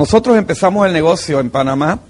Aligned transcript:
Nosotros 0.00 0.38
empezamos 0.38 0.86
el 0.86 0.94
negocio 0.94 1.40
en 1.40 1.50
Panamá. 1.50 2.00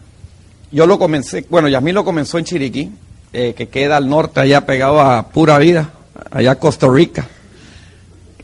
Yo 0.71 0.87
lo 0.87 0.97
comencé, 0.97 1.45
bueno, 1.51 1.67
Yasmín 1.67 1.97
lo 1.97 2.05
comenzó 2.05 2.39
en 2.39 2.45
Chiriquí, 2.45 2.93
eh, 3.33 3.53
que 3.57 3.69
queda 3.69 3.97
al 3.97 4.09
norte, 4.09 4.39
allá 4.39 4.65
pegado 4.65 5.01
a 5.01 5.31
Pura 5.31 5.59
Vida, 5.59 5.91
allá 6.31 6.55
Costa 6.55 6.87
Rica. 6.89 7.27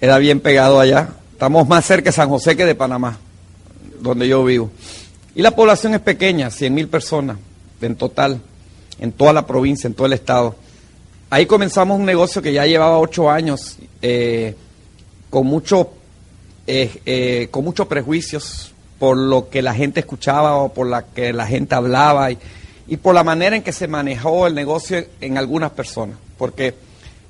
Queda 0.01 0.19
bien 0.19 0.41
pegado 0.41 0.81
allá. 0.81 1.11
Estamos 1.31 1.69
más 1.69 1.85
cerca 1.85 2.07
de 2.07 2.13
San 2.13 2.29
José 2.29 2.57
que 2.57 2.67
de 2.67 2.75
Panamá, 2.75 3.19
donde 4.01 4.27
yo 4.27 4.45
vivo. 4.45 4.73
Y 5.37 5.43
la 5.43 5.53
población 5.53 5.95
es 5.95 6.01
pequeña, 6.01 6.51
100 6.51 6.75
mil 6.75 6.89
personas 6.89 7.37
en 7.81 7.95
total, 7.95 8.41
en 8.99 9.13
toda 9.13 9.33
la 9.33 9.47
provincia, 9.47 9.87
en 9.87 9.95
todo 9.95 10.09
el 10.09 10.15
estado. 10.15 10.57
Ahí 11.31 11.47
comenzamos 11.47 12.01
un 12.01 12.05
negocio 12.05 12.43
que 12.43 12.53
ya 12.53 12.67
llevaba 12.67 12.99
ocho 12.99 13.31
años, 13.31 13.79
eh, 14.03 14.57
con, 15.31 15.47
mucho, 15.47 15.93
eh, 16.67 17.01
eh, 17.07 17.47
con 17.53 17.63
muchos 17.63 17.87
prejuicios 17.87 18.73
por 18.99 19.17
lo 19.17 19.49
que 19.49 19.63
la 19.63 19.75
gente 19.75 20.01
escuchaba 20.01 20.57
o 20.57 20.71
por 20.71 20.87
la 20.87 21.03
que 21.03 21.33
la 21.33 21.47
gente 21.47 21.75
hablaba 21.75 22.31
y, 22.31 22.39
y 22.89 22.97
por 22.97 23.15
la 23.15 23.25
manera 23.25 23.57
en 23.57 23.63
que 23.63 23.73
se 23.73 23.89
manejó 23.89 24.47
el 24.47 24.55
negocio 24.55 25.05
en 25.21 25.39
algunas 25.39 25.71
personas. 25.73 26.17
Porque 26.39 26.75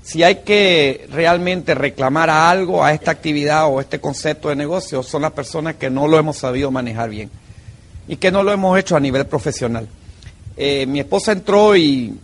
si 0.03 0.23
hay 0.23 0.37
que 0.37 1.07
realmente 1.11 1.75
reclamar 1.75 2.31
a 2.31 2.49
algo, 2.49 2.85
a 2.85 2.93
esta 2.93 3.11
actividad 3.11 3.67
o 3.67 3.81
este 3.81 4.01
concepto 4.01 4.49
de 4.49 4.57
negocio, 4.57 5.03
son 5.03 5.23
las 5.23 5.33
personas 5.33 5.75
que 5.77 5.91
no 5.91 6.07
lo 6.07 6.19
hemos 6.19 6.37
sabido 6.37 6.71
manejar 6.71 7.11
bien 7.11 7.31
y 8.07 8.17
que 8.17 8.31
no 8.31 8.43
lo 8.43 8.53
hemos 8.53 8.79
hecho 8.79 8.97
a 8.97 9.01
nivel 9.01 9.27
profesional. 9.27 9.89
Eh, 10.57 10.87
mi 10.87 11.01
esposa 11.01 11.33
entró 11.33 11.77
y 11.77 12.15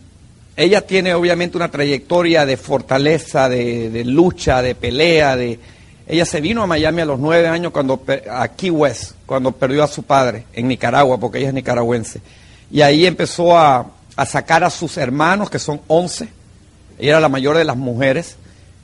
ella 0.56 0.86
tiene 0.86 1.12
obviamente 1.14 1.56
una 1.56 1.70
trayectoria 1.70 2.46
de 2.46 2.56
fortaleza, 2.56 3.48
de, 3.48 3.90
de 3.90 4.04
lucha, 4.04 4.62
de 4.62 4.74
pelea, 4.74 5.36
de, 5.36 5.58
ella 6.12 6.26
se 6.26 6.42
vino 6.42 6.62
a 6.62 6.66
Miami 6.66 7.00
a 7.00 7.06
los 7.06 7.18
nueve 7.18 7.48
años 7.48 7.72
cuando 7.72 8.02
a 8.30 8.46
Key 8.48 8.68
West, 8.68 9.12
cuando 9.24 9.50
perdió 9.50 9.82
a 9.82 9.88
su 9.88 10.02
padre 10.02 10.44
en 10.52 10.68
Nicaragua, 10.68 11.16
porque 11.18 11.38
ella 11.38 11.48
es 11.48 11.54
nicaragüense. 11.54 12.20
Y 12.70 12.82
ahí 12.82 13.06
empezó 13.06 13.56
a, 13.56 13.86
sacar 14.26 14.62
a 14.62 14.68
sus 14.68 14.98
hermanos, 14.98 15.48
que 15.48 15.58
son 15.58 15.80
once. 15.86 16.28
Ella 16.98 17.12
era 17.12 17.20
la 17.20 17.30
mayor 17.30 17.56
de 17.56 17.64
las 17.64 17.78
mujeres, 17.78 18.36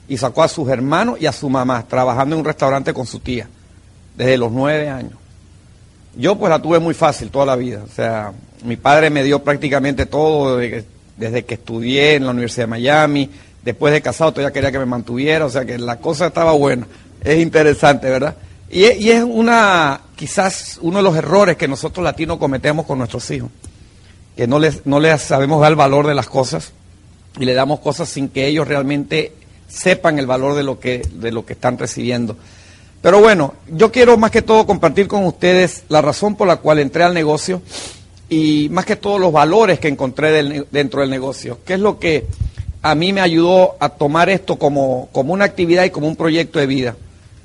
y 0.07 0.17
sacó 0.17 0.41
a 0.41 0.47
sus 0.47 0.67
hermanos 0.69 1.21
y 1.21 1.27
a 1.27 1.31
su 1.31 1.51
mamá, 1.51 1.85
trabajando 1.87 2.35
en 2.35 2.39
un 2.39 2.45
restaurante 2.45 2.95
con 2.95 3.05
su 3.05 3.19
tía, 3.19 3.47
desde 4.17 4.35
los 4.35 4.51
nueve 4.51 4.89
años. 4.89 5.13
Yo 6.15 6.35
pues 6.35 6.49
la 6.49 6.59
tuve 6.59 6.79
muy 6.79 6.95
fácil 6.95 7.29
toda 7.29 7.45
la 7.45 7.55
vida. 7.55 7.83
O 7.83 7.95
sea, 7.95 8.33
mi 8.63 8.75
padre 8.75 9.11
me 9.11 9.23
dio 9.23 9.43
prácticamente 9.43 10.07
todo 10.07 10.57
desde 10.57 10.77
que, 10.77 10.85
desde 11.15 11.45
que 11.45 11.53
estudié 11.53 12.15
en 12.15 12.25
la 12.25 12.31
Universidad 12.31 12.63
de 12.63 12.71
Miami. 12.71 13.29
Después 13.63 13.93
de 13.93 14.01
casado 14.01 14.31
todavía 14.31 14.51
quería 14.51 14.71
que 14.71 14.79
me 14.79 14.87
mantuviera. 14.87 15.45
O 15.45 15.49
sea 15.51 15.63
que 15.63 15.77
la 15.77 15.97
cosa 15.97 16.25
estaba 16.25 16.53
buena. 16.53 16.87
Es 17.23 17.39
interesante, 17.39 18.09
¿verdad? 18.09 18.35
Y 18.69 18.83
es, 18.83 18.99
y 18.99 19.11
es 19.11 19.23
una, 19.23 20.01
quizás 20.15 20.79
uno 20.81 20.97
de 20.97 21.03
los 21.03 21.15
errores 21.15 21.57
que 21.57 21.67
nosotros 21.67 22.03
latinos 22.03 22.37
cometemos 22.37 22.85
con 22.85 22.97
nuestros 22.97 23.29
hijos. 23.31 23.49
Que 24.35 24.47
no 24.47 24.59
les, 24.59 24.85
no 24.85 24.99
les 24.99 25.21
sabemos 25.21 25.61
dar 25.61 25.71
el 25.71 25.75
valor 25.75 26.07
de 26.07 26.15
las 26.15 26.27
cosas 26.27 26.71
y 27.39 27.45
le 27.45 27.53
damos 27.53 27.79
cosas 27.79 28.09
sin 28.09 28.29
que 28.29 28.47
ellos 28.47 28.67
realmente 28.67 29.33
sepan 29.67 30.19
el 30.19 30.27
valor 30.27 30.55
de 30.55 30.63
lo 30.63 30.79
que, 30.79 31.01
de 31.13 31.31
lo 31.31 31.45
que 31.45 31.53
están 31.53 31.77
recibiendo. 31.77 32.37
Pero 33.01 33.21
bueno, 33.21 33.53
yo 33.69 33.91
quiero 33.91 34.17
más 34.17 34.31
que 34.31 34.41
todo 34.41 34.65
compartir 34.65 35.07
con 35.07 35.25
ustedes 35.25 35.83
la 35.89 36.01
razón 36.01 36.35
por 36.35 36.47
la 36.47 36.57
cual 36.57 36.79
entré 36.79 37.03
al 37.03 37.13
negocio 37.13 37.61
y 38.27 38.67
más 38.71 38.85
que 38.85 38.95
todo 38.95 39.17
los 39.17 39.31
valores 39.31 39.79
que 39.79 39.87
encontré 39.87 40.31
del, 40.31 40.67
dentro 40.69 41.01
del 41.01 41.09
negocio, 41.09 41.59
que 41.65 41.75
es 41.75 41.79
lo 41.79 41.97
que 41.97 42.27
a 42.81 42.95
mí 42.95 43.13
me 43.13 43.21
ayudó 43.21 43.75
a 43.79 43.89
tomar 43.89 44.29
esto 44.29 44.57
como, 44.57 45.09
como 45.11 45.33
una 45.33 45.45
actividad 45.45 45.85
y 45.85 45.89
como 45.89 46.07
un 46.07 46.15
proyecto 46.15 46.59
de 46.59 46.67
vida. 46.67 46.95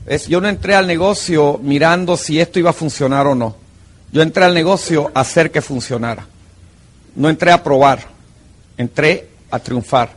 Es, 0.07 0.29
yo 0.29 0.41
no 0.41 0.49
entré 0.49 0.75
al 0.75 0.87
negocio 0.87 1.59
mirando 1.63 2.17
si 2.17 2.41
esto 2.41 2.59
iba 2.59 2.71
a 2.71 2.75
funcionar 2.75 3.27
o 3.27 3.35
no. 3.35 3.57
Yo 4.13 4.23
entré 4.23 4.45
al 4.45 4.55
negocio 4.55 5.11
a 5.15 5.21
hacer 5.21 5.51
que 5.51 5.63
funcionara. 5.63 6.27
No 7.17 7.29
entré 7.29 7.51
a 7.53 7.63
probar, 7.63 8.01
entré 8.77 9.29
a 9.51 9.59
triunfar. 9.59 10.11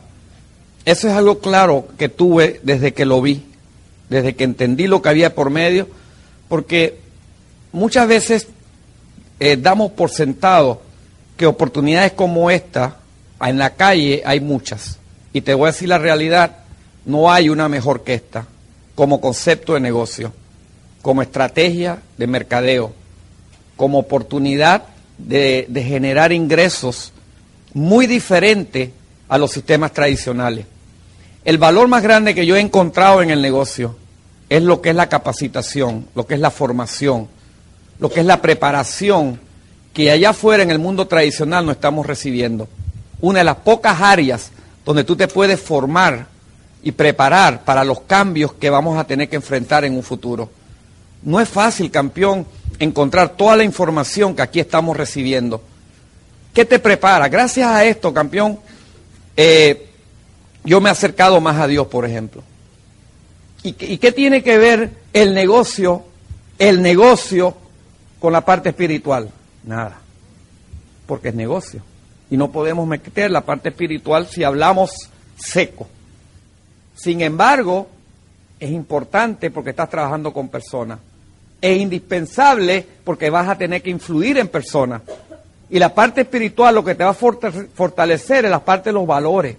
Eso 0.84 1.08
es 1.08 1.14
algo 1.14 1.38
claro 1.38 1.88
que 1.98 2.08
tuve 2.08 2.60
desde 2.62 2.92
que 2.92 3.04
lo 3.04 3.20
vi 3.20 3.44
desde 4.08 4.34
que 4.34 4.44
entendí 4.44 4.86
lo 4.86 5.02
que 5.02 5.08
había 5.08 5.34
por 5.34 5.50
medio, 5.50 5.88
porque 6.48 6.98
muchas 7.72 8.08
veces 8.08 8.48
eh, 9.40 9.56
damos 9.56 9.92
por 9.92 10.10
sentado 10.10 10.82
que 11.36 11.46
oportunidades 11.46 12.12
como 12.12 12.50
esta, 12.50 12.96
en 13.40 13.58
la 13.58 13.74
calle 13.74 14.22
hay 14.24 14.40
muchas. 14.40 14.98
Y 15.32 15.42
te 15.42 15.54
voy 15.54 15.68
a 15.68 15.72
decir 15.72 15.88
la 15.88 15.98
realidad, 15.98 16.56
no 17.04 17.30
hay 17.30 17.48
una 17.48 17.68
mejor 17.68 18.02
que 18.02 18.14
esta, 18.14 18.46
como 18.98 19.20
concepto 19.20 19.74
de 19.74 19.80
negocio, 19.80 20.32
como 21.02 21.22
estrategia 21.22 22.02
de 22.16 22.26
mercadeo, 22.26 22.92
como 23.76 24.00
oportunidad 24.00 24.86
de, 25.18 25.68
generar 25.86 26.32
ingresos 26.32 27.12
muy 27.74 28.08
diferente 28.08 28.90
a 29.28 29.38
los 29.38 29.52
sistemas 29.52 29.92
tradicionales. 29.92 30.66
El 31.44 31.58
valor 31.58 31.86
más 31.86 32.02
grande 32.02 32.34
que 32.34 32.44
yo 32.44 32.56
he 32.56 32.60
encontrado 32.60 33.22
en 33.22 33.30
el 33.30 33.40
negocio 33.40 33.94
es 34.48 34.64
lo 34.64 34.82
que 34.82 34.88
es 34.88 34.96
la 34.96 35.08
capacitación, 35.08 36.08
lo 36.16 36.26
que 36.26 36.34
es 36.34 36.40
la 36.40 36.50
formación, 36.50 37.28
lo 38.00 38.10
que 38.10 38.18
es 38.18 38.26
la 38.26 38.42
preparación 38.42 39.38
que 39.92 40.10
allá 40.10 40.30
afuera 40.30 40.64
en 40.64 40.72
el 40.72 40.80
mundo 40.80 41.06
tradicional 41.06 41.64
no 41.64 41.70
estamos 41.70 42.04
recibiendo. 42.04 42.66
Una 43.20 43.38
de 43.38 43.44
las 43.44 43.58
pocas 43.58 44.00
áreas 44.00 44.50
donde 44.84 45.04
tú 45.04 45.14
te 45.14 45.28
puedes 45.28 45.60
formar 45.60 46.26
y 46.82 46.92
preparar 46.92 47.64
para 47.64 47.84
los 47.84 48.00
cambios 48.02 48.52
que 48.54 48.70
vamos 48.70 48.98
a 48.98 49.04
tener 49.04 49.28
que 49.28 49.36
enfrentar 49.36 49.84
en 49.84 49.94
un 49.94 50.02
futuro. 50.02 50.50
No 51.22 51.40
es 51.40 51.48
fácil, 51.48 51.90
campeón, 51.90 52.46
encontrar 52.78 53.30
toda 53.30 53.56
la 53.56 53.64
información 53.64 54.34
que 54.34 54.42
aquí 54.42 54.60
estamos 54.60 54.96
recibiendo. 54.96 55.62
¿Qué 56.54 56.64
te 56.64 56.78
prepara? 56.78 57.28
Gracias 57.28 57.66
a 57.66 57.84
esto, 57.84 58.12
campeón, 58.14 58.58
eh, 59.36 59.88
yo 60.64 60.80
me 60.80 60.88
he 60.88 60.92
acercado 60.92 61.40
más 61.40 61.56
a 61.56 61.66
Dios, 61.66 61.86
por 61.86 62.04
ejemplo. 62.04 62.42
¿Y, 63.62 63.74
¿Y, 63.78 63.98
qué 63.98 64.12
tiene 64.12 64.42
que 64.42 64.56
ver 64.58 64.90
el 65.12 65.34
negocio, 65.34 66.04
el 66.58 66.80
negocio 66.80 67.56
con 68.20 68.32
la 68.32 68.44
parte 68.44 68.68
espiritual? 68.68 69.30
Nada, 69.64 69.98
porque 71.06 71.28
es 71.28 71.34
negocio. 71.34 71.82
Y 72.30 72.36
no 72.36 72.52
podemos 72.52 72.86
meter 72.86 73.30
la 73.30 73.40
parte 73.40 73.70
espiritual 73.70 74.28
si 74.28 74.44
hablamos 74.44 74.90
seco. 75.36 75.88
Sin 76.98 77.20
embargo, 77.20 77.88
es 78.58 78.70
importante 78.70 79.52
porque 79.52 79.70
estás 79.70 79.88
trabajando 79.88 80.32
con 80.32 80.48
personas. 80.48 80.98
Es 81.60 81.80
indispensable 81.80 82.84
porque 83.04 83.30
vas 83.30 83.48
a 83.48 83.56
tener 83.56 83.82
que 83.82 83.90
influir 83.90 84.38
en 84.38 84.48
personas. 84.48 85.02
Y 85.70 85.78
la 85.78 85.94
parte 85.94 86.22
espiritual 86.22 86.74
lo 86.74 86.84
que 86.84 86.96
te 86.96 87.04
va 87.04 87.10
a 87.10 87.14
fortalecer 87.14 88.44
es 88.46 88.50
la 88.50 88.64
parte 88.64 88.88
de 88.88 88.94
los 88.94 89.06
valores 89.06 89.56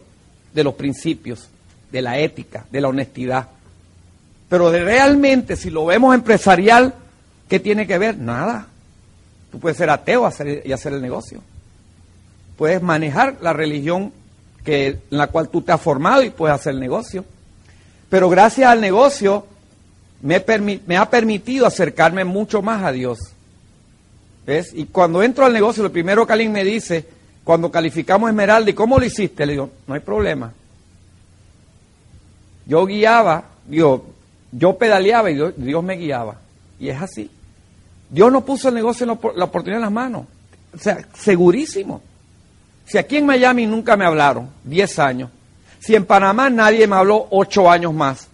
de 0.54 0.64
los 0.64 0.74
principios, 0.74 1.48
de 1.92 2.02
la 2.02 2.20
ética, 2.20 2.66
de 2.72 2.82
la 2.82 2.90
honestidad. 2.90 3.48
Pero 4.50 4.72
de 4.72 4.84
realmente, 4.84 5.56
si 5.56 5.70
lo 5.70 5.86
vemos 5.86 6.16
empresarial, 6.16 6.94
¿qué 7.48 7.60
tiene 7.60 7.88
que 7.88 7.98
ver? 7.98 8.18
Nada. 8.18 8.68
Tú 9.52 9.60
puedes 9.60 9.78
ser 9.78 9.90
ateo 9.90 10.30
y 10.66 10.72
hacer 10.74 10.94
el 10.94 11.02
negocio. 11.02 11.42
Puedes 12.58 12.82
manejar 12.82 13.38
la 13.42 13.54
religión 13.54 14.12
que, 14.64 14.88
en 14.88 15.18
la 15.18 15.28
cual 15.28 15.50
tú 15.50 15.62
te 15.62 15.72
has 15.72 15.82
formado 15.82 16.24
y 16.24 16.30
puedes 16.30 16.56
hacer 16.56 16.76
negocio. 16.76 17.26
Pero 18.10 18.30
gracias 18.30 18.70
al 18.70 18.82
negocio 18.82 19.46
me, 20.22 20.44
me 20.86 20.98
ha 20.98 21.10
permitido 21.10 21.66
acercarme 21.66 22.24
mucho 22.24 22.62
más 22.62 22.84
a 22.84 22.92
Dios. 22.92 23.20
¿Ves? 24.46 24.72
Y 24.74 24.86
cuando 24.86 25.22
entro 25.22 25.46
al 25.46 25.54
negocio, 25.54 25.84
lo 25.84 25.92
primero 25.92 26.26
que 26.26 26.34
alguien 26.34 26.52
me 26.52 26.64
dice, 26.64 27.06
cuando 27.44 27.72
calificamos 27.72 28.30
Esmeralda, 28.30 28.70
¿y 28.72 28.74
cómo 28.74 28.98
lo 29.00 29.06
hiciste? 29.06 29.46
Le 29.46 29.54
digo, 29.54 29.70
no 29.88 29.94
hay 29.94 30.00
problema. 30.00 30.54
Yo 32.66 32.86
guiaba, 32.86 33.46
digo, 33.66 34.06
yo 34.52 34.78
pedaleaba 34.78 35.30
y 35.32 35.36
Dios, 35.36 35.54
Dios 35.58 35.84
me 35.84 35.96
guiaba. 35.96 36.38
Y 36.80 36.90
es 36.90 37.02
así. 37.02 37.30
Dios 38.10 38.32
no 38.32 38.44
puso 38.44 38.70
el 38.70 38.76
negocio 38.76 39.04
en 39.04 39.20
la 39.36 39.46
oportunidad 39.46 39.78
en 39.78 39.82
las 39.82 39.92
manos. 39.92 40.26
O 40.74 40.78
sea, 40.78 41.06
segurísimo. 41.16 42.02
Si 42.90 42.98
aquí 42.98 43.18
en 43.18 43.28
Miami 43.28 43.68
nunca 43.68 43.96
me 43.96 44.04
hablaron, 44.04 44.50
10 44.64 44.98
años. 44.98 45.30
Si 45.80 45.94
en 45.96 46.06
Panamá 46.06 46.50
nadie 46.50 46.88
me 46.88 46.96
habló, 46.96 47.28
8 47.30 47.70
años 47.70 47.94
más. 47.94 48.28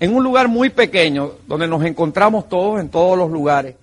En 0.00 0.12
un 0.12 0.24
lugar 0.24 0.48
muy 0.48 0.70
pequeño, 0.70 1.30
donde 1.46 1.68
nos 1.68 1.84
encontramos 1.84 2.48
todos 2.48 2.80
en 2.80 2.88
todos 2.88 3.16
los 3.16 3.30
lugares. 3.30 3.76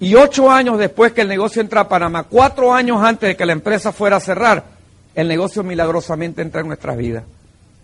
Y 0.00 0.16
ocho 0.16 0.50
años 0.50 0.78
después 0.78 1.12
que 1.12 1.20
el 1.20 1.28
negocio 1.28 1.62
entra 1.62 1.82
a 1.82 1.88
Panamá, 1.88 2.24
cuatro 2.24 2.74
años 2.74 3.02
antes 3.04 3.28
de 3.28 3.36
que 3.36 3.46
la 3.46 3.52
empresa 3.52 3.92
fuera 3.92 4.16
a 4.16 4.20
cerrar, 4.20 4.64
el 5.14 5.28
negocio 5.28 5.62
milagrosamente 5.62 6.42
entra 6.42 6.62
en 6.62 6.66
nuestras 6.68 6.96
vidas. 6.96 7.22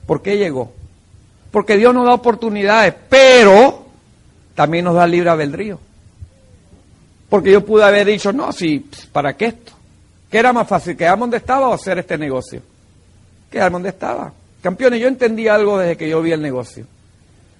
¿Por 0.06 0.22
qué 0.22 0.38
llegó? 0.38 0.72
Porque 1.52 1.76
Dios 1.76 1.94
nos 1.94 2.06
da 2.06 2.14
oportunidades, 2.14 2.92
pero 3.08 3.86
también 4.54 4.86
nos 4.86 4.94
da 4.94 5.06
libre 5.06 5.30
albedrío. 5.30 5.78
Porque 7.28 7.52
yo 7.52 7.64
pude 7.64 7.84
haber 7.84 8.06
dicho, 8.06 8.32
no, 8.32 8.50
sí, 8.50 8.88
¿para 9.12 9.36
qué 9.36 9.46
esto? 9.46 9.75
¿Qué 10.30 10.38
era 10.38 10.52
más 10.52 10.66
fácil, 10.66 10.96
quedarme 10.96 11.22
donde 11.22 11.36
estaba 11.36 11.68
o 11.68 11.72
hacer 11.72 11.98
este 11.98 12.18
negocio? 12.18 12.60
Quedarme 13.50 13.74
donde 13.74 13.88
estaba. 13.90 14.32
Campeones, 14.62 15.00
yo 15.00 15.08
entendí 15.08 15.46
algo 15.46 15.78
desde 15.78 15.96
que 15.96 16.08
yo 16.08 16.20
vi 16.20 16.32
el 16.32 16.42
negocio. 16.42 16.86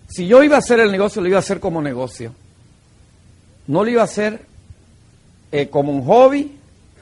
Si 0.09 0.27
yo 0.27 0.43
iba 0.43 0.57
a 0.57 0.59
hacer 0.59 0.81
el 0.81 0.91
negocio, 0.91 1.23
lo 1.23 1.29
iba 1.29 1.37
a 1.37 1.41
hacer 1.41 1.61
como 1.61 1.81
negocio. 1.81 2.33
No 3.67 3.85
lo 3.85 3.91
iba 3.91 4.03
a 4.03 4.07
hacer 4.07 4.41
eh, 5.53 5.69
como 5.69 5.93
un 5.93 6.05
hobby, 6.05 6.57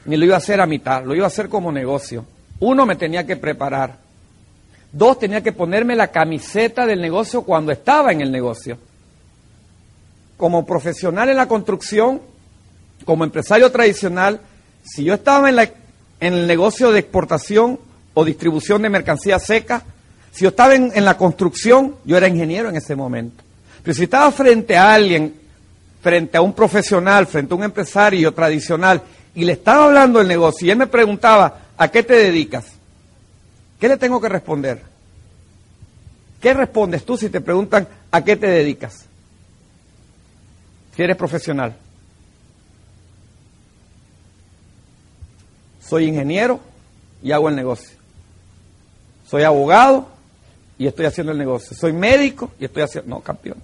ni 0.06 0.16
lo 0.16 0.24
iba 0.26 0.34
a 0.34 0.38
hacer 0.38 0.60
a 0.60 0.66
mitad, 0.66 1.04
lo 1.04 1.14
iba 1.14 1.24
a 1.24 1.28
hacer 1.28 1.48
como 1.48 1.72
negocio. 1.72 2.26
Uno, 2.60 2.86
me 2.86 2.96
tenía 2.96 3.26
que 3.26 3.36
preparar. 3.36 3.98
Dos, 4.92 5.18
tenía 5.18 5.42
que 5.42 5.52
ponerme 5.52 5.96
la 5.96 6.08
camiseta 6.08 6.86
del 6.86 7.00
negocio 7.00 7.42
cuando 7.42 7.72
estaba 7.72 8.12
en 8.12 8.20
el 8.20 8.30
negocio. 8.30 8.78
Como 10.36 10.64
profesional 10.64 11.30
en 11.30 11.36
la 11.36 11.48
construcción, 11.48 12.22
como 13.04 13.24
empresario 13.24 13.70
tradicional, 13.72 14.40
si 14.84 15.04
yo 15.04 15.14
estaba 15.14 15.48
en, 15.48 15.56
la, 15.56 15.70
en 16.20 16.34
el 16.34 16.46
negocio 16.46 16.92
de 16.92 17.00
exportación 17.00 17.80
o 18.12 18.24
distribución 18.24 18.82
de 18.82 18.90
mercancía 18.90 19.38
seca, 19.38 19.82
si 20.30 20.42
yo 20.42 20.50
estaba 20.50 20.74
en, 20.74 20.92
en, 20.94 21.04
la 21.04 21.16
construcción, 21.16 21.96
yo 22.04 22.16
era 22.16 22.28
ingeniero 22.28 22.68
en 22.68 22.76
ese 22.76 22.94
momento. 22.94 23.42
Pero 23.82 23.94
si 23.94 24.04
estaba 24.04 24.30
frente 24.30 24.76
a 24.76 24.94
alguien, 24.94 25.34
frente 26.02 26.36
a 26.36 26.42
un 26.42 26.52
profesional, 26.52 27.26
frente 27.26 27.54
a 27.54 27.56
un 27.56 27.64
empresario 27.64 28.32
tradicional, 28.32 29.02
y 29.34 29.44
le 29.44 29.52
estaba 29.52 29.86
hablando 29.86 30.18
del 30.18 30.28
negocio, 30.28 30.66
y 30.66 30.70
él 30.70 30.76
me 30.76 30.86
preguntaba, 30.86 31.60
¿a 31.76 31.88
qué 31.88 32.02
te 32.02 32.14
dedicas? 32.14 32.66
¿Qué 33.80 33.88
le 33.88 33.96
tengo 33.96 34.20
que 34.20 34.28
responder? 34.28 34.82
¿Qué 36.40 36.52
respondes 36.52 37.04
tú 37.04 37.16
si 37.16 37.30
te 37.30 37.40
preguntan 37.40 37.88
a 38.10 38.22
qué 38.22 38.36
te 38.36 38.46
dedicas? 38.46 39.06
Si 40.94 41.02
eres 41.02 41.16
profesional. 41.16 41.74
Soy 45.94 46.06
ingeniero 46.06 46.58
y 47.22 47.30
hago 47.30 47.48
el 47.48 47.54
negocio. 47.54 47.96
Soy 49.30 49.44
abogado 49.44 50.08
y 50.76 50.88
estoy 50.88 51.06
haciendo 51.06 51.30
el 51.30 51.38
negocio. 51.38 51.76
Soy 51.76 51.92
médico 51.92 52.50
y 52.58 52.64
estoy 52.64 52.82
haciendo... 52.82 53.14
No, 53.14 53.20
campeón. 53.20 53.58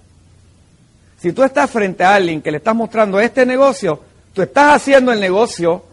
Si 1.17 1.33
tú 1.33 1.43
estás 1.43 1.69
frente 1.69 2.05
a 2.05 2.15
alguien 2.15 2.41
que 2.41 2.49
le 2.49 2.59
estás 2.59 2.73
mostrando 2.73 3.19
este 3.19 3.45
negocio, 3.45 4.01
tú 4.31 4.43
estás 4.43 4.77
haciendo 4.77 5.11
el 5.11 5.19
negocio, 5.19 5.83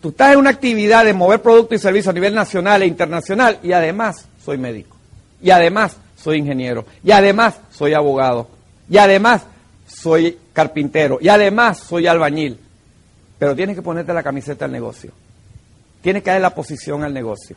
tú 0.00 0.10
estás 0.10 0.34
en 0.34 0.38
una 0.38 0.50
actividad 0.50 1.04
de 1.04 1.12
mover 1.12 1.42
productos 1.42 1.80
y 1.80 1.82
servicios 1.82 2.12
a 2.12 2.14
nivel 2.14 2.36
nacional 2.36 2.82
e 2.82 2.86
internacional 2.86 3.58
y 3.60 3.72
además 3.72 4.28
soy 4.44 4.58
médico. 4.58 4.96
Y 5.42 5.50
además 5.50 5.96
soy 6.14 6.36
ingeniero. 6.36 6.84
Y 7.02 7.10
además 7.10 7.56
soy 7.72 7.94
abogado. 7.94 8.46
Y 8.88 8.96
además 8.96 9.42
soy 9.88 10.38
carpintero. 10.52 11.18
Y 11.20 11.28
además 11.28 11.78
soy 11.80 12.06
albañil. 12.06 12.60
Pero 13.40 13.56
tienes 13.56 13.74
que 13.74 13.82
ponerte 13.82 14.14
la 14.14 14.22
camiseta 14.22 14.66
al 14.66 14.70
negocio. 14.70 15.10
Tienes 16.00 16.22
que 16.22 16.30
darle 16.30 16.42
la 16.42 16.54
posición 16.54 17.04
al 17.04 17.12
negocio. 17.12 17.56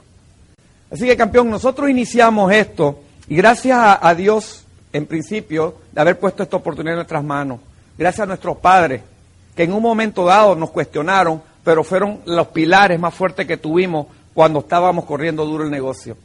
Así 0.91 1.05
que, 1.05 1.17
campeón, 1.17 1.49
nosotros 1.49 1.89
iniciamos 1.89 2.51
esto 2.51 2.99
y 3.27 3.35
gracias 3.35 3.77
a, 3.79 4.13
Dios, 4.15 4.65
en 4.91 5.05
principio, 5.05 5.75
de 5.91 6.01
haber 6.01 6.19
puesto 6.19 6.43
esta 6.43 6.57
oportunidad 6.57 6.93
en 6.93 6.97
nuestras 6.97 7.23
manos. 7.23 7.59
Gracias 7.97 8.21
a 8.21 8.27
nuestros 8.27 8.57
padres, 8.57 9.01
que 9.55 9.63
en 9.63 9.73
un 9.73 9.81
momento 9.81 10.25
dado 10.25 10.55
nos 10.55 10.71
cuestionaron, 10.71 11.41
pero 11.63 11.83
fueron 11.83 12.19
los 12.25 12.47
pilares 12.47 12.99
más 12.99 13.13
fuertes 13.13 13.47
que 13.47 13.57
tuvimos 13.57 14.07
cuando 14.33 14.59
estábamos 14.59 15.05
corriendo 15.05 15.45
duro 15.45 15.63
el 15.63 15.71
negocio. 15.71 16.17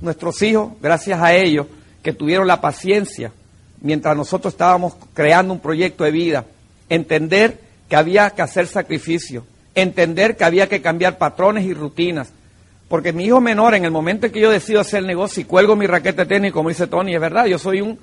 Nuestros 0.00 0.40
hijos, 0.42 0.72
gracias 0.80 1.20
a 1.20 1.34
ellos, 1.34 1.66
que 2.02 2.12
tuvieron 2.12 2.46
la 2.46 2.60
paciencia 2.60 3.32
mientras 3.80 4.16
nosotros 4.16 4.54
estábamos 4.54 4.94
creando 5.14 5.52
un 5.52 5.60
proyecto 5.60 6.04
de 6.04 6.10
vida, 6.10 6.44
entender 6.88 7.60
que 7.88 7.96
había 7.96 8.30
que 8.30 8.42
hacer 8.42 8.66
sacrificio, 8.66 9.44
entender 9.76 10.36
que 10.36 10.44
había 10.44 10.68
que 10.68 10.82
cambiar 10.82 11.18
patrones 11.18 11.64
y 11.64 11.74
rutinas, 11.74 12.32
porque 12.88 13.12
mi 13.12 13.26
hijo 13.26 13.40
menor, 13.40 13.74
en 13.74 13.84
el 13.84 13.90
momento 13.92 14.26
en 14.26 14.32
que 14.32 14.40
yo 14.40 14.50
decido 14.50 14.80
hacer 14.80 15.00
el 15.00 15.06
negocio 15.06 15.42
y 15.42 15.44
cuelgo 15.44 15.76
mi 15.76 15.86
raqueta 15.86 16.24
de 16.24 16.28
tenis, 16.28 16.52
como 16.52 16.70
dice 16.70 16.88
Tony, 16.88 17.14
es 17.14 17.20
verdad, 17.20 17.46
yo 17.46 17.58
soy 17.58 17.80
un, 17.80 17.98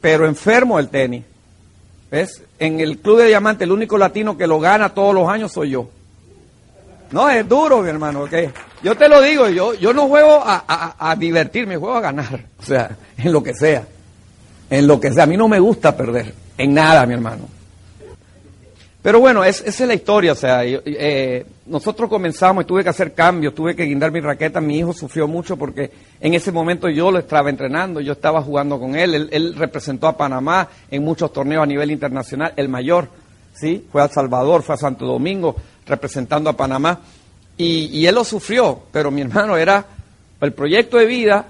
pero 0.00 0.26
enfermo 0.26 0.76
del 0.76 0.88
tenis. 0.88 1.24
¿Ves? 2.10 2.42
En 2.58 2.80
el 2.80 2.98
Club 2.98 3.18
de 3.18 3.28
Diamante, 3.28 3.64
el 3.64 3.72
único 3.72 3.96
latino 3.96 4.36
que 4.36 4.46
lo 4.46 4.60
gana 4.60 4.90
todos 4.94 5.14
los 5.14 5.28
años 5.28 5.52
soy 5.52 5.70
yo. 5.70 5.88
No, 7.10 7.30
es 7.30 7.48
duro, 7.48 7.82
mi 7.82 7.88
hermano, 7.88 8.22
¿ok? 8.22 8.32
Yo 8.82 8.96
te 8.96 9.08
lo 9.08 9.20
digo, 9.20 9.48
yo, 9.48 9.74
yo 9.74 9.92
no 9.92 10.08
juego 10.08 10.42
a, 10.44 10.64
a, 10.66 11.10
a 11.10 11.16
divertirme, 11.16 11.76
juego 11.76 11.96
a 11.96 12.00
ganar. 12.00 12.40
O 12.58 12.62
sea, 12.62 12.96
en 13.16 13.32
lo 13.32 13.42
que 13.42 13.54
sea. 13.54 13.84
En 14.70 14.86
lo 14.86 14.98
que 14.98 15.12
sea. 15.12 15.24
A 15.24 15.26
mí 15.26 15.36
no 15.36 15.48
me 15.48 15.60
gusta 15.60 15.96
perder. 15.96 16.34
En 16.56 16.74
nada, 16.74 17.04
mi 17.06 17.14
hermano. 17.14 17.48
Pero 19.04 19.20
bueno, 19.20 19.44
es, 19.44 19.60
esa 19.60 19.84
es 19.84 19.88
la 19.88 19.92
historia, 19.92 20.32
o 20.32 20.34
sea, 20.34 20.62
eh, 20.64 21.44
nosotros 21.66 22.08
comenzamos 22.08 22.64
y 22.64 22.66
tuve 22.66 22.82
que 22.82 22.88
hacer 22.88 23.12
cambios, 23.12 23.54
tuve 23.54 23.76
que 23.76 23.84
guindar 23.84 24.10
mi 24.10 24.18
raqueta, 24.18 24.62
mi 24.62 24.78
hijo 24.78 24.94
sufrió 24.94 25.28
mucho 25.28 25.58
porque 25.58 25.90
en 26.22 26.32
ese 26.32 26.50
momento 26.50 26.88
yo 26.88 27.10
lo 27.10 27.18
estaba 27.18 27.50
entrenando, 27.50 28.00
yo 28.00 28.12
estaba 28.12 28.40
jugando 28.40 28.80
con 28.80 28.96
él, 28.96 29.14
él, 29.14 29.28
él 29.30 29.56
representó 29.56 30.06
a 30.06 30.16
Panamá 30.16 30.70
en 30.90 31.04
muchos 31.04 31.30
torneos 31.34 31.64
a 31.64 31.66
nivel 31.66 31.90
internacional, 31.90 32.54
el 32.56 32.70
mayor, 32.70 33.10
¿sí? 33.52 33.86
Fue 33.92 34.00
a 34.00 34.06
El 34.06 34.10
Salvador, 34.10 34.62
fue 34.62 34.74
a 34.74 34.78
Santo 34.78 35.04
Domingo 35.04 35.54
representando 35.86 36.48
a 36.48 36.54
Panamá 36.54 37.00
y, 37.58 37.90
y 37.92 38.06
él 38.06 38.14
lo 38.14 38.24
sufrió, 38.24 38.84
pero 38.90 39.10
mi 39.10 39.20
hermano 39.20 39.58
era 39.58 39.84
el 40.40 40.54
proyecto 40.54 40.96
de 40.96 41.04
vida 41.04 41.44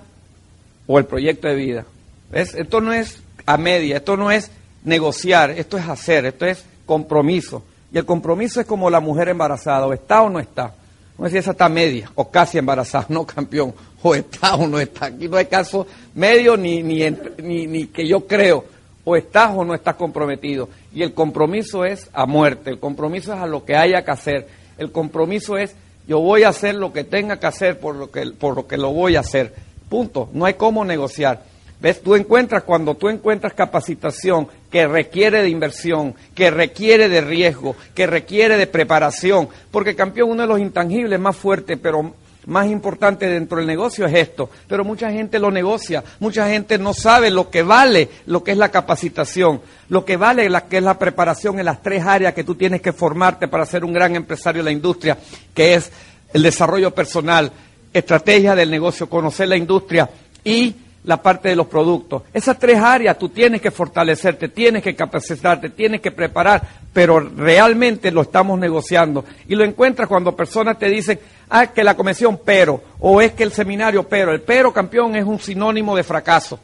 o 0.89 0.99
el 0.99 1.05
proyecto 1.05 1.47
de 1.47 1.55
vida. 1.55 1.85
¿Ves? 2.33 2.53
Esto 2.56 2.81
no 2.81 2.93
es 2.93 3.23
a 3.47 3.56
media, 3.59 3.99
esto 3.99 4.17
no 4.17 4.33
es 4.33 4.51
negociar, 4.83 5.53
esto 5.53 5.79
es 5.79 5.89
hacer, 5.89 6.27
esto 6.27 6.47
es 6.47 6.65
compromiso. 6.87 7.63
Y 7.93 7.99
el 7.99 8.05
compromiso 8.05 8.61
es 8.61 8.67
como 8.67 8.91
la 8.91 9.01
mujer 9.01 9.29
embarazada, 9.29 9.87
o 9.87 9.93
está 9.93 10.23
o 10.23 10.31
no 10.31 10.41
está. 10.41 10.75
No 11.17 11.27
sé 11.27 11.33
si 11.33 11.39
esa 11.39 11.53
está 11.53 11.69
media, 11.69 12.11
o 12.15 12.29
casi 12.31 12.59
embarazada, 12.59 13.07
no 13.11 13.25
campeón, 13.25 13.73
o 14.03 14.15
está 14.15 14.57
o 14.57 14.67
no 14.67 14.81
está. 14.81 15.07
Aquí 15.07 15.29
no 15.29 15.37
hay 15.37 15.47
caso 15.47 15.87
medio 16.15 16.57
ni, 16.57 16.83
ni, 16.83 17.09
ni, 17.43 17.67
ni 17.67 17.87
que 17.87 18.07
yo 18.07 18.27
creo, 18.27 18.65
o 19.05 19.17
estás 19.17 19.53
o 19.55 19.65
no 19.65 19.75
estás 19.75 19.95
comprometido. 19.95 20.69
Y 20.93 21.03
el 21.03 21.15
compromiso 21.15 21.85
es 21.85 22.11
a 22.13 22.27
muerte, 22.27 22.71
el 22.71 22.81
compromiso 22.81 23.33
es 23.33 23.41
a 23.41 23.47
lo 23.47 23.65
que 23.65 23.77
haya 23.77 24.05
que 24.05 24.11
hacer. 24.11 24.49
El 24.77 24.91
compromiso 24.91 25.56
es 25.56 25.77
yo 26.06 26.20
voy 26.20 26.43
a 26.43 26.49
hacer 26.49 26.75
lo 26.75 26.93
que 26.93 27.05
tenga 27.05 27.39
que 27.39 27.47
hacer 27.47 27.79
por 27.79 27.94
lo 27.94 28.11
que, 28.11 28.27
por 28.32 28.56
lo, 28.56 28.67
que 28.67 28.77
lo 28.77 28.93
voy 28.93 29.17
a 29.17 29.20
hacer. 29.20 29.55
Punto. 29.89 30.29
No 30.32 30.44
hay 30.44 30.55
cómo 30.55 30.85
negociar. 30.85 31.44
¿Ves? 31.84 32.03
Tú 32.03 32.14
encuentras, 32.14 32.62
cuando 32.62 32.94
tú 32.94 33.10
encuentras 33.10 33.53
capacitación 33.53 34.48
que 34.70 34.86
requiere 34.86 35.43
de 35.43 35.50
inversión, 35.50 36.14
que 36.34 36.50
requiere 36.50 37.10
de 37.10 37.20
riesgo, 37.20 37.76
que 37.94 38.06
requiere 38.06 38.56
de 38.56 38.67
preparación, 38.67 39.50
porque 39.70 39.94
campeón, 39.94 40.31
uno 40.31 40.41
de 40.44 40.48
los 40.48 40.60
intangibles 40.60 41.20
más 41.20 41.36
fuertes, 41.36 41.79
pero 41.82 42.14
más 42.46 42.69
importante 42.69 43.29
dentro 43.29 43.58
del 43.58 43.67
negocio 43.67 44.06
es 44.06 44.14
esto, 44.14 44.48
pero 44.67 44.82
mucha 44.82 45.10
gente 45.10 45.38
lo 45.38 45.50
negocia, 45.50 46.03
mucha 46.20 46.48
gente 46.48 46.79
no 46.79 46.94
sabe 46.94 47.31
lo 47.31 47.50
que 47.50 47.62
vale 47.62 48.08
lo 48.24 48.43
que 48.43 48.53
es 48.53 48.56
la 48.56 48.70
capacitación, 48.70 49.60
lo 49.91 50.06
que 50.06 50.17
vale 50.17 50.48
la 50.48 50.62
que 50.62 50.79
es 50.79 50.82
la 50.82 50.98
preparación 50.98 51.58
en 51.58 51.67
las 51.67 51.82
tres 51.82 52.03
áreas 52.03 52.32
que 52.32 52.44
tú 52.44 52.55
tienes 52.55 52.81
que 52.81 52.94
formarte 52.94 53.46
para 53.46 53.67
ser 53.67 53.84
un 53.84 53.93
gran 53.93 54.17
empresario 54.17 54.62
de 54.62 54.70
la 54.70 54.72
industria, 54.72 55.19
que 55.53 55.74
es 55.74 55.93
el 56.32 56.44
desarrollo 56.44 56.94
personal, 56.94 57.53
estrategia 57.93 58.55
del 58.55 58.70
negocio, 58.70 59.06
conocer 59.06 59.48
la 59.48 59.56
industria 59.58 60.08
y 60.43 60.76
la 61.05 61.23
parte 61.23 61.51
de 61.51 61.56
los 61.56 61.67
productos. 61.67 62.23
Esas 62.32 62.58
tres 62.58 62.79
áreas 62.79 63.19
tú 63.19 63.29
tienes 63.29 63.61
que 63.61 63.70
fortalecerte, 63.70 64.49
tienes 64.49 64.82
que 64.82 64.96
capacitarte, 64.96 65.70
tienes 65.70 66.01
que 66.01 66.11
preparar, 66.11 66.63
pero 66.93 67.20
realmente 67.20 68.11
lo 68.11 68.23
estamos 68.23 68.58
negociando. 68.58 69.25
Y 69.46 69.55
lo 69.55 69.65
encuentras 69.65 70.08
cuando 70.08 70.34
personas 70.34 70.79
te 70.79 70.89
dicen, 70.89 71.20
ah, 71.51 71.67
que 71.69 71.84
la 71.84 71.94
convención 71.94 72.41
pero, 72.44 72.82
o 73.01 73.20
es 73.20 73.32
que 73.32 73.43
el 73.43 73.53
seminario 73.53 74.08
pero. 74.08 74.32
El 74.32 74.41
pero, 74.41 74.73
campeón, 74.73 75.15
es 75.15 75.25
un 75.25 75.39
sinónimo 75.39 75.94
de 75.94 76.03
fracaso. 76.03 76.58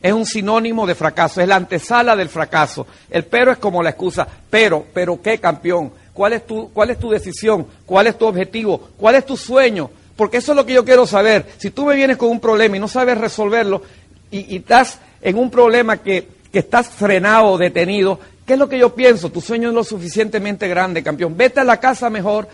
Es 0.00 0.12
un 0.12 0.26
sinónimo 0.26 0.86
de 0.86 0.94
fracaso, 0.94 1.40
es 1.40 1.48
la 1.48 1.56
antesala 1.56 2.14
del 2.14 2.28
fracaso. 2.28 2.86
El 3.08 3.24
pero 3.24 3.52
es 3.52 3.58
como 3.58 3.82
la 3.82 3.90
excusa, 3.90 4.26
pero, 4.50 4.84
pero 4.92 5.20
qué 5.20 5.38
campeón, 5.38 5.92
¿cuál 6.12 6.34
es 6.34 6.46
tu, 6.46 6.70
cuál 6.72 6.90
es 6.90 6.98
tu 6.98 7.10
decisión? 7.10 7.66
¿Cuál 7.86 8.08
es 8.08 8.18
tu 8.18 8.26
objetivo? 8.26 8.90
¿Cuál 8.98 9.14
es 9.14 9.24
tu 9.24 9.36
sueño? 9.36 9.90
Porque 10.16 10.38
eso 10.38 10.52
es 10.52 10.56
lo 10.56 10.66
que 10.66 10.74
yo 10.74 10.84
quiero 10.84 11.06
saber. 11.06 11.46
Si 11.58 11.70
tú 11.70 11.86
me 11.86 11.96
vienes 11.96 12.16
con 12.16 12.28
un 12.28 12.40
problema 12.40 12.76
y 12.76 12.80
no 12.80 12.88
sabes 12.88 13.18
resolverlo 13.18 13.82
y, 14.30 14.56
estás 14.56 14.98
en 15.20 15.38
un 15.38 15.50
problema 15.50 15.96
que, 15.96 16.28
que 16.52 16.60
estás 16.60 16.88
frenado 16.88 17.46
o 17.46 17.58
detenido, 17.58 18.18
¿qué 18.46 18.54
es 18.54 18.58
lo 18.58 18.68
que 18.68 18.78
yo 18.78 18.94
pienso? 18.94 19.30
Tu 19.30 19.40
sueño 19.40 19.68
es 19.68 19.74
lo 19.74 19.84
suficientemente 19.84 20.68
grande, 20.68 21.02
campeón. 21.02 21.36
Vete 21.36 21.60
a 21.60 21.64
la 21.64 21.78
casa 21.78 22.10
mejor, 22.10 22.48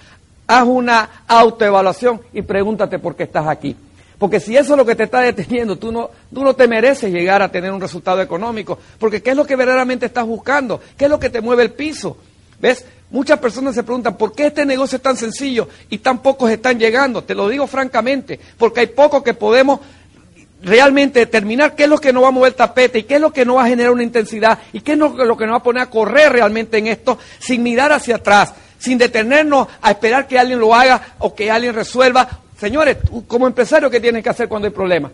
haz 0.47 0.65
una 0.67 1.25
autoevaluación 1.27 2.21
y 2.33 2.43
pregúntate 2.43 2.99
por 2.99 3.15
qué 3.15 3.25
estás 3.25 3.47
aquí. 3.47 3.77
Porque 4.19 4.39
si 4.39 4.55
eso 4.55 4.75
es 4.75 4.77
lo 4.77 4.85
que 4.85 4.95
te 4.95 5.05
está 5.05 5.21
deteniendo, 5.21 5.77
tú 5.77 5.91
no, 5.91 6.11
tú 6.33 6.45
no 6.45 6.55
te 6.55 6.69
mereces 6.69 7.11
llegar 7.11 7.41
a 7.41 7.51
tener 7.51 7.73
un 7.73 7.81
resultado 7.81 8.21
económico. 8.21 8.79
Porque 8.99 9.23
¿qué 9.23 9.31
es 9.31 9.37
lo 9.37 9.47
que 9.47 9.57
verdaderamente 9.57 10.05
estás 10.05 10.27
buscando? 10.27 10.79
¿Qué 10.99 11.07
es 11.07 11.11
lo 11.11 11.19
que 11.19 11.31
te 11.31 11.41
mueve 11.41 11.63
el 11.63 11.71
piso? 11.71 12.19
¿Ves? 12.61 12.85
Muchas 13.11 13.41
personas 13.41 13.75
se 13.75 13.83
preguntan, 13.83 14.17
¿por 14.17 14.33
qué 14.33 14.47
este 14.47 14.65
negocio 14.65 14.97
es 14.97 15.03
tan 15.03 15.17
sencillo 15.17 15.69
y 15.89 15.99
tan 15.99 16.23
pocos 16.23 16.51
están 16.51 16.79
llegando? 16.79 17.25
Te 17.25 17.35
lo 17.35 17.49
digo 17.49 17.67
francamente, 17.67 18.39
porque 18.57 18.81
hay 18.81 18.87
pocos 18.87 19.23
que 19.25 19.35
podemos 19.35 19.81
realmente 20.63 21.21
determinar 21.21 21.75
qué 21.75 21.85
es 21.85 21.89
lo 21.89 21.99
que 21.99 22.13
nos 22.13 22.23
va 22.23 22.29
a 22.29 22.33
mover 22.33 22.53
el 22.53 22.57
tapete 22.57 23.01
y 23.01 23.03
qué 23.05 23.17
es 23.17 23.21
lo 23.21 23.33
que 23.33 23.45
nos 23.45 23.57
va 23.57 23.65
a 23.65 23.69
generar 23.69 23.93
una 23.93 24.03
intensidad 24.03 24.59
y 24.73 24.81
qué 24.81 24.93
es 24.93 24.99
lo 24.99 25.37
que 25.37 25.47
nos 25.47 25.55
va 25.55 25.59
a 25.59 25.63
poner 25.63 25.83
a 25.83 25.91
correr 25.91 26.33
realmente 26.33 26.79
en 26.79 26.87
esto 26.87 27.19
sin 27.41 27.63
mirar 27.63 27.93
hacia 27.93 28.17
atrás, 28.17 28.55
sin 28.79 28.99
detenernos 28.99 29.67
a 29.81 29.91
esperar 29.91 30.29
que 30.29 30.39
alguien 30.39 30.61
lo 30.61 30.75
haga 30.75 31.15
o 31.19 31.35
que 31.35 31.51
alguien 31.51 31.75
resuelva. 31.75 32.29
Señores, 32.59 32.99
como 33.27 33.47
empresario, 33.47 33.91
¿qué 33.91 34.01
tienes 34.01 34.23
que 34.23 34.29
hacer 34.29 34.49
cuando 34.49 34.69
hay 34.69 34.75
problemas? 34.75 35.11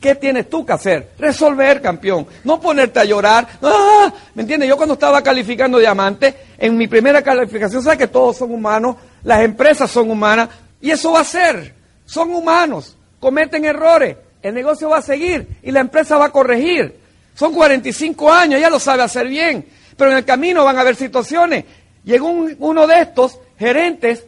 ¿Qué 0.00 0.14
tienes 0.14 0.50
tú 0.50 0.66
que 0.66 0.72
hacer? 0.72 1.12
Resolver, 1.18 1.80
campeón. 1.80 2.26
No 2.44 2.60
ponerte 2.60 3.00
a 3.00 3.04
llorar. 3.04 3.48
¡Ah! 3.62 4.12
¿Me 4.34 4.42
entiendes? 4.42 4.68
Yo 4.68 4.76
cuando 4.76 4.94
estaba 4.94 5.22
calificando 5.22 5.78
diamante, 5.78 6.34
en 6.58 6.76
mi 6.76 6.86
primera 6.88 7.22
calificación, 7.22 7.82
sabes 7.82 7.98
que 7.98 8.08
todos 8.08 8.36
son 8.36 8.52
humanos, 8.52 8.96
las 9.22 9.40
empresas 9.40 9.90
son 9.90 10.10
humanas, 10.10 10.50
y 10.80 10.90
eso 10.90 11.12
va 11.12 11.20
a 11.20 11.24
ser. 11.24 11.74
Son 12.04 12.34
humanos 12.34 12.96
cometen 13.24 13.64
errores, 13.64 14.18
el 14.42 14.52
negocio 14.52 14.90
va 14.90 14.98
a 14.98 15.02
seguir 15.02 15.56
y 15.62 15.70
la 15.70 15.80
empresa 15.80 16.18
va 16.18 16.26
a 16.26 16.30
corregir. 16.30 16.94
Son 17.34 17.54
45 17.54 18.30
años, 18.30 18.60
ya 18.60 18.68
lo 18.68 18.78
sabe 18.78 19.02
hacer 19.02 19.28
bien, 19.28 19.64
pero 19.96 20.10
en 20.10 20.18
el 20.18 20.26
camino 20.26 20.62
van 20.62 20.76
a 20.76 20.82
haber 20.82 20.94
situaciones. 20.94 21.64
Llegó 22.04 22.28
uno 22.28 22.86
de 22.86 23.00
estos 23.00 23.38
gerentes, 23.58 24.26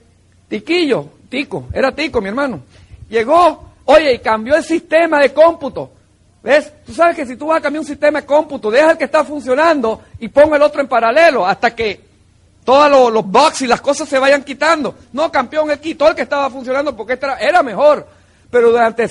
Tiquillo, 0.48 1.10
Tico, 1.28 1.68
era 1.74 1.94
Tico, 1.94 2.22
mi 2.22 2.28
hermano. 2.28 2.62
Llegó, 3.10 3.65
oye, 3.86 4.14
y 4.14 4.18
cambió 4.18 4.54
el 4.54 4.62
sistema 4.62 5.20
de 5.20 5.32
cómputo. 5.32 5.90
¿Ves? 6.42 6.72
Tú 6.84 6.92
sabes 6.92 7.16
que 7.16 7.26
si 7.26 7.36
tú 7.36 7.46
vas 7.46 7.58
a 7.58 7.60
cambiar 7.60 7.80
un 7.80 7.86
sistema 7.86 8.20
de 8.20 8.26
cómputo, 8.26 8.70
deja 8.70 8.92
el 8.92 8.98
que 8.98 9.04
está 9.04 9.24
funcionando 9.24 10.02
y 10.20 10.28
ponga 10.28 10.56
el 10.56 10.62
otro 10.62 10.80
en 10.80 10.86
paralelo 10.86 11.44
hasta 11.44 11.74
que 11.74 12.06
todos 12.64 12.88
los, 12.88 13.12
los 13.12 13.26
bugs 13.26 13.62
y 13.62 13.66
las 13.66 13.80
cosas 13.80 14.08
se 14.08 14.18
vayan 14.18 14.44
quitando. 14.44 14.94
No, 15.12 15.32
campeón, 15.32 15.70
él 15.70 15.80
quitó 15.80 16.06
el 16.06 16.14
que 16.14 16.22
estaba 16.22 16.48
funcionando 16.50 16.94
porque 16.94 17.14
era, 17.14 17.38
era 17.38 17.62
mejor 17.64 18.06
pero 18.50 18.70
durante 18.70 19.08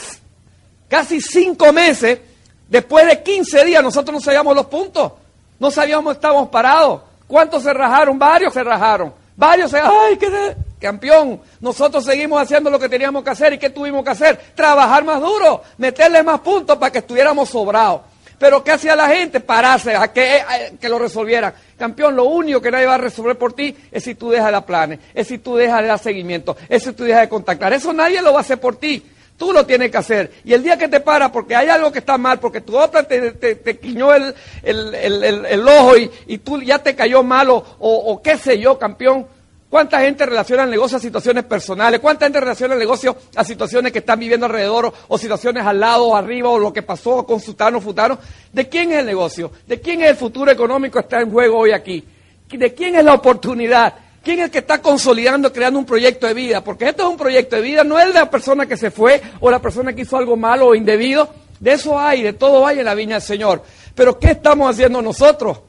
casi 0.87 1.21
cinco 1.21 1.71
meses, 1.73 2.19
después 2.67 3.05
de 3.07 3.21
15 3.21 3.65
días, 3.65 3.83
nosotros 3.83 4.13
no 4.15 4.21
sabíamos 4.21 4.55
los 4.55 4.65
puntos, 4.67 5.11
no 5.59 5.71
sabíamos 5.71 6.15
estábamos 6.15 6.49
parados. 6.49 7.01
¿Cuántos 7.27 7.63
se 7.63 7.73
rajaron? 7.73 8.19
Varios 8.19 8.53
se 8.53 8.63
rajaron. 8.63 9.13
Varios 9.35 9.71
se... 9.71 9.79
¡Ay, 9.79 10.17
qué 10.17 10.55
campeón! 10.85 11.41
Nosotros 11.61 12.05
seguimos 12.05 12.39
haciendo 12.39 12.69
lo 12.69 12.77
que 12.77 12.87
teníamos 12.87 13.23
que 13.23 13.31
hacer. 13.31 13.53
¿Y 13.53 13.57
qué 13.57 13.71
tuvimos 13.71 14.03
que 14.03 14.11
hacer? 14.11 14.39
Trabajar 14.53 15.03
más 15.03 15.19
duro, 15.19 15.63
meterle 15.77 16.21
más 16.21 16.41
puntos 16.41 16.77
para 16.77 16.91
que 16.91 16.99
estuviéramos 16.99 17.49
sobrados. 17.49 18.01
Pero 18.37 18.63
¿qué 18.63 18.71
hacía 18.71 18.95
la 18.95 19.07
gente? 19.07 19.39
Pararse 19.39 19.95
a 19.95 20.11
que, 20.13 20.43
que 20.79 20.89
lo 20.89 20.99
resolvieran. 20.99 21.53
Campeón, 21.77 22.15
lo 22.15 22.25
único 22.25 22.61
que 22.61 22.69
nadie 22.69 22.85
va 22.85 22.95
a 22.95 22.99
resolver 22.99 23.37
por 23.37 23.53
ti 23.53 23.75
es 23.91 24.03
si 24.03 24.13
tú 24.13 24.29
dejas 24.29 24.51
de 24.51 24.61
planes, 24.61 24.99
es 25.13 25.27
si 25.27 25.39
tú 25.39 25.55
dejas 25.55 25.81
de 25.81 25.87
dar 25.87 25.99
seguimiento, 25.99 26.55
es 26.69 26.83
si 26.83 26.91
tú 26.91 27.03
dejas 27.03 27.21
de 27.21 27.29
contactar. 27.29 27.73
Eso 27.73 27.91
nadie 27.93 28.21
lo 28.21 28.33
va 28.33 28.39
a 28.39 28.41
hacer 28.41 28.59
por 28.59 28.75
ti. 28.75 29.03
Tú 29.37 29.51
lo 29.51 29.65
tienes 29.65 29.91
que 29.91 29.97
hacer. 29.97 30.31
Y 30.45 30.53
el 30.53 30.63
día 30.63 30.77
que 30.77 30.87
te 30.87 31.01
para 31.01 31.31
porque 31.31 31.55
hay 31.55 31.67
algo 31.67 31.91
que 31.91 31.99
está 31.99 32.17
mal, 32.17 32.39
porque 32.39 32.61
tu 32.61 32.77
otra 32.77 33.03
te, 33.03 33.31
te, 33.31 33.79
quiñó 33.79 34.13
el, 34.13 34.33
el, 34.63 35.67
ojo 35.67 35.97
y, 35.97 36.09
y, 36.27 36.37
tú 36.37 36.61
ya 36.61 36.79
te 36.79 36.95
cayó 36.95 37.21
malo, 37.21 37.65
o, 37.79 38.21
qué 38.21 38.37
sé 38.37 38.59
yo, 38.59 38.79
campeón. 38.79 39.27
¿Cuánta 39.69 39.99
gente 39.99 40.25
relaciona 40.25 40.63
el 40.63 40.69
negocio 40.69 40.97
a 40.97 40.99
situaciones 40.99 41.43
personales? 41.43 41.99
¿Cuánta 41.99 42.25
gente 42.25 42.39
relaciona 42.39 42.75
el 42.75 42.79
negocio 42.79 43.17
a 43.35 43.43
situaciones 43.43 43.91
que 43.91 43.99
están 43.99 44.19
viviendo 44.19 44.45
alrededor, 44.45 44.93
o, 45.07 45.17
situaciones 45.17 45.65
al 45.65 45.79
lado, 45.79 46.05
o 46.05 46.15
arriba, 46.15 46.49
o 46.49 46.59
lo 46.59 46.71
que 46.71 46.83
pasó 46.83 47.25
con 47.25 47.39
Sutano, 47.39 47.81
Futano? 47.81 48.17
¿De 48.53 48.69
quién 48.69 48.91
es 48.91 48.99
el 48.99 49.05
negocio? 49.05 49.51
¿De 49.67 49.81
quién 49.81 50.01
es 50.01 50.11
el 50.11 50.15
futuro 50.15 50.51
económico 50.51 50.99
que 50.99 51.03
está 51.03 51.19
en 51.19 51.31
juego 51.31 51.57
hoy 51.57 51.71
aquí? 51.71 52.03
¿De 52.49 52.73
quién 52.73 52.95
es 52.95 53.03
la 53.03 53.15
oportunidad? 53.15 53.93
¿Quién 54.23 54.39
es 54.39 54.45
el 54.45 54.51
que 54.51 54.59
está 54.59 54.81
consolidando, 54.81 55.51
creando 55.51 55.79
un 55.79 55.85
proyecto 55.85 56.25
de 56.27 56.33
vida? 56.33 56.63
Porque 56.63 56.89
esto 56.89 57.03
es 57.03 57.09
un 57.09 57.17
proyecto 57.17 57.55
de 57.55 57.61
vida, 57.61 57.83
no 57.83 57.99
es 57.99 58.07
de 58.07 58.13
la 58.13 58.29
persona 58.29 58.65
que 58.67 58.77
se 58.77 58.91
fue 58.91 59.21
o 59.39 59.51
la 59.51 59.59
persona 59.59 59.93
que 59.93 60.03
hizo 60.03 60.15
algo 60.15 60.37
malo 60.37 60.67
o 60.67 60.75
indebido. 60.75 61.29
De 61.59 61.73
eso 61.73 61.99
hay, 61.99 62.21
de 62.21 62.33
todo 62.33 62.65
hay 62.65 62.79
en 62.79 62.85
la 62.85 62.95
viña 62.95 63.15
del 63.15 63.21
Señor. 63.21 63.63
Pero 63.93 64.17
¿qué 64.19 64.31
estamos 64.31 64.69
haciendo 64.69 65.01
nosotros? 65.01 65.59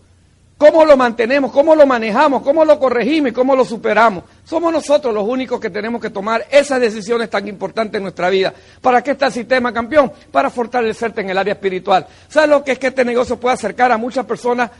¿Cómo 0.58 0.86
lo 0.86 0.96
mantenemos? 0.96 1.52
¿Cómo 1.52 1.74
lo 1.74 1.86
manejamos? 1.86 2.42
¿Cómo 2.42 2.64
lo 2.64 2.78
corregimos 2.78 3.30
y 3.30 3.34
cómo 3.34 3.54
lo 3.54 3.62
superamos? 3.62 4.24
Somos 4.42 4.72
nosotros 4.72 5.12
los 5.12 5.28
únicos 5.28 5.60
que 5.60 5.68
tenemos 5.68 6.00
que 6.00 6.08
tomar 6.08 6.46
esas 6.50 6.80
decisiones 6.80 7.28
tan 7.28 7.46
importantes 7.46 7.98
en 7.98 8.04
nuestra 8.04 8.30
vida. 8.30 8.54
¿Para 8.80 9.02
qué 9.02 9.10
está 9.10 9.26
el 9.26 9.32
sistema 9.32 9.70
campeón? 9.70 10.10
Para 10.32 10.48
fortalecerte 10.48 11.20
en 11.20 11.28
el 11.28 11.36
área 11.36 11.52
espiritual. 11.52 12.06
¿Sabes 12.28 12.48
lo 12.48 12.64
que 12.64 12.72
es 12.72 12.78
que 12.78 12.86
este 12.86 13.04
negocio 13.04 13.38
puede 13.38 13.54
acercar 13.54 13.92
a 13.92 13.98
muchas 13.98 14.24
personas 14.24 14.70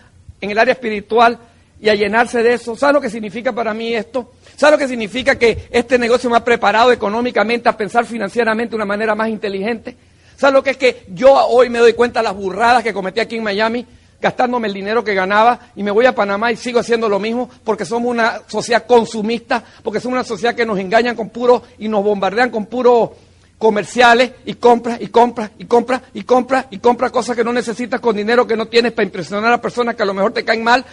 en 0.40 0.50
el 0.50 0.59
área 0.59 0.73
espiritual? 0.73 1.38
y 1.78 1.88
a 1.88 1.95
llenarse 1.95 2.42
de 2.42 2.54
eso. 2.54 2.76
¿Sabes 2.76 2.95
lo 2.95 3.00
que 3.00 3.11
significa 3.11 3.52
para 3.52 3.75
mí 3.75 3.95
esto? 3.95 4.33
¿Sabes 4.56 4.73
lo 4.73 4.78
que 4.78 4.88
significa 4.88 5.37
que 5.37 5.68
este 5.71 5.99
negocio 5.99 6.30
me 6.30 6.37
ha 6.37 6.45
preparado 6.45 6.90
económicamente 6.90 7.68
a 7.68 7.76
pensar 7.76 8.06
financieramente 8.06 8.71
de 8.71 8.76
una 8.76 8.87
manera 8.87 9.14
más 9.14 9.28
inteligente? 9.28 9.95
¿Sabes 10.37 10.54
lo 10.54 10.62
que 10.62 10.71
es 10.71 10.76
que 10.76 11.04
yo 11.09 11.35
hoy 11.35 11.68
me 11.68 11.78
doy 11.78 11.92
cuenta 11.92 12.21
de 12.21 12.25
las 12.25 12.35
burradas 12.35 12.83
que 12.83 12.92
cometí 12.92 13.21
aquí 13.21 13.37
en 13.37 13.42
Miami, 13.42 13.87
gastándome 14.20 14.68
el 14.68 14.75
dinero 14.75 15.04
que 15.04 15.14
ganaba 15.14 15.58
y 15.76 15.82
me 15.82 15.90
voy 15.90 16.06
a 16.06 16.14
Panamá 16.14 16.52
y 16.52 16.56
sigo 16.56 16.80
haciendo 16.80 17.08
lo 17.08 17.18
mismo 17.18 17.49
porque 17.64 17.85
somos 17.85 18.11
una 18.11 18.40
sociedad 18.46 18.87
consumista, 18.87 19.62
porque 19.82 20.00
somos 20.00 20.14
una 20.14 20.25
sociedad 20.25 20.54
que 20.54 20.66
nos 20.66 20.78
engañan 20.78 21.16
con 21.16 21.30
puro 21.30 21.62
y 21.78 21.88
nos 21.88 22.02
bombardean 22.02 22.50
con 22.50 22.66
puro 22.66 23.14
comerciales 23.58 24.32
y 24.44 24.54
compras 24.54 24.99
y 25.00 25.06
compras 25.08 25.50
y 25.58 25.64
compras 25.64 26.02
y 26.12 26.23
compras 26.23 26.66
y 26.70 26.78
compras 26.78 27.11
cosas 27.11 27.35
que 27.35 27.44
no 27.44 27.52
necesitas 27.52 28.00
con 28.00 28.14
dinero 28.14 28.46
que 28.46 28.56
no 28.56 28.66
tienes 28.66 28.92
para 28.92 29.06
impresionar 29.06 29.52
a 29.52 29.61
personas 29.61 29.94
que 29.94 30.02
a 30.02 30.06
lo 30.06 30.12
mejor 30.12 30.32
te 30.32 30.44
caen 30.44 30.62
mal 30.62 30.85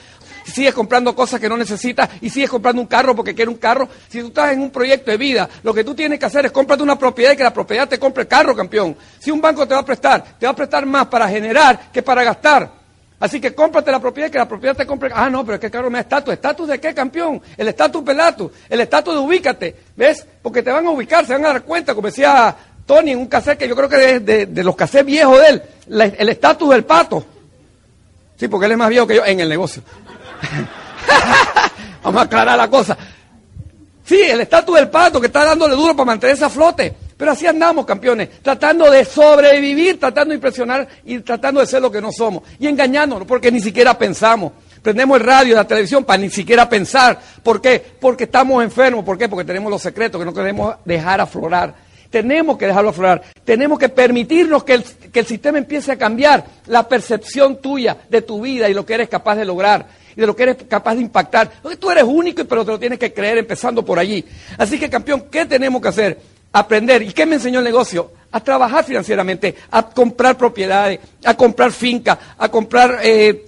sigues 0.45 0.73
comprando 0.73 1.15
cosas 1.15 1.39
que 1.39 1.49
no 1.49 1.57
necesitas 1.57 2.09
y 2.21 2.29
sigues 2.29 2.49
comprando 2.49 2.81
un 2.81 2.87
carro 2.87 3.15
porque 3.15 3.33
quieres 3.33 3.53
un 3.53 3.59
carro. 3.59 3.87
Si 4.09 4.19
tú 4.21 4.27
estás 4.27 4.53
en 4.53 4.61
un 4.61 4.71
proyecto 4.71 5.11
de 5.11 5.17
vida, 5.17 5.49
lo 5.63 5.73
que 5.73 5.83
tú 5.83 5.95
tienes 5.95 6.19
que 6.19 6.25
hacer 6.25 6.45
es 6.45 6.51
comprarte 6.51 6.83
una 6.83 6.97
propiedad 6.97 7.33
y 7.33 7.37
que 7.37 7.43
la 7.43 7.53
propiedad 7.53 7.87
te 7.87 7.99
compre 7.99 8.23
el 8.23 8.27
carro, 8.27 8.55
campeón. 8.55 8.95
Si 9.19 9.31
un 9.31 9.41
banco 9.41 9.67
te 9.67 9.73
va 9.73 9.81
a 9.81 9.85
prestar, 9.85 10.23
te 10.39 10.45
va 10.45 10.51
a 10.51 10.55
prestar 10.55 10.85
más 10.85 11.07
para 11.07 11.27
generar 11.27 11.91
que 11.91 12.03
para 12.03 12.23
gastar. 12.23 12.82
Así 13.19 13.39
que 13.39 13.55
cómprate 13.55 13.91
la 13.91 13.99
propiedad 13.99 14.27
y 14.27 14.31
que 14.31 14.37
la 14.37 14.47
propiedad 14.47 14.75
te 14.75 14.85
compre. 14.85 15.11
Ah, 15.13 15.29
no, 15.29 15.45
pero 15.45 15.55
es 15.55 15.59
que 15.59 15.67
el 15.67 15.71
carro 15.71 15.89
me 15.89 15.97
da 15.97 16.01
estatus. 16.01 16.33
¿Estatus 16.33 16.67
de 16.67 16.79
qué, 16.79 16.93
campeón? 16.93 17.41
El 17.55 17.67
estatus 17.67 18.03
pelatus. 18.03 18.51
El 18.69 18.81
estatus 18.81 19.13
de 19.13 19.19
ubícate. 19.19 19.75
¿Ves? 19.95 20.25
Porque 20.41 20.61
te 20.61 20.71
van 20.71 20.85
a 20.85 20.89
ubicar, 20.89 21.25
se 21.25 21.33
van 21.33 21.45
a 21.45 21.49
dar 21.49 21.63
cuenta, 21.63 21.95
como 21.95 22.07
decía 22.07 22.55
Tony 22.85 23.11
en 23.11 23.19
un 23.19 23.27
cassette 23.27 23.59
que 23.59 23.67
yo 23.67 23.75
creo 23.75 23.87
que 23.87 24.15
es 24.15 24.25
de, 24.25 24.63
los 24.63 24.75
cassettes 24.75 25.05
viejos 25.05 25.39
de 25.39 25.47
él. 25.47 25.63
el 26.17 26.29
estatus 26.29 26.69
del 26.69 26.83
pato. 26.83 27.25
Sí, 28.35 28.47
porque 28.47 28.65
él 28.65 28.73
es 28.73 28.77
más 28.77 28.89
viejo 28.89 29.07
que 29.07 29.15
yo 29.15 29.25
en 29.25 29.39
el 29.39 29.47
negocio. 29.47 29.83
Vamos 32.03 32.21
a 32.21 32.25
aclarar 32.25 32.57
la 32.57 32.69
cosa. 32.69 32.97
Sí, 34.03 34.21
el 34.21 34.41
estatus 34.41 34.75
del 34.75 34.89
pato 34.89 35.21
que 35.21 35.27
está 35.27 35.45
dándole 35.45 35.75
duro 35.75 35.95
para 35.95 36.07
mantenerse 36.07 36.43
a 36.43 36.49
flote. 36.49 36.93
Pero 37.17 37.31
así 37.31 37.45
andamos, 37.45 37.85
campeones, 37.85 38.41
tratando 38.41 38.89
de 38.89 39.05
sobrevivir, 39.05 39.99
tratando 39.99 40.29
de 40.29 40.35
impresionar 40.35 40.87
y 41.05 41.19
tratando 41.19 41.61
de 41.61 41.67
ser 41.67 41.81
lo 41.81 41.91
que 41.91 42.01
no 42.01 42.11
somos. 42.11 42.43
Y 42.59 42.67
engañándonos, 42.67 43.27
porque 43.27 43.51
ni 43.51 43.59
siquiera 43.59 43.97
pensamos. 43.97 44.53
Prendemos 44.81 45.17
el 45.17 45.25
radio 45.25 45.53
y 45.53 45.55
la 45.55 45.65
televisión 45.65 46.03
para 46.03 46.17
ni 46.17 46.29
siquiera 46.29 46.67
pensar. 46.67 47.17
¿Por 47.41 47.61
qué? 47.61 47.81
Porque 47.99 48.25
estamos 48.25 48.61
enfermos. 48.61 49.05
¿Por 49.05 49.17
qué? 49.17 49.29
Porque 49.29 49.45
tenemos 49.45 49.71
los 49.71 49.81
secretos 49.81 50.19
que 50.19 50.25
no 50.25 50.33
queremos 50.33 50.75
dejar 50.83 51.21
aflorar. 51.21 51.73
Tenemos 52.09 52.57
que 52.57 52.67
dejarlo 52.67 52.89
aflorar. 52.89 53.23
Tenemos 53.45 53.79
que 53.79 53.89
permitirnos 53.89 54.63
que 54.65 54.73
el, 54.73 54.83
que 54.83 55.21
el 55.21 55.25
sistema 55.25 55.57
empiece 55.57 55.91
a 55.93 55.97
cambiar 55.97 56.45
la 56.67 56.87
percepción 56.87 57.61
tuya 57.61 57.97
de 58.09 58.21
tu 58.21 58.41
vida 58.41 58.69
y 58.69 58.73
lo 58.73 58.85
que 58.85 58.93
eres 58.93 59.07
capaz 59.07 59.35
de 59.35 59.45
lograr 59.45 59.87
y 60.15 60.21
de 60.21 60.27
lo 60.27 60.35
que 60.35 60.43
eres 60.43 60.57
capaz 60.67 60.95
de 60.95 61.01
impactar. 61.01 61.49
Porque 61.61 61.77
tú 61.77 61.89
eres 61.89 62.03
único, 62.03 62.45
pero 62.45 62.65
te 62.65 62.71
lo 62.71 62.79
tienes 62.79 62.99
que 62.99 63.13
creer 63.13 63.37
empezando 63.37 63.83
por 63.83 63.97
allí. 63.97 64.23
Así 64.57 64.77
que, 64.77 64.89
campeón, 64.89 65.25
¿qué 65.31 65.45
tenemos 65.45 65.81
que 65.81 65.87
hacer? 65.87 66.19
Aprender. 66.53 67.01
¿Y 67.01 67.13
qué 67.13 67.25
me 67.25 67.35
enseñó 67.35 67.59
el 67.59 67.65
negocio? 67.65 68.11
A 68.31 68.39
trabajar 68.39 68.83
financieramente, 68.83 69.55
a 69.71 69.89
comprar 69.89 70.37
propiedades, 70.37 70.99
a 71.25 71.35
comprar 71.35 71.71
fincas, 71.71 72.17
a 72.37 72.49
comprar 72.49 72.99
eh, 73.03 73.45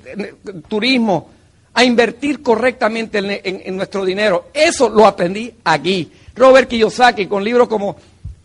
turismo, 0.67 1.29
a 1.73 1.83
invertir 1.83 2.41
correctamente 2.41 3.19
en, 3.43 3.75
nuestro 3.75 4.05
dinero. 4.05 4.45
Eso 4.53 4.89
lo 4.89 5.05
aprendí 5.05 5.53
aquí. 5.63 6.11
Robert 6.35 6.67
Kiyosaki, 6.67 7.27
con 7.27 7.43
libros 7.43 7.67
como, 7.67 7.95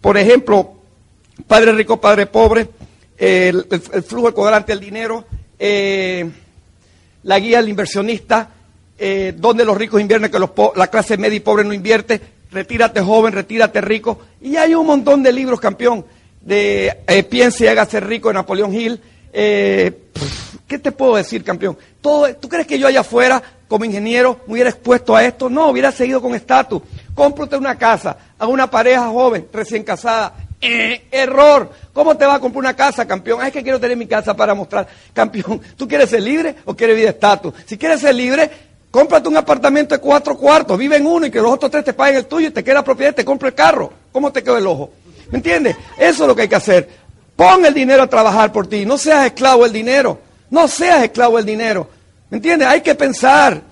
por 0.00 0.18
ejemplo, 0.18 0.74
Padre 1.46 1.72
Rico, 1.72 2.00
Padre 2.00 2.26
Pobre, 2.26 2.68
el, 3.16 3.64
flujo 4.06 4.26
del 4.26 4.34
cuadrante 4.34 4.72
del 4.72 4.80
dinero, 4.80 5.24
eh, 5.58 6.28
la 7.22 7.38
guía 7.38 7.58
del 7.58 7.68
inversionista, 7.68 8.50
eh, 8.98 9.34
donde 9.36 9.64
los 9.64 9.76
ricos 9.76 10.00
invierten, 10.00 10.30
que 10.30 10.38
la 10.76 10.86
clase 10.88 11.16
media 11.16 11.36
y 11.36 11.40
pobre 11.40 11.64
no 11.64 11.72
invierte, 11.72 12.20
retírate 12.50 13.00
joven, 13.00 13.32
retírate 13.32 13.80
rico. 13.80 14.18
Y 14.40 14.56
hay 14.56 14.74
un 14.74 14.86
montón 14.86 15.22
de 15.22 15.32
libros, 15.32 15.60
campeón, 15.60 16.04
de 16.40 16.98
eh, 17.06 17.22
Piense 17.22 17.64
y 17.64 17.68
hágase 17.68 18.00
rico 18.00 18.28
de 18.28 18.34
Napoleón 18.34 18.74
Hill. 18.74 19.00
Eh, 19.32 19.92
¿Qué 20.66 20.78
te 20.78 20.92
puedo 20.92 21.16
decir, 21.16 21.42
campeón? 21.42 21.76
Todo, 22.00 22.32
¿Tú 22.36 22.48
crees 22.48 22.66
que 22.66 22.78
yo 22.78 22.86
allá 22.86 23.00
afuera, 23.00 23.42
como 23.66 23.84
ingeniero, 23.84 24.40
me 24.46 24.54
hubiera 24.54 24.70
expuesto 24.70 25.16
a 25.16 25.24
esto? 25.24 25.50
No, 25.50 25.68
hubiera 25.68 25.90
seguido 25.90 26.22
con 26.22 26.34
estatus. 26.34 26.82
Cómprate 27.14 27.56
una 27.56 27.76
casa 27.76 28.16
a 28.38 28.46
una 28.46 28.70
pareja 28.70 29.08
joven, 29.08 29.48
recién 29.52 29.82
casada, 29.82 30.32
eh, 30.60 31.06
error. 31.10 31.70
¿Cómo 31.92 32.16
te 32.16 32.24
va 32.24 32.34
a 32.34 32.40
comprar 32.40 32.60
una 32.60 32.76
casa, 32.76 33.06
campeón? 33.06 33.40
Ah, 33.42 33.48
es 33.48 33.52
que 33.52 33.62
quiero 33.62 33.80
tener 33.80 33.96
mi 33.96 34.06
casa 34.06 34.34
para 34.34 34.54
mostrar. 34.54 34.86
Campeón, 35.12 35.60
¿tú 35.76 35.88
quieres 35.88 36.08
ser 36.08 36.22
libre 36.22 36.54
o 36.64 36.76
quieres 36.76 36.96
vida 36.96 37.10
estatus? 37.10 37.52
Si 37.66 37.76
quieres 37.76 38.00
ser 38.00 38.14
libre, 38.14 38.50
Cómprate 38.90 39.28
un 39.28 39.36
apartamento 39.36 39.94
de 39.94 40.00
cuatro 40.00 40.36
cuartos, 40.36 40.76
vive 40.76 40.96
en 40.96 41.06
uno 41.06 41.26
y 41.26 41.30
que 41.30 41.40
los 41.40 41.52
otros 41.52 41.70
tres 41.70 41.84
te 41.84 41.92
paguen 41.92 42.16
el 42.16 42.26
tuyo 42.26 42.48
y 42.48 42.50
te 42.50 42.64
queda 42.64 42.82
propiedad 42.82 43.12
y 43.12 43.16
te 43.16 43.24
compra 43.24 43.48
el 43.48 43.54
carro. 43.54 43.92
¿Cómo 44.10 44.32
te 44.32 44.42
quedó 44.42 44.58
el 44.58 44.66
ojo? 44.66 44.90
¿Me 45.30 45.38
entiendes? 45.38 45.76
Eso 45.96 46.24
es 46.24 46.28
lo 46.28 46.34
que 46.34 46.42
hay 46.42 46.48
que 46.48 46.56
hacer. 46.56 46.88
Pon 47.36 47.64
el 47.64 47.72
dinero 47.72 48.02
a 48.02 48.06
trabajar 48.08 48.52
por 48.52 48.66
ti. 48.66 48.84
No 48.84 48.98
seas 48.98 49.26
esclavo 49.26 49.62
del 49.62 49.72
dinero. 49.72 50.18
No 50.50 50.66
seas 50.66 51.04
esclavo 51.04 51.36
del 51.36 51.46
dinero. 51.46 51.88
¿Me 52.30 52.38
entiendes? 52.38 52.66
Hay 52.66 52.80
que 52.80 52.96
pensar 52.96 53.62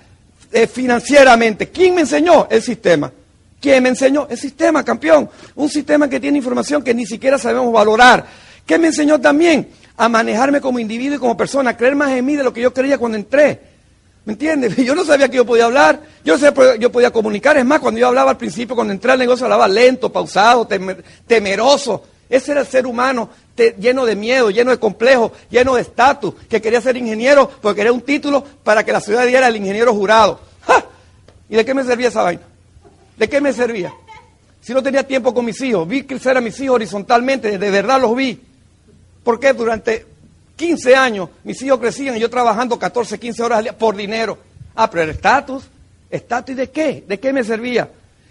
eh, 0.53 0.67
financieramente. 0.69 1.69
¿Quién 1.69 1.97
me 1.97 2.03
enseñó? 2.03 2.47
El 2.49 2.63
sistema. 2.63 3.13
¿Quién 3.61 3.83
me 3.83 3.89
enseñó? 3.89 4.29
El 4.31 4.39
sistema, 4.39 4.85
campeón. 4.85 5.29
Un 5.57 5.69
sistema 5.69 6.09
que 6.09 6.21
tiene 6.21 6.39
información 6.39 6.83
que 6.83 6.95
ni 6.95 7.05
siquiera 7.07 7.39
sabemos 7.39 7.73
valorar. 7.73 8.25
¿Qué 8.65 8.79
me 8.79 8.87
enseñó 8.87 9.21
también? 9.21 9.69
A 9.97 10.09
manejarme 10.09 10.61
como 10.61 10.79
individuo 10.79 11.17
y 11.17 11.19
como 11.19 11.37
persona, 11.37 11.71
a 11.71 11.77
creer 11.77 11.97
más 11.97 12.13
en 12.13 12.25
mí 12.25 12.37
de 12.37 12.45
lo 12.45 12.53
que 12.53 12.61
yo 12.61 12.73
creía 12.73 12.99
cuando 12.99 13.19
entré. 13.19 13.68
¿Me 14.25 14.35
entiendes? 14.35 14.77
Yo 14.85 14.95
no 14.95 15.05
sabía 15.05 15.29
que 15.29 15.37
yo 15.37 15.47
podía 15.47 15.65
hablar, 15.65 16.01
yo, 16.23 16.37
sé, 16.37 16.53
yo 16.79 16.93
podía 16.93 17.11
comunicar. 17.11 17.57
Es 17.57 17.65
más, 17.65 17.81
cuando 17.81 17.99
yo 17.99 18.09
hablaba 18.09 18.33
al 18.33 18.37
principio, 18.37 18.77
cuando 18.77 18.93
entré 18.93 19.13
al 19.13 19.19
negocio, 19.19 19.47
hablaba 19.47 19.67
lento, 19.67 20.13
pausado, 20.13 20.69
temeroso. 21.27 22.03
Ese 22.29 22.53
era 22.53 22.61
el 22.61 22.67
ser 22.67 22.87
humano 22.87 23.31
lleno 23.79 24.07
de 24.07 24.17
miedo, 24.17 24.51
lleno 24.51 24.71
de 24.71 24.79
complejos, 24.79 25.33
lleno 25.51 25.75
de 25.75 25.83
estatus, 25.83 26.35
que 26.49 26.61
quería 26.61 26.81
ser 26.81 26.97
ingeniero 26.97 27.51
porque 27.61 27.79
quería 27.79 27.93
un 27.93 28.03
título 28.03 28.45
para 28.63 28.85
que 28.85 28.93
la 28.93 29.01
ciudad 29.01 29.27
diera 29.27 29.49
el 29.49 29.57
ingeniero 29.57 29.95
jurado. 29.95 30.41
¿Y 31.49 31.57
de 31.57 31.65
qué 31.65 31.75
me 31.75 31.83
servía 31.83 32.09
esa 32.09 32.23
vaina? 32.23 32.43
¿De 33.17 33.29
qué 33.29 33.41
me 33.41 33.53
servía? 33.53 33.93
Si 34.61 34.75
no 34.75 34.83
tenía 34.83 35.07
tiempo 35.07 35.33
con 35.33 35.45
mis 35.45 35.61
hijos, 35.63 35.89
vi 35.89 36.03
crecer 36.03 36.37
a 36.37 36.41
mis 36.41 36.61
hijos 36.61 36.75
horizontalmente, 36.75 37.57
de 37.57 37.71
verdad 37.71 38.01
los 38.01 38.15
vi. 38.15 38.41
Porque 39.25 39.53
durante 39.55 40.05
15 40.59 40.97
años 40.97 41.31
mis 41.45 41.63
hijos 41.63 41.79
crecían 41.79 42.17
y 42.17 42.21
yo 42.21 42.29
trabajando 42.29 42.79
14, 42.79 43.19
15 43.19 43.43
horas 43.43 43.59
al 43.59 43.65
día 43.65 43.79
por 43.79 43.97
dinero. 43.97 44.37
Ah, 44.75 44.91
pero 44.91 45.05
el 45.05 45.11
estatus, 45.11 45.65
estatus 46.11 46.57
de 46.57 46.69
qué? 46.71 47.05
¿De 47.07 47.19
qué 47.19 47.33
me 47.33 47.45
servía? 47.45 47.89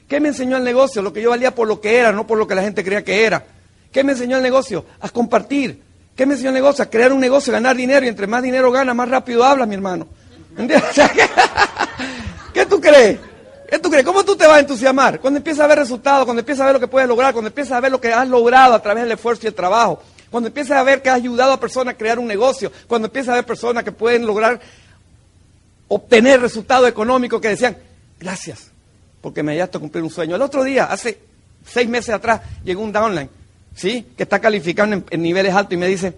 ¿Qué 0.07 0.19
me 0.19 0.27
enseñó 0.27 0.57
el 0.57 0.63
negocio? 0.63 1.01
Lo 1.01 1.11
que 1.13 1.21
yo 1.21 1.31
valía 1.31 1.55
por 1.55 1.67
lo 1.67 1.79
que 1.81 1.97
era, 1.97 2.11
no 2.11 2.27
por 2.27 2.37
lo 2.37 2.45
que 2.45 2.53
la 2.53 2.61
gente 2.61 2.83
creía 2.83 3.03
que 3.03 3.25
era. 3.25 3.45
¿Qué 3.91 4.03
me 4.03 4.11
enseñó 4.11 4.37
el 4.37 4.43
negocio? 4.43 4.85
A 4.99 5.09
compartir. 5.09 5.81
¿Qué 6.15 6.25
me 6.25 6.33
enseñó 6.33 6.49
el 6.49 6.55
negocio? 6.55 6.83
A 6.83 6.89
crear 6.89 7.13
un 7.13 7.19
negocio, 7.19 7.53
ganar 7.53 7.75
dinero 7.77 8.05
y 8.05 8.09
entre 8.09 8.27
más 8.27 8.43
dinero 8.43 8.71
gana, 8.71 8.93
más 8.93 9.07
rápido 9.07 9.43
habla, 9.43 9.65
mi 9.65 9.75
hermano. 9.75 10.07
¿Qué 12.53 12.65
tú 12.65 12.81
crees? 12.81 13.19
¿Qué 13.69 13.79
tú 13.79 13.89
crees? 13.89 14.05
¿Cómo 14.05 14.25
tú 14.25 14.35
te 14.35 14.45
vas 14.45 14.57
a 14.57 14.59
entusiasmar? 14.59 15.19
Cuando 15.21 15.37
empiezas 15.37 15.63
a 15.63 15.67
ver 15.67 15.79
resultados, 15.79 16.25
cuando 16.25 16.41
empiezas 16.41 16.63
a 16.63 16.65
ver 16.65 16.73
lo 16.73 16.79
que 16.79 16.87
puedes 16.87 17.07
lograr, 17.07 17.31
cuando 17.33 17.47
empiezas 17.47 17.73
a 17.73 17.79
ver 17.79 17.91
lo 17.91 18.01
que 18.01 18.11
has 18.11 18.27
logrado 18.27 18.73
a 18.73 18.81
través 18.81 19.03
del 19.03 19.13
esfuerzo 19.13 19.41
y 19.43 19.47
el 19.47 19.53
trabajo, 19.53 20.01
cuando 20.29 20.47
empiezas 20.47 20.77
a 20.77 20.83
ver 20.83 21.01
que 21.01 21.09
has 21.09 21.15
ayudado 21.15 21.53
a 21.53 21.59
personas 21.59 21.93
a 21.93 21.97
crear 21.97 22.19
un 22.19 22.27
negocio, 22.27 22.71
cuando 22.87 23.07
empiezas 23.07 23.33
a 23.33 23.35
ver 23.35 23.45
personas 23.45 23.83
que 23.83 23.91
pueden 23.91 24.25
lograr 24.25 24.59
obtener 25.87 26.41
resultados 26.41 26.89
económicos 26.89 27.39
que 27.39 27.49
decían, 27.49 27.77
gracias, 28.19 28.71
porque 29.21 29.43
me 29.43 29.53
ayudaste 29.53 29.77
a 29.77 29.79
cumplir 29.79 30.03
un 30.03 30.09
sueño. 30.09 30.35
El 30.35 30.41
otro 30.41 30.63
día, 30.63 30.85
hace 30.85 31.19
seis 31.65 31.87
meses 31.87 32.13
atrás, 32.13 32.41
llegó 32.63 32.81
un 32.81 32.91
downline, 32.91 33.29
¿sí? 33.73 34.05
Que 34.15 34.23
está 34.23 34.39
calificando 34.39 35.03
en, 35.09 35.21
niveles 35.21 35.53
altos 35.53 35.73
y 35.73 35.77
me 35.77 35.87
dice, 35.87 36.13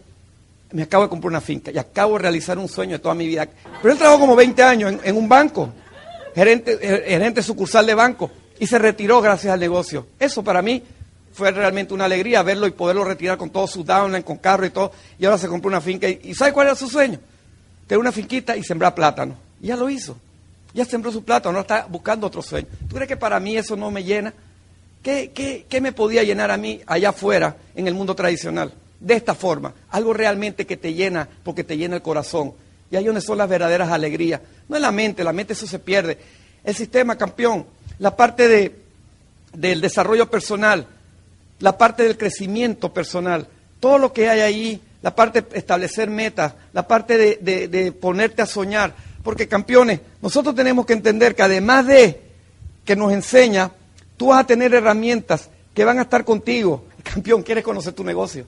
me 0.71 0.83
acabo 0.83 1.03
de 1.03 1.09
comprar 1.09 1.29
una 1.29 1.41
finca 1.41 1.71
y 1.71 1.77
acabo 1.77 2.13
de 2.13 2.19
realizar 2.19 2.57
un 2.57 2.67
sueño 2.67 2.93
de 2.93 2.99
toda 2.99 3.13
mi 3.13 3.27
vida. 3.27 3.47
Pero 3.81 3.93
él 3.93 3.99
trabajó 3.99 4.21
como 4.21 4.35
20 4.35 4.63
años 4.63 4.93
en, 5.03 5.17
un 5.17 5.29
banco, 5.29 5.69
gerente, 6.33 6.79
eh, 6.81 7.03
gerente 7.07 7.43
sucursal 7.43 7.85
de 7.85 7.93
banco, 7.93 8.31
y 8.59 8.67
se 8.67 8.79
retiró 8.79 9.21
gracias 9.21 9.53
al 9.53 9.59
negocio. 9.59 10.07
Eso 10.19 10.43
para 10.43 10.61
mí 10.61 10.83
fue 11.39 11.51
realmente 11.51 11.93
una 11.93 12.03
alegría 12.03 12.43
verlo 12.43 12.67
y 12.67 12.71
poderlo 12.71 13.05
retirar 13.05 13.37
con 13.37 13.49
todo 13.49 13.65
su 13.65 13.81
downline, 13.81 14.23
con 14.23 14.37
carro 14.37 14.65
y 14.65 14.71
todo. 14.71 14.91
Y 15.17 15.23
ahora 15.23 15.37
se 15.37 15.47
compró 15.47 15.69
una 15.69 15.79
finca. 15.79 16.07
¿Y, 16.09 16.35
sabe 16.35 16.51
cuál 16.51 16.67
era 16.67 16.75
su 16.75 16.89
sueño? 16.89 17.17
Tener 17.87 17.97
una 17.97 18.11
finquita 18.11 18.57
y 18.57 18.63
sembrar 18.63 18.93
plátano. 18.93 19.35
Y 19.61 19.67
ya 19.67 19.77
lo 19.77 19.89
hizo. 19.89 20.17
Ya 20.73 20.83
sembró 20.83 21.13
su 21.13 21.23
plátano, 21.23 21.53
no 21.53 21.61
está 21.61 21.87
buscando 21.89 22.27
otro 22.27 22.41
sueño. 22.41 22.67
¿Tú 22.89 22.95
crees 22.95 23.07
que 23.07 23.15
para 23.15 23.39
mí 23.39 23.55
eso 23.55 23.77
no 23.77 23.89
me 23.89 24.03
llena? 24.03 24.33
¿Qué, 25.01 25.31
qué, 25.33 25.65
qué 25.69 25.79
me 25.79 25.93
podía 25.93 26.23
llenar 26.23 26.51
a 26.51 26.57
mí 26.57 26.81
allá 26.85 27.09
afuera 27.09 27.55
en 27.73 27.87
el 27.87 27.93
mundo 27.93 28.13
tradicional? 28.15 28.73
De 28.99 29.13
esta 29.13 29.33
forma, 29.33 29.73
algo 29.91 30.11
realmente 30.11 30.67
que 30.67 30.75
te 30.75 30.93
llena 30.93 31.29
porque 31.43 31.63
te 31.63 31.77
llena 31.77 31.95
el 31.95 32.01
corazón. 32.01 32.53
Y 32.91 32.97
ahí 32.97 33.05
donde 33.05 33.21
son 33.21 33.37
las 33.37 33.47
verdaderas 33.47 33.89
alegrías. 33.89 34.41
No 34.67 34.75
es 34.75 34.81
la 34.81 34.91
mente, 34.91 35.23
la 35.23 35.31
mente 35.31 35.53
eso 35.53 35.65
se 35.65 35.79
pierde. 35.79 36.17
El 36.65 36.75
sistema 36.75 37.17
campeón, 37.17 37.65
la 37.97 38.13
parte 38.13 38.49
de, 38.49 38.75
del 39.53 39.79
desarrollo 39.79 40.29
personal, 40.29 40.85
la 41.59 41.77
parte 41.77 42.03
del 42.03 42.17
crecimiento 42.17 42.93
personal, 42.93 43.47
todo 43.79 43.97
lo 43.97 44.13
que 44.13 44.29
hay 44.29 44.39
ahí, 44.41 44.81
la 45.01 45.15
parte 45.15 45.41
de 45.41 45.57
establecer 45.57 46.09
metas, 46.09 46.53
la 46.73 46.87
parte 46.87 47.17
de, 47.17 47.67
de, 47.67 47.91
ponerte 47.91 48.41
a 48.41 48.45
soñar. 48.45 48.93
Porque 49.23 49.47
campeones, 49.47 49.99
nosotros 50.21 50.55
tenemos 50.55 50.85
que 50.85 50.93
entender 50.93 51.35
que 51.35 51.43
además 51.43 51.85
de 51.85 52.21
que 52.85 52.95
nos 52.95 53.11
enseña, 53.11 53.71
tú 54.17 54.27
vas 54.27 54.41
a 54.41 54.47
tener 54.47 54.73
herramientas 54.73 55.49
que 55.73 55.85
van 55.85 55.99
a 55.99 56.03
estar 56.03 56.25
contigo. 56.25 56.85
Campeón, 57.03 57.43
¿quieres 57.43 57.63
conocer 57.63 57.93
tu 57.93 58.03
negocio? 58.03 58.45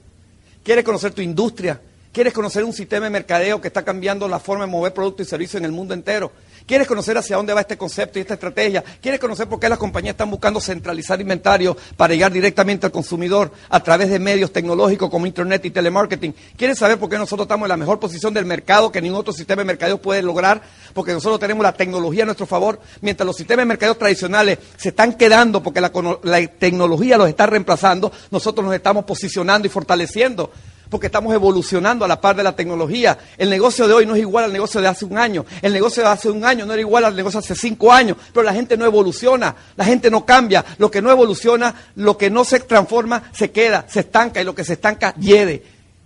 ¿Quieres 0.64 0.84
conocer 0.84 1.14
tu 1.14 1.22
industria? 1.22 1.80
¿Quieres 2.12 2.34
conocer 2.34 2.64
un 2.64 2.74
sistema 2.74 3.06
de 3.06 3.10
mercadeo 3.10 3.62
que 3.62 3.70
está 3.70 3.84
cambiando 3.84 4.28
la 4.28 4.40
forma 4.40 4.66
de 4.66 4.72
mover 4.72 4.94
productos 4.94 5.28
y 5.28 5.30
servicios 5.30 5.60
en 5.60 5.66
el 5.66 5.72
mundo 5.72 5.94
entero? 5.94 6.32
¿Quieres 6.66 6.88
conocer 6.88 7.18
hacia 7.18 7.36
dónde 7.36 7.54
va 7.54 7.62
este 7.62 7.78
concepto 7.78 8.20
y 8.20 8.22
esta 8.22 8.36
estrategia? 8.36 8.84
¿Quieres 9.02 9.20
conocer 9.20 9.48
por 9.48 9.60
qué 9.60 9.68
las 9.68 9.78
compañías 9.78 10.14
están 10.14 10.30
buscando 10.30 10.60
centralizar 10.60 11.20
inventario 11.20 11.76
para 11.98 12.14
llegar 12.14 12.32
directamente 12.32 12.86
al 12.86 12.92
consumidor 12.92 13.52
a 13.70 13.80
través 13.82 14.10
de 14.10 14.20
medios 14.20 14.52
tecnológicos 14.54 15.10
como 15.10 15.26
Internet 15.26 15.66
y 15.66 15.72
telemarketing? 15.72 16.34
¿Quieres 16.56 16.78
saber 16.78 16.98
por 16.98 17.10
qué 17.10 17.18
nosotros 17.18 17.46
estamos 17.46 17.66
en 17.66 17.70
la 17.70 17.78
mejor 17.78 18.00
posición 18.00 18.34
del 18.34 18.46
mercado 18.46 18.92
que 18.92 19.02
ningún 19.02 19.20
otro 19.20 19.34
sistema 19.34 19.62
de 19.62 19.66
mercadeo 19.66 20.02
puede 20.02 20.22
lograr? 20.22 20.62
Porque 20.94 21.14
nosotros 21.14 21.40
tenemos 21.40 21.64
la 21.64 21.74
tecnología 21.74 22.24
a 22.24 22.26
nuestro 22.28 22.46
favor, 22.46 22.80
mientras 23.02 23.26
los 23.26 23.36
sistemas 23.36 23.64
de 23.64 23.68
mercadeo 23.68 23.96
tradicionales 23.96 24.60
se 24.78 24.90
están 24.90 25.14
quedando 25.14 25.62
porque 25.64 25.82
la, 25.82 25.92
la 26.24 26.48
tecnología 26.48 27.18
los 27.18 27.30
está 27.30 27.46
reemplazando, 27.46 28.12
nosotros 28.30 28.66
nos 28.66 28.76
estamos 28.76 29.06
posicionando 29.06 29.68
y 29.68 29.70
fortaleciendo 29.70 30.52
porque 30.92 31.08
estamos 31.08 31.34
evolucionando 31.34 32.04
a 32.04 32.08
la 32.08 32.20
par 32.20 32.36
de 32.36 32.44
la 32.44 32.54
tecnología. 32.54 33.18
El 33.38 33.50
negocio 33.50 33.88
de 33.88 33.94
hoy 33.94 34.06
no 34.06 34.14
es 34.14 34.20
igual 34.20 34.44
al 34.44 34.52
negocio 34.52 34.82
de 34.82 34.90
hace 34.90 35.06
un 35.06 35.18
año. 35.18 35.46
El 35.62 35.72
negocio 35.72 36.04
de 36.04 36.10
hace 36.10 36.30
un 36.30 36.44
año 36.44 36.66
no 36.66 36.74
era 36.74 36.82
igual 36.82 37.06
al 37.06 37.16
negocio 37.16 37.40
de 37.40 37.46
hace 37.46 37.56
cinco 37.56 37.94
años. 37.94 38.18
Pero 38.34 38.44
la 38.44 38.54
gente 38.54 38.76
no 38.76 38.84
evoluciona, 38.84 39.56
la 39.78 39.86
gente 39.86 40.12
no 40.12 40.26
cambia. 40.26 40.66
Lo 40.80 40.92
que 40.92 41.02
no 41.02 41.10
evoluciona, 41.10 41.74
lo 41.96 42.18
que 42.18 42.30
no 42.30 42.44
se 42.44 42.60
transforma, 42.60 43.24
se 43.32 43.52
queda, 43.52 43.86
se 43.88 44.02
estanca 44.02 44.42
y 44.42 44.44
lo 44.44 44.54
que 44.54 44.66
se 44.66 44.74
estanca, 44.74 45.16
hiede. 45.16 45.64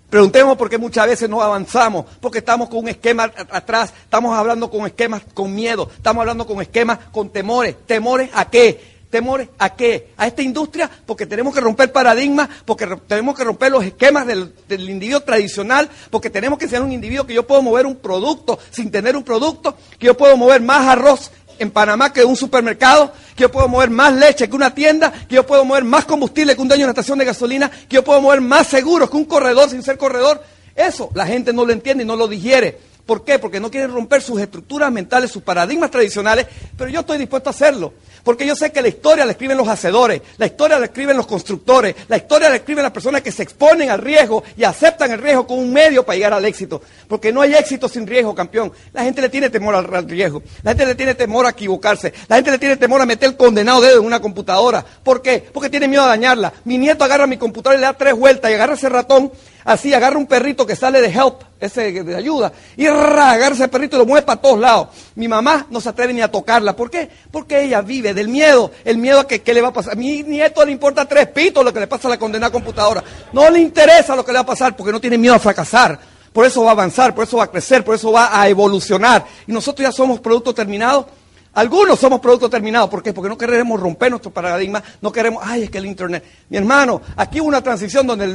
Preguntemos 0.07 0.55
por 0.55 0.69
qué 0.69 0.77
muchas 0.77 1.07
veces 1.07 1.27
no 1.27 1.41
avanzamos, 1.41 2.05
porque 2.21 2.37
estamos 2.37 2.69
con 2.69 2.79
un 2.79 2.89
esquema 2.89 3.23
atrás, 3.23 3.91
estamos 4.03 4.37
hablando 4.37 4.69
con 4.69 4.85
esquemas 4.85 5.23
con 5.33 5.53
miedo, 5.53 5.89
estamos 5.93 6.21
hablando 6.21 6.45
con 6.45 6.61
esquemas 6.61 6.99
con 7.11 7.31
temores. 7.31 7.75
¿Temores 7.87 8.29
a 8.33 8.47
qué? 8.51 8.94
Temores 9.15 9.47
a 9.59 9.73
qué? 9.77 10.09
A 10.17 10.27
esta 10.27 10.41
industria, 10.41 10.91
porque 11.05 11.25
tenemos 11.25 11.53
que 11.53 11.61
romper 11.61 11.89
paradigmas, 11.89 12.49
porque 12.65 12.85
tenemos 13.07 13.33
que 13.37 13.45
romper 13.45 13.71
los 13.71 13.81
esquemas 13.85 14.27
del, 14.27 14.51
individuo 14.69 15.21
tradicional, 15.21 15.89
porque 16.09 16.29
tenemos 16.29 16.59
que 16.59 16.67
ser 16.67 16.81
un 16.81 16.91
individuo 16.91 17.25
que 17.25 17.33
yo 17.33 17.47
puedo 17.47 17.61
mover 17.61 17.85
un 17.85 17.95
producto 17.95 18.59
sin 18.71 18.91
tener 18.91 19.15
un 19.15 19.23
producto, 19.23 19.77
que 19.97 20.07
yo 20.07 20.17
puedo 20.17 20.35
mover 20.35 20.61
más 20.61 20.85
arroz 20.85 21.31
en 21.59 21.71
Panamá 21.71 22.11
que 22.11 22.25
un 22.25 22.35
supermercado, 22.35 23.13
que 23.37 23.43
yo 23.43 23.51
puedo 23.51 23.69
mover 23.69 23.89
más 23.89 24.13
leche 24.13 24.49
que 24.49 24.55
una 24.57 24.75
tienda, 24.75 25.13
que 25.29 25.35
yo 25.35 25.45
puedo 25.45 25.63
mover 25.63 25.85
más 25.85 26.03
combustible 26.03 26.53
que 26.53 26.61
un 26.61 26.67
dueño 26.67 26.81
de 26.81 26.87
una 26.87 26.91
estación 26.91 27.17
de 27.17 27.23
gasolina, 27.23 27.71
que 27.71 27.95
yo 27.95 28.03
puedo 28.03 28.19
mover 28.19 28.41
más 28.41 28.67
seguros 28.67 29.09
que 29.09 29.15
un 29.15 29.23
corredor 29.23 29.69
sin 29.69 29.81
ser 29.81 29.97
corredor. 29.97 30.43
Eso 30.75 31.09
la 31.13 31.25
gente 31.25 31.53
no 31.53 31.65
lo 31.65 31.71
entiende 31.71 32.03
y 32.03 32.05
no 32.05 32.17
lo 32.17 32.27
digiere. 32.27 32.77
¿Por 33.05 33.23
qué? 33.23 33.37
Porque 33.37 33.59
no 33.59 33.69
quieren 33.69 33.93
romper 33.93 34.21
sus 34.21 34.41
estructuras 34.41 34.91
mentales, 34.91 35.31
sus 35.31 35.43
paradigmas 35.43 35.91
tradicionales, 35.91 36.47
pero 36.75 36.89
yo 36.89 37.01
estoy 37.01 37.19
dispuesto 37.19 37.49
a 37.49 37.51
hacerlo. 37.51 37.93
Porque 38.23 38.47
yo 38.47 38.55
sé 38.55 38.71
que 38.71 38.81
la 38.81 38.87
historia 38.87 39.23
la 39.23 39.33
escriben 39.33 39.55
los 39.55 39.67
hacedores, 39.67 40.19
la 40.37 40.47
historia 40.47 40.79
la 40.79 40.85
escriben 40.85 41.15
los 41.15 41.27
constructores, 41.27 41.95
la 42.07 42.17
historia 42.17 42.49
la 42.49 42.55
escriben 42.55 42.81
las 42.81 42.91
personas 42.91 43.21
que 43.21 43.31
se 43.31 43.43
exponen 43.43 43.91
al 43.91 44.01
riesgo 44.01 44.43
y 44.57 44.63
aceptan 44.63 45.11
el 45.11 45.21
riesgo 45.21 45.45
como 45.45 45.61
un 45.61 45.71
medio 45.71 46.03
para 46.03 46.15
llegar 46.15 46.33
al 46.33 46.45
éxito. 46.45 46.81
Porque 47.07 47.31
no 47.31 47.41
hay 47.41 47.53
éxito 47.53 47.87
sin 47.87 48.07
riesgo, 48.07 48.33
campeón. 48.33 48.71
La 48.91 49.03
gente 49.03 49.21
le 49.21 49.29
tiene 49.29 49.51
temor 49.51 49.75
al, 49.75 50.09
riesgo, 50.09 50.41
la 50.63 50.71
gente 50.71 50.87
le 50.87 50.95
tiene 50.95 51.13
temor 51.13 51.45
a 51.45 51.49
equivocarse, 51.51 52.11
la 52.27 52.37
gente 52.37 52.49
le 52.49 52.57
tiene 52.57 52.77
temor 52.77 52.99
a 53.01 53.05
meter 53.05 53.29
el 53.29 53.37
condenado 53.37 53.81
dedo 53.81 53.99
en 53.99 54.05
una 54.05 54.19
computadora. 54.19 54.83
¿Por 55.03 55.21
qué? 55.21 55.47
Porque 55.53 55.69
tiene 55.69 55.87
miedo 55.87 56.01
a 56.01 56.07
dañarla. 56.07 56.51
Mi 56.63 56.79
nieto 56.79 57.03
agarra 57.03 57.27
mi 57.27 57.37
computadora 57.37 57.77
y 57.77 57.81
le 57.81 57.85
da 57.85 57.93
tres 57.93 58.15
vueltas 58.15 58.49
y 58.49 58.55
agarra 58.55 58.73
ese 58.73 58.89
ratón 58.89 59.31
Así 59.65 59.95
agarra 59.95 60.17
un 60.19 60.27
perrito 60.27 60.63
que 60.63 60.75
sale 60.75 61.01
de 61.01 61.07
help, 61.07 61.41
ese 61.59 61.91
de 61.91 62.15
ayuda, 62.15 62.53
y 62.77 62.85
agarra 62.85 63.47
ese 63.47 63.67
perrito 63.67 63.95
y 63.95 63.99
lo 63.99 64.05
mueve 64.05 64.23
para 64.23 64.39
todos 64.39 64.59
lados. 64.59 64.89
Mi 65.15 65.27
mamá 65.27 65.65
no 65.71 65.81
se 65.81 65.89
atreve 65.89 66.13
ni 66.13 66.21
a 66.21 66.29
tocarla. 66.29 66.75
¿Por 66.75 66.91
qué? 66.91 67.09
Porque 67.31 67.63
ella 67.63 67.81
vive 67.81 68.13
del 68.13 68.27
miedo, 68.27 68.69
el 68.83 68.99
miedo 68.99 69.21
a 69.21 69.27
que 69.27 69.41
qué 69.41 69.55
le 69.55 69.61
va 69.61 69.69
a 69.69 69.73
pasar. 69.73 69.93
A 69.93 69.95
mi 69.95 70.21
nieto 70.21 70.63
le 70.63 70.71
importa 70.71 71.05
tres 71.05 71.29
pitos 71.29 71.65
lo 71.65 71.73
que 71.73 71.79
le 71.79 71.87
pasa 71.87 72.07
a 72.07 72.11
la 72.11 72.19
condenada 72.19 72.51
computadora. 72.51 73.03
No 73.33 73.49
le 73.49 73.59
interesa 73.59 74.15
lo 74.15 74.23
que 74.23 74.31
le 74.31 74.37
va 74.37 74.43
a 74.43 74.45
pasar 74.45 74.75
porque 74.75 74.91
no 74.91 75.01
tiene 75.01 75.17
miedo 75.17 75.33
a 75.33 75.39
fracasar. 75.39 75.99
Por 76.31 76.45
eso 76.45 76.63
va 76.63 76.69
a 76.69 76.73
avanzar, 76.73 77.15
por 77.15 77.23
eso 77.23 77.37
va 77.37 77.45
a 77.45 77.51
crecer, 77.51 77.83
por 77.83 77.95
eso 77.95 78.11
va 78.11 78.39
a 78.39 78.47
evolucionar. 78.47 79.25
Y 79.47 79.51
nosotros 79.51 79.83
ya 79.87 79.91
somos 79.91 80.19
productos 80.19 80.53
terminados 80.53 81.07
Algunos 81.55 81.97
somos 81.97 82.19
productos 82.19 82.49
terminados. 82.49 82.89
¿Por 82.89 83.01
qué? 83.01 83.13
Porque 83.13 83.29
no 83.29 83.37
queremos 83.37 83.79
romper 83.79 84.09
nuestro 84.11 84.29
paradigma. 84.29 84.83
No 85.01 85.09
queremos, 85.09 85.41
ay, 85.45 85.63
es 85.63 85.69
que 85.69 85.77
el 85.77 85.85
Internet. 85.85 86.23
Mi 86.49 86.57
hermano, 86.57 87.01
aquí 87.15 87.39
hubo 87.39 87.47
una 87.47 87.63
transición 87.63 88.05
donde 88.05 88.25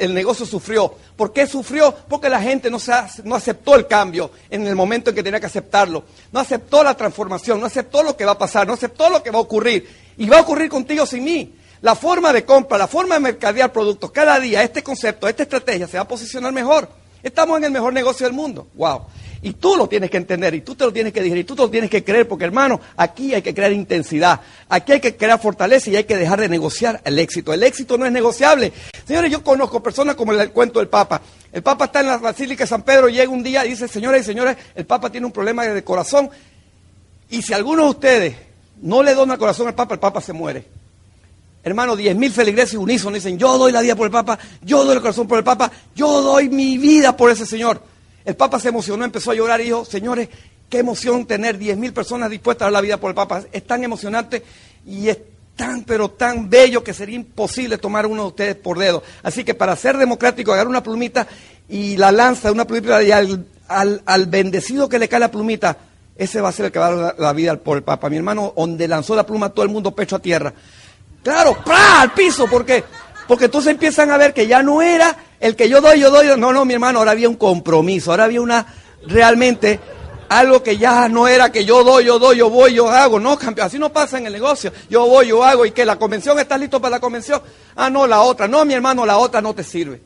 el 0.00 0.12
negocio 0.12 0.44
sufrió. 0.44 0.92
¿Por 1.16 1.32
qué 1.32 1.46
sufrió? 1.46 1.94
Porque 2.08 2.28
la 2.28 2.42
gente 2.42 2.70
no, 2.72 2.80
se 2.80 2.92
no 3.22 3.36
aceptó 3.36 3.76
el 3.76 3.86
cambio 3.86 4.32
en 4.50 4.66
el 4.66 4.74
momento 4.74 5.10
en 5.10 5.16
que 5.16 5.22
tenía 5.22 5.38
que 5.38 5.46
aceptarlo. 5.46 6.04
No 6.32 6.40
aceptó 6.40 6.82
la 6.82 6.96
transformación. 6.96 7.60
No 7.60 7.66
aceptó 7.66 8.02
lo 8.02 8.16
que 8.16 8.24
va 8.24 8.32
a 8.32 8.38
pasar. 8.38 8.66
No 8.66 8.72
aceptó 8.72 9.08
lo 9.08 9.22
que 9.22 9.30
va 9.30 9.38
a 9.38 9.42
ocurrir. 9.42 9.88
Y 10.16 10.28
va 10.28 10.38
a 10.38 10.42
ocurrir 10.42 10.68
contigo 10.68 11.06
sin 11.06 11.22
mí. 11.22 11.54
La 11.80 11.94
forma 11.94 12.32
de 12.32 12.44
compra, 12.44 12.76
la 12.76 12.88
forma 12.88 13.14
de 13.14 13.20
mercadear 13.20 13.70
productos, 13.70 14.10
cada 14.10 14.40
día 14.40 14.62
este 14.62 14.82
concepto, 14.82 15.28
esta 15.28 15.42
estrategia 15.42 15.86
se 15.86 15.98
va 15.98 16.04
a 16.04 16.08
posicionar 16.08 16.50
mejor. 16.50 16.88
Estamos 17.22 17.58
en 17.58 17.64
el 17.64 17.70
mejor 17.70 17.92
negocio 17.92 18.26
del 18.26 18.34
mundo. 18.34 18.68
Wow. 18.74 19.02
Y 19.46 19.52
tú 19.52 19.76
lo 19.76 19.86
tienes 19.86 20.10
que 20.10 20.16
entender, 20.16 20.54
y 20.54 20.62
tú 20.62 20.74
te 20.74 20.86
lo 20.86 20.92
tienes 20.92 21.12
que 21.12 21.20
digerir, 21.20 21.42
y 21.42 21.44
tú 21.44 21.54
te 21.54 21.60
lo 21.60 21.68
tienes 21.68 21.90
que 21.90 22.02
creer, 22.02 22.26
porque 22.26 22.46
hermano, 22.46 22.80
aquí 22.96 23.34
hay 23.34 23.42
que 23.42 23.52
crear 23.52 23.72
intensidad, 23.72 24.40
aquí 24.70 24.92
hay 24.92 25.00
que 25.00 25.16
crear 25.16 25.38
fortaleza 25.38 25.90
y 25.90 25.96
hay 25.96 26.04
que 26.04 26.16
dejar 26.16 26.40
de 26.40 26.48
negociar 26.48 27.02
el 27.04 27.18
éxito. 27.18 27.52
El 27.52 27.62
éxito 27.62 27.98
no 27.98 28.06
es 28.06 28.12
negociable. 28.12 28.72
Señores, 29.06 29.30
yo 29.30 29.44
conozco 29.44 29.82
personas 29.82 30.14
como 30.14 30.32
el 30.32 30.50
cuento 30.50 30.78
del 30.78 30.88
Papa. 30.88 31.20
El 31.52 31.62
Papa 31.62 31.84
está 31.84 32.00
en 32.00 32.06
la 32.06 32.16
Basílica 32.16 32.64
de 32.64 32.68
San 32.68 32.84
Pedro, 32.84 33.10
llega 33.10 33.30
un 33.30 33.42
día 33.42 33.66
y 33.66 33.70
dice, 33.70 33.86
señores 33.86 34.22
y 34.22 34.24
señores, 34.24 34.56
el 34.74 34.86
Papa 34.86 35.10
tiene 35.10 35.26
un 35.26 35.32
problema 35.32 35.66
de 35.66 35.84
corazón, 35.84 36.30
y 37.28 37.42
si 37.42 37.52
alguno 37.52 37.84
de 37.84 37.90
ustedes 37.90 38.36
no 38.80 39.02
le 39.02 39.12
dona 39.12 39.34
el 39.34 39.38
corazón 39.38 39.68
al 39.68 39.74
Papa, 39.74 39.92
el 39.92 40.00
Papa 40.00 40.22
se 40.22 40.32
muere. 40.32 40.64
Hermano, 41.62 41.96
diez 41.96 42.16
mil 42.16 42.32
feligreses 42.32 42.76
unísonos 42.76 43.22
dicen, 43.22 43.38
yo 43.38 43.58
doy 43.58 43.72
la 43.72 43.82
vida 43.82 43.94
por 43.94 44.06
el 44.06 44.10
Papa, 44.10 44.38
yo 44.62 44.86
doy 44.86 44.94
el 44.94 45.02
corazón 45.02 45.28
por 45.28 45.36
el 45.36 45.44
Papa, 45.44 45.70
yo 45.94 46.22
doy 46.22 46.48
mi 46.48 46.78
vida 46.78 47.14
por 47.14 47.30
ese 47.30 47.44
Señor. 47.44 47.92
El 48.24 48.36
Papa 48.36 48.58
se 48.58 48.68
emocionó, 48.68 49.04
empezó 49.04 49.30
a 49.30 49.34
llorar 49.34 49.60
y 49.60 49.64
dijo, 49.64 49.84
señores, 49.84 50.28
qué 50.70 50.78
emoción 50.78 51.26
tener 51.26 51.58
10.000 51.58 51.92
personas 51.92 52.30
dispuestas 52.30 52.62
a 52.62 52.66
dar 52.66 52.72
la 52.72 52.80
vida 52.80 52.96
por 52.98 53.10
el 53.10 53.14
Papa. 53.14 53.42
Es 53.52 53.66
tan 53.66 53.84
emocionante 53.84 54.42
y 54.86 55.08
es 55.08 55.18
tan, 55.56 55.84
pero 55.84 56.10
tan 56.10 56.48
bello 56.48 56.82
que 56.82 56.94
sería 56.94 57.16
imposible 57.16 57.78
tomar 57.78 58.06
uno 58.06 58.22
de 58.22 58.28
ustedes 58.28 58.56
por 58.56 58.78
dedo. 58.78 59.02
Así 59.22 59.44
que 59.44 59.54
para 59.54 59.76
ser 59.76 59.98
democrático, 59.98 60.52
agarrar 60.52 60.68
una 60.68 60.82
plumita 60.82 61.26
y 61.68 61.96
la 61.96 62.12
lanza 62.12 62.50
una 62.50 62.66
plumita 62.66 63.02
y 63.02 63.12
al, 63.12 64.26
bendecido 64.26 64.88
que 64.88 64.98
le 64.98 65.08
cae 65.08 65.20
la 65.20 65.30
plumita, 65.30 65.76
ese 66.16 66.40
va 66.40 66.48
a 66.48 66.52
ser 66.52 66.66
el 66.66 66.72
que 66.72 66.78
va 66.78 66.86
a 66.86 66.94
dar 66.94 67.14
la, 67.18 67.32
vida 67.32 67.56
por 67.56 67.76
el 67.76 67.82
Papa. 67.82 68.08
Mi 68.08 68.16
hermano, 68.16 68.54
donde 68.56 68.88
lanzó 68.88 69.14
la 69.14 69.26
pluma, 69.26 69.50
todo 69.50 69.64
el 69.64 69.70
mundo 69.70 69.94
pecho 69.94 70.16
a 70.16 70.20
tierra. 70.20 70.52
Claro, 71.22 71.58
¡pra! 71.64 72.02
al 72.02 72.12
piso, 72.12 72.46
porque 72.46 72.84
porque 73.26 73.46
entonces 73.46 73.72
empiezan 73.72 74.10
a 74.10 74.18
ver 74.18 74.34
que 74.34 74.46
ya 74.46 74.62
no 74.62 74.82
era 74.82 75.16
el 75.44 75.56
que 75.56 75.68
yo 75.68 75.82
doy, 75.82 76.00
yo 76.00 76.10
doy. 76.10 76.26
No, 76.38 76.54
no, 76.54 76.64
mi 76.64 76.72
hermano, 76.72 77.00
ahora 77.00 77.10
había 77.10 77.28
un 77.28 77.36
compromiso, 77.36 78.10
ahora 78.10 78.24
había 78.24 78.40
una 78.40 78.66
realmente 79.06 79.78
algo 80.30 80.62
que 80.62 80.78
ya 80.78 81.06
no 81.10 81.28
era 81.28 81.52
que 81.52 81.66
yo 81.66 81.84
doy, 81.84 82.06
yo 82.06 82.18
doy, 82.18 82.38
yo 82.38 82.48
voy, 82.48 82.72
yo 82.72 82.88
hago. 82.88 83.20
No, 83.20 83.38
así 83.60 83.78
no 83.78 83.92
pasa 83.92 84.16
en 84.16 84.24
el 84.24 84.32
negocio. 84.32 84.72
Yo 84.88 85.06
voy, 85.06 85.28
yo 85.28 85.44
hago 85.44 85.66
y 85.66 85.72
que 85.72 85.84
la 85.84 85.96
convención 85.96 86.38
está 86.38 86.56
listo 86.56 86.80
para 86.80 86.96
la 86.96 87.00
convención. 87.00 87.42
Ah, 87.76 87.90
no, 87.90 88.06
la 88.06 88.22
otra. 88.22 88.48
No, 88.48 88.64
mi 88.64 88.72
hermano, 88.72 89.04
la 89.04 89.18
otra 89.18 89.42
no 89.42 89.54
te 89.54 89.62
sirve. 89.62 90.00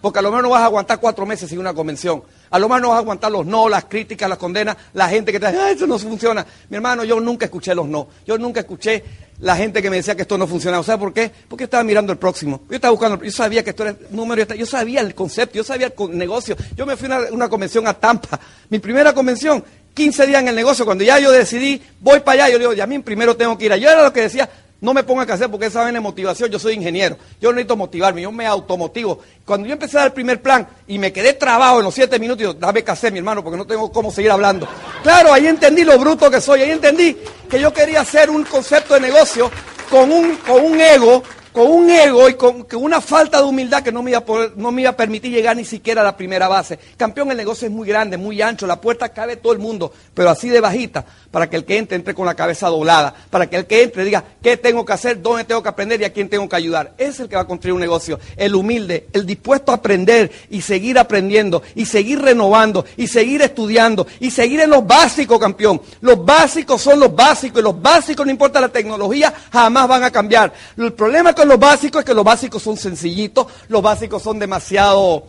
Porque 0.00 0.20
a 0.20 0.22
lo 0.22 0.30
mejor 0.30 0.44
no 0.44 0.50
vas 0.50 0.62
a 0.62 0.66
aguantar 0.66 1.00
cuatro 1.00 1.26
meses 1.26 1.48
sin 1.48 1.58
una 1.58 1.74
convención. 1.74 2.22
A 2.50 2.60
lo 2.60 2.68
mejor 2.68 2.82
no 2.82 2.88
vas 2.90 2.98
a 2.98 3.00
aguantar 3.00 3.32
los 3.32 3.44
no, 3.44 3.68
las 3.68 3.86
críticas, 3.86 4.28
las 4.28 4.38
condenas, 4.38 4.76
la 4.92 5.08
gente 5.08 5.32
que 5.32 5.40
te 5.40 5.48
dice, 5.48 5.58
ah, 5.60 5.72
eso 5.72 5.84
no 5.88 5.98
funciona. 5.98 6.46
Mi 6.68 6.76
hermano, 6.76 7.02
yo 7.02 7.18
nunca 7.18 7.46
escuché 7.46 7.74
los 7.74 7.88
no. 7.88 8.06
Yo 8.24 8.38
nunca 8.38 8.60
escuché 8.60 9.02
la 9.40 9.56
gente 9.56 9.82
que 9.82 9.90
me 9.90 9.96
decía 9.96 10.14
que 10.14 10.22
esto 10.22 10.38
no 10.38 10.46
funcionaba. 10.46 10.82
¿Sabes 10.82 11.00
por 11.00 11.12
qué? 11.12 11.30
Porque 11.48 11.62
yo 11.62 11.66
estaba 11.66 11.84
mirando 11.84 12.12
el 12.12 12.18
próximo. 12.18 12.62
Yo 12.68 12.76
estaba 12.76 12.92
buscando, 12.92 13.22
yo 13.22 13.30
sabía 13.30 13.62
que 13.62 13.70
esto 13.70 13.84
era 13.84 13.96
número, 14.10 14.54
yo 14.54 14.66
sabía 14.66 15.00
el 15.00 15.14
concepto, 15.14 15.56
yo 15.56 15.64
sabía 15.64 15.88
el 15.88 16.18
negocio. 16.18 16.56
Yo 16.74 16.86
me 16.86 16.96
fui 16.96 17.10
a 17.10 17.28
una, 17.30 17.48
convención 17.48 17.86
a 17.86 17.94
Tampa, 17.94 18.38
mi 18.70 18.78
primera 18.78 19.12
convención, 19.12 19.64
15 19.94 20.26
días 20.26 20.42
en 20.42 20.48
el 20.48 20.54
negocio, 20.54 20.84
cuando 20.84 21.04
ya 21.04 21.18
yo 21.18 21.30
decidí, 21.30 21.80
voy 22.00 22.20
para 22.20 22.44
allá, 22.44 22.52
yo 22.52 22.58
digo, 22.58 22.72
ya 22.72 22.86
mí 22.86 22.98
primero 22.98 23.36
tengo 23.36 23.56
que 23.56 23.66
ir. 23.66 23.74
Yo 23.76 23.88
era 23.90 24.02
lo 24.02 24.12
que 24.12 24.22
decía, 24.22 24.48
no 24.80 24.92
me 24.92 25.02
ponga 25.04 25.24
que 25.24 25.32
hacer 25.32 25.50
porque 25.50 25.66
esa 25.66 25.84
de 25.84 26.00
motivación, 26.00 26.50
yo 26.50 26.58
soy 26.58 26.74
ingeniero, 26.74 27.16
yo 27.40 27.50
necesito 27.52 27.76
motivarme, 27.76 28.22
yo 28.22 28.32
me 28.32 28.46
automotivo. 28.46 29.20
Cuando 29.44 29.66
yo 29.66 29.72
empecé 29.72 29.96
a 29.96 30.00
dar 30.00 30.08
el 30.08 30.12
primer 30.12 30.42
plan 30.42 30.66
y 30.86 30.98
me 30.98 31.12
quedé 31.12 31.32
trabado 31.32 31.78
en 31.78 31.84
los 31.84 31.94
siete 31.94 32.18
minutos, 32.18 32.42
yo, 32.42 32.54
dame 32.54 32.84
hacer, 32.86 33.12
mi 33.12 33.18
hermano, 33.18 33.42
porque 33.42 33.56
no 33.56 33.66
tengo 33.66 33.90
cómo 33.90 34.10
seguir 34.10 34.30
hablando. 34.30 34.68
Claro, 35.02 35.32
ahí 35.32 35.46
entendí 35.46 35.84
lo 35.84 35.98
bruto 35.98 36.30
que 36.30 36.40
soy, 36.40 36.62
ahí 36.62 36.70
entendí 36.70 37.16
que 37.48 37.60
yo 37.60 37.72
quería 37.72 38.02
hacer 38.02 38.28
un 38.28 38.44
concepto 38.44 38.94
de 38.94 39.00
negocio 39.00 39.50
con 39.90 40.10
un, 40.10 40.36
con 40.36 40.64
un 40.64 40.80
ego 40.80 41.22
con 41.56 41.70
un 41.70 41.88
ego 41.88 42.28
y 42.28 42.34
con, 42.34 42.66
una 42.74 43.00
falta 43.00 43.38
de 43.38 43.44
humildad 43.44 43.82
que 43.82 43.90
no 43.90 44.02
me, 44.02 44.10
iba 44.10 44.18
a 44.18 44.24
no 44.56 44.70
me 44.70 44.82
iba 44.82 44.90
a 44.90 44.96
permitir 44.96 45.32
llegar 45.32 45.56
ni 45.56 45.64
siquiera 45.64 46.02
a 46.02 46.04
la 46.04 46.14
primera 46.14 46.48
base. 46.48 46.78
Campeón, 46.98 47.30
el 47.30 47.38
negocio 47.38 47.66
es 47.66 47.72
muy 47.72 47.88
grande, 47.88 48.18
muy 48.18 48.42
ancho, 48.42 48.66
la 48.66 48.78
puerta 48.78 49.08
cabe 49.08 49.36
todo 49.36 49.54
el 49.54 49.58
mundo, 49.58 49.90
pero 50.12 50.28
así 50.28 50.50
de 50.50 50.60
bajita, 50.60 51.06
para 51.30 51.48
que 51.48 51.56
el 51.56 51.64
que 51.64 51.78
entre 51.78 51.96
entre 51.96 52.12
con 52.12 52.26
la 52.26 52.34
cabeza 52.34 52.68
doblada, 52.68 53.14
para 53.30 53.48
que 53.48 53.56
el 53.56 53.64
que 53.64 53.84
entre 53.84 54.04
diga 54.04 54.22
qué 54.42 54.58
tengo 54.58 54.84
que 54.84 54.92
hacer, 54.92 55.22
dónde 55.22 55.44
tengo 55.44 55.62
que 55.62 55.70
aprender 55.70 55.98
y 55.98 56.04
a 56.04 56.12
quién 56.12 56.28
tengo 56.28 56.46
que 56.46 56.56
ayudar. 56.56 56.92
Es 56.98 57.20
el 57.20 57.28
que 57.30 57.36
va 57.36 57.42
a 57.42 57.46
construir 57.46 57.72
un 57.72 57.80
negocio, 57.80 58.20
el 58.36 58.54
humilde, 58.54 59.06
el 59.14 59.24
dispuesto 59.24 59.72
a 59.72 59.76
aprender 59.76 60.30
y 60.50 60.60
seguir 60.60 60.98
aprendiendo 60.98 61.62
y 61.74 61.86
seguir 61.86 62.20
renovando 62.20 62.84
y 62.98 63.06
seguir 63.06 63.40
estudiando 63.40 64.06
y 64.20 64.30
seguir 64.30 64.60
en 64.60 64.68
los 64.68 64.86
básicos, 64.86 65.38
campeón. 65.38 65.80
Los 66.02 66.22
básicos 66.22 66.82
son 66.82 67.00
los 67.00 67.16
básicos 67.16 67.60
y 67.60 67.64
los 67.64 67.80
básicos, 67.80 68.26
no 68.26 68.30
importa 68.30 68.60
la 68.60 68.68
tecnología, 68.68 69.32
jamás 69.50 69.88
van 69.88 70.04
a 70.04 70.10
cambiar. 70.10 70.52
El 70.76 70.92
problema 70.92 71.32
con 71.32 71.45
lo 71.46 71.58
básico 71.58 71.98
es 71.98 72.04
que 72.04 72.14
los 72.14 72.24
básicos 72.24 72.62
son 72.62 72.76
sencillitos, 72.76 73.46
los 73.68 73.82
básicos 73.82 74.22
son 74.22 74.38
demasiado, 74.38 75.24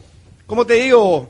¿cómo 0.45 0.65
te 0.65 0.75
digo? 0.75 1.29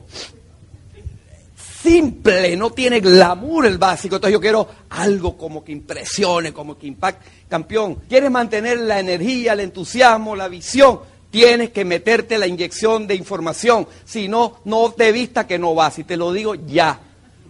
Simple, 1.82 2.58
no 2.58 2.72
tiene 2.72 3.00
glamour 3.00 3.66
el 3.66 3.78
básico. 3.78 4.16
Entonces 4.16 4.34
yo 4.34 4.42
quiero 4.42 4.68
algo 4.90 5.38
como 5.38 5.64
que 5.64 5.72
impresione, 5.72 6.52
como 6.52 6.78
que 6.78 6.88
impacte. 6.88 7.26
Campeón, 7.48 7.96
quieres 8.10 8.32
mantener 8.32 8.80
la 8.80 9.00
energía, 9.00 9.54
el 9.54 9.62
entusiasmo, 9.62 10.36
la 10.36 10.48
visión. 10.48 11.00
Tienes 11.30 11.70
que 11.70 11.86
meterte 11.86 12.38
la 12.38 12.48
inyección 12.48 13.06
de 13.06 13.16
información. 13.16 13.88
Si 14.06 14.28
no, 14.28 14.60
no 14.66 14.92
te 14.92 15.12
vista 15.12 15.46
que 15.46 15.60
no 15.60 15.76
vas. 15.76 16.00
Y 16.00 16.04
te 16.04 16.18
lo 16.18 16.34
digo 16.34 16.56
ya. 16.56 17.00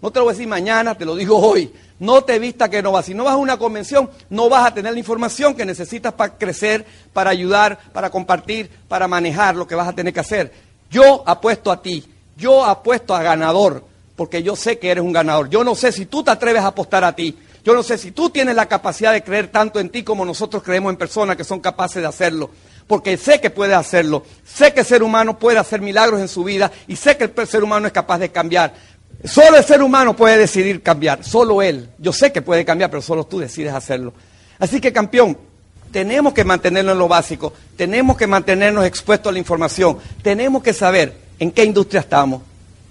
No 0.01 0.11
te 0.11 0.19
lo 0.19 0.25
voy 0.25 0.31
a 0.31 0.35
decir 0.35 0.47
mañana, 0.47 0.95
te 0.95 1.05
lo 1.05 1.15
digo 1.15 1.37
hoy. 1.37 1.71
No 1.99 2.23
te 2.23 2.37
vista 2.37 2.69
que 2.69 2.83
no 2.83 2.91
vas. 2.91 3.05
Si 3.05 3.13
no 3.13 3.23
vas 3.23 3.33
a 3.33 3.37
una 3.37 3.57
convención, 3.57 4.09
no 4.29 4.49
vas 4.49 4.67
a 4.67 4.73
tener 4.73 4.93
la 4.93 4.99
información 4.99 5.55
que 5.55 5.65
necesitas 5.65 6.13
para 6.13 6.37
crecer, 6.37 6.85
para 7.13 7.31
ayudar, 7.31 7.79
para 7.91 8.09
compartir, 8.09 8.69
para 8.87 9.07
manejar 9.07 9.55
lo 9.55 9.67
que 9.67 9.75
vas 9.75 9.87
a 9.87 9.93
tener 9.93 10.13
que 10.13 10.19
hacer. 10.19 10.53
Yo 10.89 11.23
apuesto 11.25 11.71
a 11.71 11.81
ti. 11.81 12.05
Yo 12.37 12.63
apuesto 12.63 13.15
a 13.15 13.23
ganador, 13.23 13.83
porque 14.15 14.43
yo 14.43 14.55
sé 14.55 14.77
que 14.77 14.91
eres 14.91 15.03
un 15.03 15.11
ganador. 15.11 15.49
Yo 15.49 15.63
no 15.63 15.73
sé 15.73 15.91
si 15.91 16.05
tú 16.05 16.23
te 16.23 16.29
atreves 16.29 16.61
a 16.61 16.67
apostar 16.67 17.03
a 17.03 17.15
ti. 17.15 17.35
Yo 17.63 17.73
no 17.73 17.81
sé 17.81 17.97
si 17.97 18.11
tú 18.11 18.29
tienes 18.29 18.55
la 18.55 18.67
capacidad 18.67 19.11
de 19.11 19.23
creer 19.23 19.47
tanto 19.47 19.79
en 19.79 19.89
ti 19.89 20.03
como 20.03 20.23
nosotros 20.23 20.63
creemos 20.63 20.91
en 20.91 20.97
personas 20.97 21.35
que 21.35 21.43
son 21.43 21.59
capaces 21.59 22.01
de 22.01 22.07
hacerlo. 22.07 22.51
Porque 22.85 23.17
sé 23.17 23.41
que 23.41 23.49
puedes 23.49 23.75
hacerlo. 23.75 24.23
Sé 24.45 24.71
que 24.71 24.81
el 24.81 24.85
ser 24.85 25.01
humano 25.03 25.37
puede 25.39 25.57
hacer 25.57 25.81
milagros 25.81 26.21
en 26.21 26.27
su 26.27 26.43
vida 26.43 26.71
y 26.87 26.95
sé 26.95 27.17
que 27.17 27.25
el 27.25 27.47
ser 27.47 27.63
humano 27.63 27.87
es 27.87 27.91
capaz 27.91 28.19
de 28.19 28.29
cambiar. 28.29 28.73
Solo 29.23 29.57
el 29.57 29.63
ser 29.63 29.81
humano 29.81 30.15
puede 30.15 30.37
decidir 30.37 30.83
cambiar, 30.83 31.23
solo 31.23 31.61
él. 31.61 31.89
Yo 31.97 32.13
sé 32.13 32.31
que 32.31 32.41
puede 32.41 32.63
cambiar, 32.63 32.89
pero 32.89 33.01
solo 33.01 33.25
tú 33.25 33.39
decides 33.39 33.73
hacerlo. 33.73 34.13
Así 34.59 34.79
que, 34.79 34.93
campeón, 34.93 35.37
tenemos 35.91 36.33
que 36.33 36.43
mantenernos 36.43 36.93
en 36.93 36.99
lo 36.99 37.07
básico, 37.07 37.53
tenemos 37.75 38.17
que 38.17 38.27
mantenernos 38.27 38.85
expuestos 38.85 39.29
a 39.29 39.33
la 39.33 39.39
información, 39.39 39.97
tenemos 40.21 40.61
que 40.61 40.73
saber 40.73 41.15
en 41.39 41.51
qué 41.51 41.63
industria 41.63 42.01
estamos, 42.01 42.41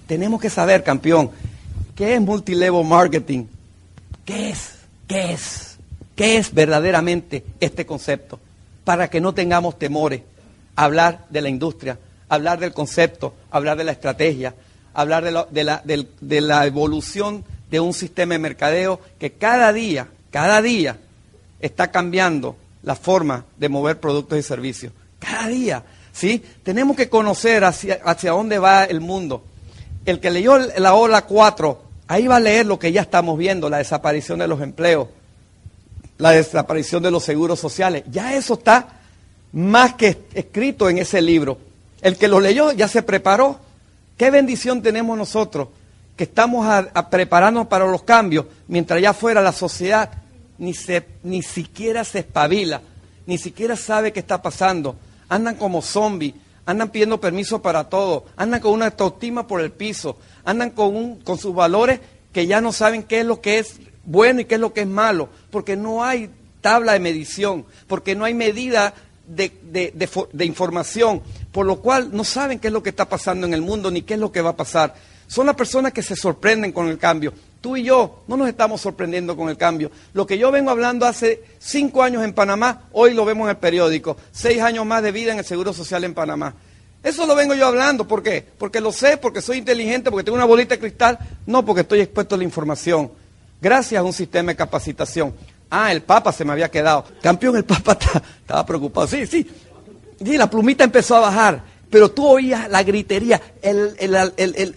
tenemos 0.07 0.41
que 0.41 0.49
saber, 0.49 0.83
campeón, 0.83 1.31
qué 1.95 2.15
es 2.15 2.21
multilevel 2.21 2.85
marketing, 2.85 3.45
qué 4.25 4.49
es, 4.49 4.71
qué 5.07 5.33
es, 5.33 5.77
qué 6.15 6.37
es 6.37 6.53
verdaderamente 6.53 7.45
este 7.59 7.85
concepto, 7.85 8.39
para 8.83 9.09
que 9.09 9.21
no 9.21 9.33
tengamos 9.33 9.77
temores 9.77 10.21
a 10.75 10.85
hablar 10.85 11.25
de 11.29 11.41
la 11.41 11.49
industria, 11.49 11.99
hablar 12.29 12.59
del 12.59 12.73
concepto, 12.73 13.35
hablar 13.51 13.77
de 13.77 13.83
la 13.83 13.91
estrategia, 13.91 14.53
hablar 14.97 15.47
de 15.51 16.41
la, 16.41 16.65
evolución 16.65 17.45
de 17.69 17.79
un 17.79 17.93
sistema 17.93 18.33
de 18.33 18.39
mercadeo 18.39 18.99
que 19.19 19.31
cada 19.31 19.71
día, 19.71 20.07
cada 20.31 20.59
día 20.63 20.97
está 21.59 21.91
cambiando 21.91 22.55
la 22.81 22.95
forma 22.95 23.45
de 23.57 23.69
mover 23.69 23.99
productos 23.99 24.39
y 24.39 24.41
servicios. 24.41 24.91
Cada 25.19 25.49
día, 25.49 25.83
¿sí? 26.11 26.43
Tenemos 26.63 26.97
que 26.97 27.09
conocer 27.09 27.63
hacia, 27.63 27.99
hacia 28.03 28.31
dónde 28.31 28.57
va 28.57 28.85
el 28.85 28.99
mundo. 28.99 29.43
El 30.03 30.19
que 30.19 30.31
leyó 30.31 30.57
la 30.57 30.95
ola 30.95 31.25
4, 31.25 31.79
ahí 32.07 32.25
va 32.25 32.37
a 32.37 32.39
leer 32.39 32.65
lo 32.65 32.79
que 32.79 32.91
ya 32.91 33.01
estamos 33.01 33.37
viendo, 33.37 33.69
la 33.69 33.77
desaparición 33.77 34.39
de 34.39 34.47
los 34.47 34.61
empleos, 34.61 35.09
la 36.17 36.31
desaparición 36.31 37.03
de 37.03 37.11
los 37.11 37.23
seguros 37.23 37.59
sociales. 37.59 38.03
Ya 38.09 38.33
eso 38.33 38.55
está 38.55 38.97
más 39.51 39.93
que 39.93 40.23
escrito 40.33 40.89
en 40.89 40.97
ese 40.97 41.21
libro. 41.21 41.59
El 42.01 42.17
que 42.17 42.27
lo 42.27 42.39
leyó 42.39 42.71
ya 42.71 42.87
se 42.87 43.03
preparó 43.03 43.66
Qué 44.17 44.31
bendición 44.31 44.81
tenemos 44.81 45.17
nosotros 45.17 45.69
que 46.15 46.23
estamos 46.23 46.65
a, 46.65 47.09
para 47.09 47.85
los 47.85 48.03
cambios, 48.03 48.47
mientras 48.67 48.97
allá 48.97 49.11
afuera 49.11 49.41
la 49.41 49.51
sociedad 49.51 50.09
ni, 50.57 50.73
se, 50.73 51.05
ni 51.23 51.43
siquiera 51.43 52.03
se 52.03 52.19
espabila, 52.19 52.81
ni 53.27 53.37
siquiera 53.37 53.75
sabe 53.75 54.11
qué 54.11 54.19
está 54.19 54.41
pasando. 54.41 54.95
Andan 55.29 55.55
como 55.55 55.83
zombies, 55.83 56.33
andan 56.65 56.89
pidiendo 56.89 57.21
permiso 57.21 57.61
para 57.61 57.83
todo, 57.83 58.25
andan 58.35 58.59
con 58.59 58.73
una 58.73 58.87
autoestima 58.87 59.45
por 59.45 59.61
el 59.61 59.71
piso, 59.71 60.17
andan 60.43 60.71
con, 60.71 60.95
un, 60.95 61.19
con 61.19 61.37
sus 61.37 61.53
valores 61.53 61.99
que 62.33 62.47
ya 62.47 62.59
no 62.59 62.71
saben 62.73 63.03
qué 63.03 63.19
es 63.19 63.25
lo 63.25 63.39
que 63.39 63.59
es 63.59 63.79
bueno 64.03 64.41
y 64.41 64.45
qué 64.45 64.55
es 64.55 64.61
lo 64.61 64.73
que 64.73 64.81
es 64.81 64.87
malo, 64.87 65.29
porque 65.51 65.75
no 65.75 66.03
hay 66.03 66.31
tabla 66.61 66.93
de 66.93 66.99
medición, 66.99 67.65
porque 67.87 68.15
no 68.15 68.25
hay 68.25 68.33
medida 68.33 68.93
de, 69.27 70.45
información, 70.45 71.21
por 71.57 71.65
lo 71.65 71.77
cual 71.77 72.09
no 72.11 72.23
saben 72.23 72.59
qué 72.59 72.67
es 72.67 72.71
lo 72.71 72.83
que 72.83 72.91
está 72.91 73.09
pasando 73.09 73.47
en 73.47 73.53
el 73.55 73.63
mundo 73.63 73.89
ni 73.89 74.03
qué 74.03 74.13
es 74.13 74.19
lo 74.19 74.31
que 74.31 74.43
va 74.43 74.51
a 74.51 74.55
pasar. 74.55 74.93
Son 75.25 75.47
las 75.47 75.55
personas 75.55 75.91
que 75.91 76.03
se 76.03 76.15
sorprenden 76.15 76.71
con 76.71 76.87
el 76.87 76.99
cambio. 76.99 77.33
Tú 77.61 77.75
y 77.75 77.81
yo 77.81 78.21
no 78.27 78.37
nos 78.37 78.47
estamos 78.47 78.79
sorprendiendo 78.79 79.35
con 79.35 79.49
el 79.49 79.57
cambio. 79.57 79.89
Lo 80.13 80.27
que 80.27 80.37
yo 80.37 80.51
vengo 80.51 80.69
hablando 80.69 81.07
hace 81.07 81.41
cinco 81.57 82.03
años 82.03 82.23
en 82.23 82.33
Panamá, 82.33 82.83
hoy 82.91 83.15
lo 83.15 83.25
vemos 83.25 83.45
en 83.45 83.49
el 83.49 83.57
periódico. 83.57 84.17
Seis 84.31 84.61
años 84.61 84.85
más 84.85 85.01
de 85.01 85.11
vida 85.11 85.31
en 85.31 85.39
el 85.39 85.45
Seguro 85.45 85.73
Social 85.73 86.03
en 86.03 86.13
Panamá. 86.13 86.53
Eso 87.01 87.25
lo 87.25 87.33
vengo 87.33 87.55
yo 87.55 87.65
hablando. 87.65 88.07
¿Por 88.07 88.21
qué? 88.21 88.45
Porque 88.55 88.79
lo 88.79 88.91
sé, 88.91 89.17
porque 89.17 89.41
soy 89.41 89.57
inteligente, 89.57 90.11
porque 90.11 90.25
tengo 90.25 90.35
una 90.35 90.45
bolita 90.45 90.75
de 90.75 90.79
cristal. 90.79 91.17
No, 91.47 91.65
porque 91.65 91.81
estoy 91.81 92.01
expuesto 92.01 92.35
a 92.35 92.37
la 92.37 92.43
información. 92.43 93.09
Gracias 93.59 93.99
a 93.99 94.03
un 94.03 94.13
sistema 94.13 94.51
de 94.51 94.57
capacitación. 94.57 95.33
Ah, 95.71 95.91
el 95.91 96.03
Papa 96.03 96.31
se 96.31 96.45
me 96.45 96.53
había 96.53 96.69
quedado. 96.69 97.03
Campeón, 97.19 97.57
el 97.57 97.65
Papa 97.65 97.97
estaba 98.41 98.63
preocupado. 98.63 99.07
Sí, 99.07 99.25
sí. 99.25 99.49
Y 100.19 100.37
la 100.37 100.49
plumita 100.49 100.83
empezó 100.83 101.15
a 101.15 101.19
bajar. 101.21 101.63
Pero 101.89 102.11
tú 102.11 102.27
oías 102.27 102.69
la 102.69 102.83
gritería, 102.83 103.41
el, 103.61 103.95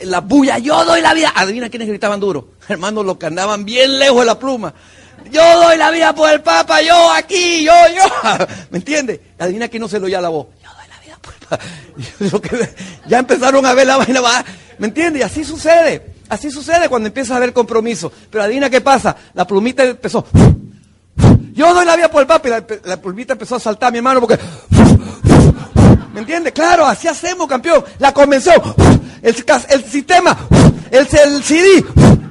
la 0.03 0.21
bulla, 0.21 0.59
yo 0.59 0.85
doy 0.85 1.01
la 1.01 1.13
vida. 1.13 1.33
Adivina 1.35 1.69
quiénes 1.69 1.89
gritaban 1.89 2.21
duro. 2.21 2.51
Hermanos, 2.69 3.05
los 3.05 3.17
que 3.17 3.27
andaban 3.27 3.65
bien 3.65 3.99
lejos 3.99 4.21
de 4.21 4.27
la 4.27 4.39
pluma. 4.39 4.73
Yo 5.31 5.43
doy 5.61 5.77
la 5.77 5.91
vida 5.91 6.15
por 6.15 6.31
el 6.31 6.41
Papa, 6.41 6.81
yo 6.83 7.13
aquí, 7.13 7.65
yo, 7.65 7.73
yo. 7.95 8.47
¿Me 8.71 8.79
entiendes? 8.79 9.21
Adivina 9.39 9.69
quién 9.69 9.81
no 9.83 9.89
se 9.89 9.99
lo 9.99 10.07
oía 10.07 10.21
la 10.21 10.29
voz. 10.29 10.47
Yo 10.63 10.71
doy 10.71 10.89
la 10.89 11.01
vida 11.01 11.19
por 11.21 11.35
el 11.35 11.41
Papa. 11.41 12.71
ya 13.09 13.19
empezaron 13.19 13.67
a 13.67 13.75
ver 13.75 13.87
la 13.87 13.97
vaina. 13.97 14.21
¿Me 14.79 14.87
entiendes? 14.87 15.21
Y 15.21 15.25
así 15.25 15.45
sucede. 15.45 16.15
Así 16.29 16.51
sucede 16.51 16.89
cuando 16.89 17.09
empieza 17.09 17.35
a 17.35 17.39
haber 17.39 17.53
compromiso. 17.53 18.13
Pero 18.31 18.45
adivina 18.45 18.71
qué 18.71 18.81
pasa. 18.81 19.17
La 19.35 19.47
plumita 19.47 19.83
empezó. 19.83 20.27
Yo 21.53 21.75
doy 21.75 21.85
la 21.85 21.97
vida 21.97 22.09
por 22.09 22.23
el 22.23 22.29
Papa 22.29 22.49
y 22.49 22.89
la, 22.89 23.01
plumita 23.01 23.33
empezó 23.33 23.57
a 23.57 23.61
saltar, 23.61 23.91
mi 23.93 23.99
hermano, 23.99 24.21
porque... 24.21 24.39
¿Me 26.13 26.21
entiendes? 26.21 26.53
Claro, 26.53 26.87
así 26.87 27.09
hacemos, 27.09 27.47
campeón. 27.47 27.85
La 27.99 28.13
convención, 28.13 28.61
el, 29.23 29.35
el 29.69 29.85
sistema, 29.85 30.37
el, 30.91 31.09
el 31.13 31.45
CD. 31.45 31.85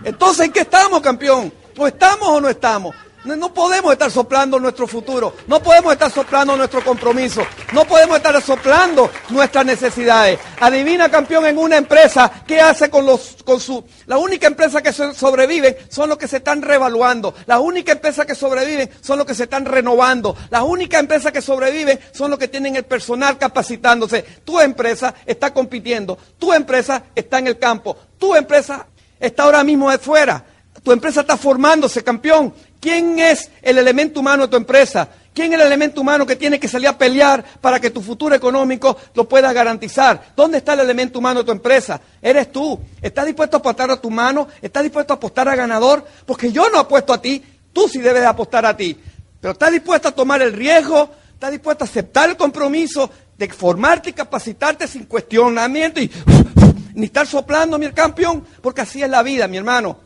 Entonces, 0.04 0.48
¿en 0.48 0.52
qué 0.52 0.62
estamos, 0.62 1.02
campeón? 1.02 1.52
¿O 1.78 1.88
estamos 1.88 2.28
o 2.28 2.42
no 2.42 2.50
estamos? 2.50 2.94
No 3.26 3.54
podemos 3.54 3.92
estar 3.92 4.10
soplando 4.10 4.60
nuestro 4.62 4.88
futuro, 4.88 5.36
no 5.48 5.62
podemos 5.62 5.92
estar 5.92 6.10
soplando 6.10 6.56
nuestro 6.56 6.82
compromiso, 6.82 7.46
no 7.74 7.84
podemos 7.84 8.16
estar 8.16 8.42
soplando 8.42 9.12
nuestras 9.30 9.66
necesidades. 9.66 10.40
Adivina, 10.62 11.10
campeón, 11.10 11.46
en 11.46 11.58
una 11.58 11.76
empresa, 11.76 12.32
¿qué 12.48 12.62
hace 12.62 12.90
con 12.90 13.06
los, 13.06 13.36
con 13.44 13.60
su, 13.60 13.84
la 14.06 14.18
única 14.18 14.48
empresa 14.48 14.82
que 14.82 14.94
sobreviven 14.94 15.76
son 15.90 16.08
los 16.08 16.18
que 16.18 16.30
se 16.30 16.38
están 16.38 16.62
revaluando, 16.62 17.36
la 17.46 17.60
única 17.60 17.92
empresa 17.92 18.26
que 18.26 18.36
sobreviven 18.36 18.90
son 19.02 19.18
los 19.18 19.28
que 19.28 19.36
se 19.36 19.44
están 19.44 19.66
renovando, 19.66 20.38
la 20.50 20.64
única 20.64 20.98
empresa 20.98 21.34
que 21.34 21.42
sobreviven 21.42 22.00
son 22.14 22.32
los 22.32 22.40
que 22.40 22.48
tienen 22.48 22.78
el 22.78 22.86
personal 22.86 23.38
capacitándose. 23.38 24.24
Tu 24.46 24.62
empresa 24.62 25.14
está 25.26 25.54
compitiendo, 25.54 26.18
tu 26.38 26.54
empresa 26.54 27.04
está 27.14 27.40
en 27.40 27.48
el 27.48 27.60
campo, 27.60 27.98
tu 28.18 28.34
empresa 28.34 28.88
está 29.20 29.44
ahora 29.44 29.64
mismo 29.66 29.92
de 29.92 29.98
fuera. 29.98 30.46
Tu 30.84 30.94
empresa 30.94 31.22
está 31.22 31.36
formándose, 31.36 32.04
campeón. 32.04 32.54
¿Quién 32.80 33.20
es 33.20 33.52
el 33.62 33.78
elemento 33.78 34.22
humano 34.22 34.44
de 34.44 34.50
tu 34.50 34.58
empresa? 34.58 35.10
¿Quién 35.34 35.54
es 35.54 35.60
el 35.60 35.68
elemento 35.68 36.02
humano 36.02 36.26
que 36.26 36.36
tiene 36.36 36.60
que 36.60 36.68
salir 36.68 36.88
a 36.88 36.98
pelear 36.98 37.44
para 37.62 37.80
que 37.80 37.90
tu 37.90 38.02
futuro 38.02 38.34
económico 38.36 38.98
lo 39.14 39.28
pueda 39.28 39.52
garantizar? 39.54 40.34
¿Dónde 40.36 40.60
está 40.60 40.74
el 40.74 40.82
elemento 40.82 41.20
humano 41.20 41.40
de 41.40 41.46
tu 41.46 41.52
empresa? 41.52 42.00
Eres 42.22 42.52
tú. 42.52 42.80
¿Estás 43.02 43.26
dispuesto 43.26 43.58
a 43.58 43.60
apostar 43.60 43.92
a 43.92 43.98
tu 43.98 44.10
mano? 44.10 44.48
¿Estás 44.62 44.84
dispuesto 44.84 45.14
a 45.14 45.18
apostar 45.18 45.48
a 45.50 45.56
ganador? 45.56 46.06
Porque 46.26 46.52
yo 46.52 46.70
no 46.70 46.80
apuesto 46.80 47.14
a 47.14 47.22
ti, 47.22 47.44
tú 47.74 47.88
sí 47.88 48.00
debes 48.00 48.26
apostar 48.26 48.66
a 48.66 48.76
ti. 48.76 48.98
Pero 49.40 49.54
¿estás 49.54 49.72
dispuesto 49.72 50.08
a 50.08 50.12
tomar 50.12 50.42
el 50.42 50.54
riesgo? 50.54 51.10
¿Estás 51.34 51.52
dispuesto 51.52 51.84
a 51.84 51.88
aceptar 51.88 52.30
el 52.30 52.38
compromiso 52.38 53.10
de 53.38 53.48
formarte 53.50 54.10
y 54.10 54.14
capacitarte 54.14 54.88
sin 54.88 55.06
cuestionamiento 55.06 56.02
y 56.02 56.12
ni 56.96 57.06
estar 57.06 57.28
soplando, 57.28 57.78
mi 57.78 57.90
campeón? 57.92 58.46
Porque 58.62 58.82
así 58.82 59.02
es 59.02 59.10
la 59.10 59.24
vida, 59.24 59.48
mi 59.48 59.58
hermano. 59.58 60.00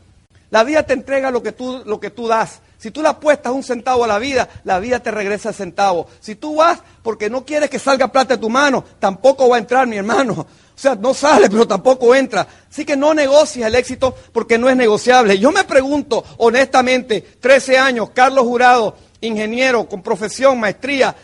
La 0.50 0.62
vida 0.62 0.84
te 0.84 0.92
entrega 0.92 1.32
lo 1.32 1.42
que 1.42 1.50
tú, 1.50 1.82
lo 1.84 1.98
que 1.98 2.10
tú 2.10 2.28
das. 2.28 2.60
Si 2.84 2.90
tú 2.90 3.00
le 3.00 3.08
apuestas 3.08 3.50
un 3.50 3.62
centavo 3.62 4.04
a 4.04 4.06
la 4.06 4.18
vida, 4.18 4.46
la 4.64 4.78
vida 4.78 5.00
te 5.00 5.10
regresa 5.10 5.48
el 5.48 5.54
centavo. 5.54 6.06
Si 6.20 6.34
tú 6.34 6.56
vas 6.56 6.80
porque 7.02 7.30
no 7.30 7.42
quieres 7.42 7.70
que 7.70 7.78
salga 7.78 8.12
plata 8.12 8.34
de 8.34 8.42
tu 8.42 8.50
mano, 8.50 8.84
tampoco 8.98 9.48
va 9.48 9.56
a 9.56 9.58
entrar, 9.58 9.86
mi 9.86 9.96
hermano. 9.96 10.46
O 10.76 10.78
sea, 10.78 10.96
no 10.96 11.14
sale, 11.14 11.48
pero 11.48 11.68
tampoco 11.68 12.14
entra. 12.16 12.46
Así 12.68 12.84
que 12.84 12.96
no 12.96 13.14
negocies 13.14 13.64
el 13.64 13.76
éxito 13.76 14.14
porque 14.32 14.58
no 14.58 14.68
es 14.68 14.76
negociable. 14.76 15.38
Yo 15.38 15.52
me 15.52 15.62
pregunto, 15.62 16.24
honestamente, 16.38 17.22
13 17.40 17.78
años, 17.78 18.10
Carlos 18.12 18.44
Jurado, 18.44 18.96
ingeniero 19.20 19.88
con 19.88 20.02
profesión, 20.02 20.58
maestría, 20.58 21.14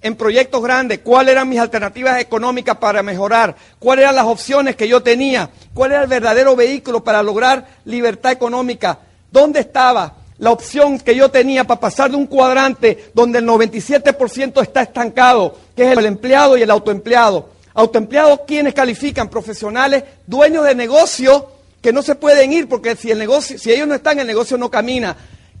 en 0.00 0.16
proyectos 0.16 0.62
grandes, 0.62 1.00
cuáles 1.00 1.32
eran 1.32 1.48
mis 1.50 1.60
alternativas 1.60 2.18
económicas 2.18 2.78
para 2.78 3.02
mejorar, 3.02 3.54
cuáles 3.78 4.04
eran 4.04 4.16
las 4.16 4.24
opciones 4.24 4.74
que 4.74 4.88
yo 4.88 5.02
tenía, 5.02 5.50
cuál 5.74 5.92
era 5.92 6.02
el 6.02 6.08
verdadero 6.08 6.56
vehículo 6.56 7.04
para 7.04 7.22
lograr 7.22 7.68
libertad 7.84 8.32
económica, 8.32 8.98
dónde 9.30 9.60
estaba 9.60 10.23
la 10.38 10.50
opción 10.50 10.98
que 10.98 11.14
yo 11.14 11.30
tenía 11.30 11.64
para 11.64 11.80
pasar 11.80 12.10
de 12.10 12.16
un 12.16 12.26
cuadrante 12.26 13.10
donde 13.14 13.38
el 13.38 13.46
97% 13.46 14.62
está 14.62 14.82
estancado, 14.82 15.56
que 15.76 15.90
es 15.90 15.96
el 15.96 16.06
empleado 16.06 16.56
y 16.56 16.62
el 16.62 16.70
autoempleado. 16.70 17.50
Autoempleados, 17.74 18.40
quienes 18.46 18.74
califican? 18.74 19.28
Profesionales, 19.28 20.04
dueños 20.26 20.64
de 20.64 20.74
negocio 20.74 21.48
que 21.80 21.92
no 21.92 22.02
se 22.02 22.14
pueden 22.14 22.52
ir 22.52 22.68
porque 22.68 22.96
si 22.96 23.10
el 23.10 23.18
negocio, 23.18 23.58
si 23.58 23.70
ellos 23.70 23.86
no 23.86 23.94
están, 23.94 24.18
el 24.18 24.26
negocio 24.26 24.56
no 24.56 24.70
camina. 24.70 25.16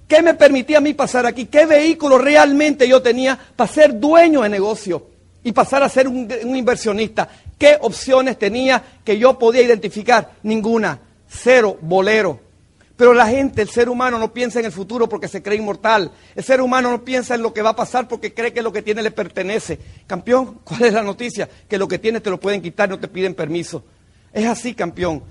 ¿Qué 0.08 0.22
me 0.22 0.34
permitía 0.34 0.78
a 0.78 0.80
mí 0.80 0.94
pasar 0.94 1.26
aquí? 1.26 1.46
¿Qué 1.46 1.66
vehículo 1.66 2.18
realmente 2.18 2.88
yo 2.88 3.00
tenía 3.02 3.38
para 3.56 3.70
ser 3.70 3.98
dueño 3.98 4.42
de 4.42 4.48
negocio 4.48 5.06
y 5.42 5.52
pasar 5.52 5.82
a 5.82 5.88
ser 5.88 6.08
un, 6.08 6.28
inversionista? 6.56 7.28
¿Qué 7.58 7.78
opciones 7.80 8.38
tenía 8.38 8.82
que 9.04 9.18
yo 9.18 9.38
podía 9.38 9.62
identificar? 9.62 10.32
Ninguna. 10.42 10.98
Cero, 11.28 11.78
bolero. 11.80 12.43
Pero 12.96 13.12
la 13.12 13.26
gente, 13.26 13.60
el 13.60 13.68
ser 13.68 13.88
humano 13.88 14.18
no 14.18 14.32
piensa 14.32 14.60
en 14.60 14.66
el 14.66 14.72
futuro 14.72 15.08
porque 15.08 15.26
se 15.26 15.42
cree 15.42 15.58
inmortal. 15.58 16.12
El 16.36 16.44
ser 16.44 16.60
humano 16.60 16.90
no 16.90 17.04
piensa 17.04 17.34
en 17.34 17.42
lo 17.42 17.52
que 17.52 17.62
va 17.62 17.70
a 17.70 17.76
pasar 17.76 18.06
porque 18.06 18.32
cree 18.32 18.52
que 18.52 18.62
lo 18.62 18.72
que 18.72 18.82
tiene 18.82 19.02
le 19.02 19.10
pertenece. 19.10 19.80
Campeón, 20.06 20.60
¿cuál 20.64 20.84
es 20.84 20.92
la 20.92 21.02
noticia? 21.02 21.48
Que 21.68 21.78
lo 21.78 21.88
que 21.88 21.98
tienes 21.98 22.22
te 22.22 22.30
lo 22.30 22.38
pueden 22.38 22.62
quitar, 22.62 22.88
no 22.88 22.98
te 22.98 23.08
piden 23.08 23.34
permiso. 23.34 23.84
Es 24.32 24.46
así, 24.46 24.74
campeón. 24.74 25.22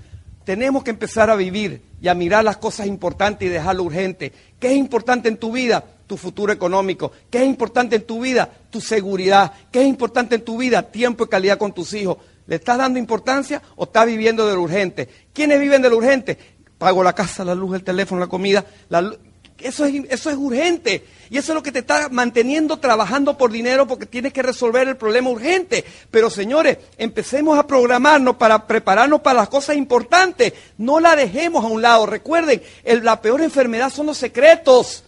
Tenemos 0.44 0.84
que 0.84 0.90
empezar 0.90 1.30
a 1.30 1.36
vivir 1.36 1.80
y 2.02 2.08
a 2.08 2.14
mirar 2.14 2.44
las 2.44 2.58
cosas 2.58 2.86
importantes 2.86 3.48
y 3.48 3.50
dejar 3.50 3.76
lo 3.76 3.84
urgente. 3.84 4.30
¿Qué 4.60 4.72
es 4.72 4.76
importante 4.76 5.30
en 5.30 5.38
tu 5.38 5.52
vida? 5.52 5.82
Tu 6.06 6.18
futuro 6.18 6.52
económico. 6.52 7.12
¿Qué 7.30 7.38
es 7.38 7.46
importante 7.46 7.96
en 7.96 8.02
tu 8.02 8.20
vida? 8.20 8.50
Tu 8.68 8.82
seguridad. 8.82 9.52
¿Qué 9.72 9.80
es 9.80 9.86
importante 9.86 10.34
en 10.34 10.42
tu 10.42 10.58
vida? 10.58 10.82
Tiempo 10.82 11.24
y 11.24 11.28
calidad 11.28 11.56
con 11.56 11.72
tus 11.72 11.94
hijos. 11.94 12.18
¿Le 12.46 12.56
estás 12.56 12.76
dando 12.76 12.98
importancia 12.98 13.62
o 13.76 13.84
estás 13.84 14.04
viviendo 14.04 14.46
de 14.46 14.54
lo 14.54 14.60
urgente? 14.60 15.08
¿Quiénes 15.32 15.58
viven 15.58 15.80
de 15.80 15.88
lo 15.88 15.96
urgente? 15.96 16.36
Pago 16.78 17.02
la 17.02 17.14
casa, 17.14 17.44
la 17.44 17.54
luz, 17.54 17.76
el 17.76 17.84
teléfono, 17.84 18.20
la 18.20 18.26
comida. 18.26 18.64
La 18.88 19.12
eso 19.58 19.84
es, 19.84 19.94
eso 20.10 20.30
es 20.30 20.36
urgente. 20.36 21.04
Y 21.30 21.38
eso 21.38 21.52
es 21.52 21.54
lo 21.54 21.62
que 21.62 21.72
te 21.72 21.78
está 21.80 22.08
manteniendo 22.10 22.78
trabajando 22.78 23.38
por 23.38 23.50
dinero 23.50 23.86
porque 23.86 24.06
tienes 24.06 24.32
que 24.32 24.42
resolver 24.42 24.86
el 24.88 24.96
problema 24.96 25.30
urgente. 25.30 25.84
Pero 26.10 26.28
señores, 26.28 26.78
empecemos 26.98 27.58
a 27.58 27.66
programarnos 27.66 28.36
para 28.36 28.66
prepararnos 28.66 29.20
para 29.20 29.40
las 29.40 29.48
cosas 29.48 29.76
importantes. 29.76 30.52
No 30.76 31.00
la 31.00 31.16
dejemos 31.16 31.64
a 31.64 31.68
un 31.68 31.82
lado. 31.82 32.06
Recuerden, 32.06 32.62
la 32.84 33.20
peor 33.22 33.40
enfermedad 33.42 33.90
son 33.90 34.06
los 34.06 34.18
secretos. 34.18 35.04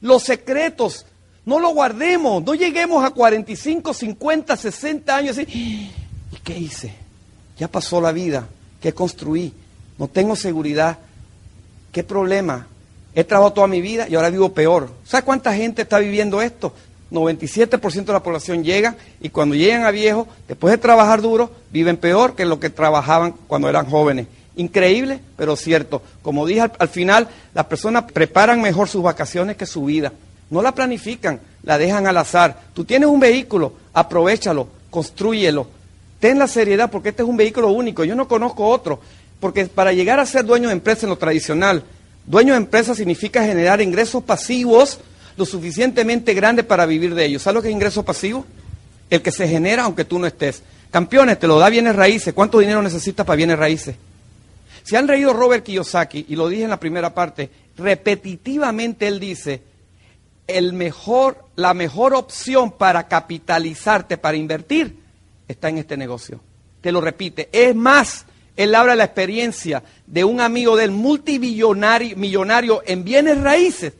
Los 0.00 0.22
secretos. 0.22 1.06
No 1.44 1.60
lo 1.60 1.68
guardemos. 1.70 2.42
No 2.42 2.54
lleguemos 2.54 3.04
a 3.04 3.10
45, 3.10 3.92
50, 3.92 4.56
60 4.56 5.16
años 5.16 5.38
y 5.38 5.42
¿y 6.32 6.36
qué 6.42 6.58
hice? 6.58 6.94
Ya 7.58 7.68
pasó 7.68 8.00
la 8.00 8.12
vida. 8.12 8.48
¿Qué 8.80 8.92
construí? 8.92 9.52
No 9.98 10.08
tengo 10.08 10.36
seguridad. 10.36 10.98
¿Qué 11.92 12.02
problema? 12.02 12.66
He 13.14 13.24
trabajado 13.24 13.52
toda 13.52 13.66
mi 13.66 13.80
vida 13.80 14.08
y 14.08 14.14
ahora 14.16 14.30
vivo 14.30 14.52
peor. 14.52 14.90
¿Sabes 15.04 15.24
cuánta 15.24 15.54
gente 15.54 15.82
está 15.82 15.98
viviendo 15.98 16.42
esto? 16.42 16.72
97% 17.12 18.04
de 18.04 18.12
la 18.12 18.22
población 18.22 18.64
llega 18.64 18.96
y 19.20 19.28
cuando 19.28 19.54
llegan 19.54 19.84
a 19.84 19.90
viejo, 19.90 20.26
después 20.48 20.72
de 20.72 20.78
trabajar 20.78 21.22
duro, 21.22 21.50
viven 21.70 21.96
peor 21.96 22.34
que 22.34 22.44
lo 22.44 22.58
que 22.58 22.70
trabajaban 22.70 23.34
cuando 23.46 23.68
eran 23.68 23.86
jóvenes. 23.86 24.26
Increíble, 24.56 25.20
pero 25.36 25.56
cierto. 25.56 26.02
Como 26.22 26.46
dije 26.46 26.62
al, 26.78 26.88
final, 26.88 27.28
las 27.54 27.66
personas 27.66 28.04
preparan 28.12 28.60
mejor 28.60 28.88
sus 28.88 29.02
vacaciones 29.02 29.56
que 29.56 29.66
su 29.66 29.84
vida. 29.84 30.12
No 30.50 30.62
la 30.62 30.72
planifican, 30.72 31.40
la 31.62 31.78
dejan 31.78 32.06
al 32.06 32.16
azar. 32.16 32.60
Tú 32.74 32.84
tienes 32.84 33.08
un 33.08 33.20
vehículo, 33.20 33.72
aprovechalo, 33.92 34.68
construyelo. 34.90 35.66
Ten 36.20 36.38
la 36.38 36.46
seriedad 36.46 36.90
porque 36.90 37.10
este 37.10 37.22
es 37.22 37.28
un 37.28 37.36
vehículo 37.36 37.68
único. 37.68 38.04
Yo 38.04 38.14
no 38.14 38.28
conozco 38.28 38.66
otro. 38.66 39.00
Porque 39.40 39.66
para 39.66 39.92
llegar 39.92 40.20
a 40.20 40.26
ser 40.26 40.44
dueño 40.44 40.68
de 40.68 40.74
empresa 40.74 41.06
en 41.06 41.10
lo 41.10 41.18
tradicional, 41.18 41.84
Dueño 42.26 42.54
de 42.54 42.58
empresa 42.58 42.94
significa 42.94 43.44
generar 43.44 43.82
ingresos 43.82 44.22
pasivos 44.24 45.00
lo 45.36 45.44
suficientemente 45.44 46.32
grandes 46.32 46.64
para 46.64 46.86
vivir 46.86 47.14
de 47.14 47.26
ellos. 47.26 47.42
¿Sabes 47.42 47.56
lo 47.56 47.62
que 47.62 47.68
es 47.68 47.74
ingreso 47.74 48.02
pasivo? 48.02 48.46
El 49.10 49.20
que 49.20 49.30
se 49.30 49.46
genera 49.46 49.84
aunque 49.84 50.04
tú 50.04 50.18
no 50.18 50.26
estés. 50.26 50.62
Campeones, 50.90 51.38
te 51.38 51.46
lo 51.46 51.58
da 51.58 51.68
bienes 51.68 51.94
raíces. 51.94 52.32
¿Cuánto 52.32 52.60
dinero 52.60 52.80
necesitas 52.80 53.26
para 53.26 53.36
bienes 53.36 53.58
raíces? 53.58 53.96
Si 54.84 54.96
han 54.96 55.08
reído 55.08 55.32
Robert 55.32 55.64
Kiyosaki, 55.64 56.26
y 56.28 56.36
lo 56.36 56.48
dije 56.48 56.64
en 56.64 56.70
la 56.70 56.80
primera 56.80 57.12
parte, 57.12 57.50
repetitivamente 57.76 59.06
él 59.06 59.18
dice, 59.18 59.62
el 60.46 60.72
mejor, 60.72 61.44
la 61.56 61.74
mejor 61.74 62.14
opción 62.14 62.72
para 62.72 63.08
capitalizarte, 63.08 64.18
para 64.18 64.36
invertir, 64.36 64.98
está 65.48 65.68
en 65.68 65.78
este 65.78 65.96
negocio. 65.96 66.40
Te 66.80 66.92
lo 66.92 67.00
repite. 67.00 67.48
Es 67.50 67.74
más, 67.74 68.24
él 68.56 68.74
habla 68.74 68.92
de 68.92 68.98
la 68.98 69.04
experiencia 69.04 69.82
de 70.06 70.24
un 70.24 70.40
amigo 70.40 70.76
del 70.76 70.90
multimillonario 70.90 72.16
millonario 72.16 72.82
en 72.86 73.04
bienes 73.04 73.40
raíces 73.40 73.94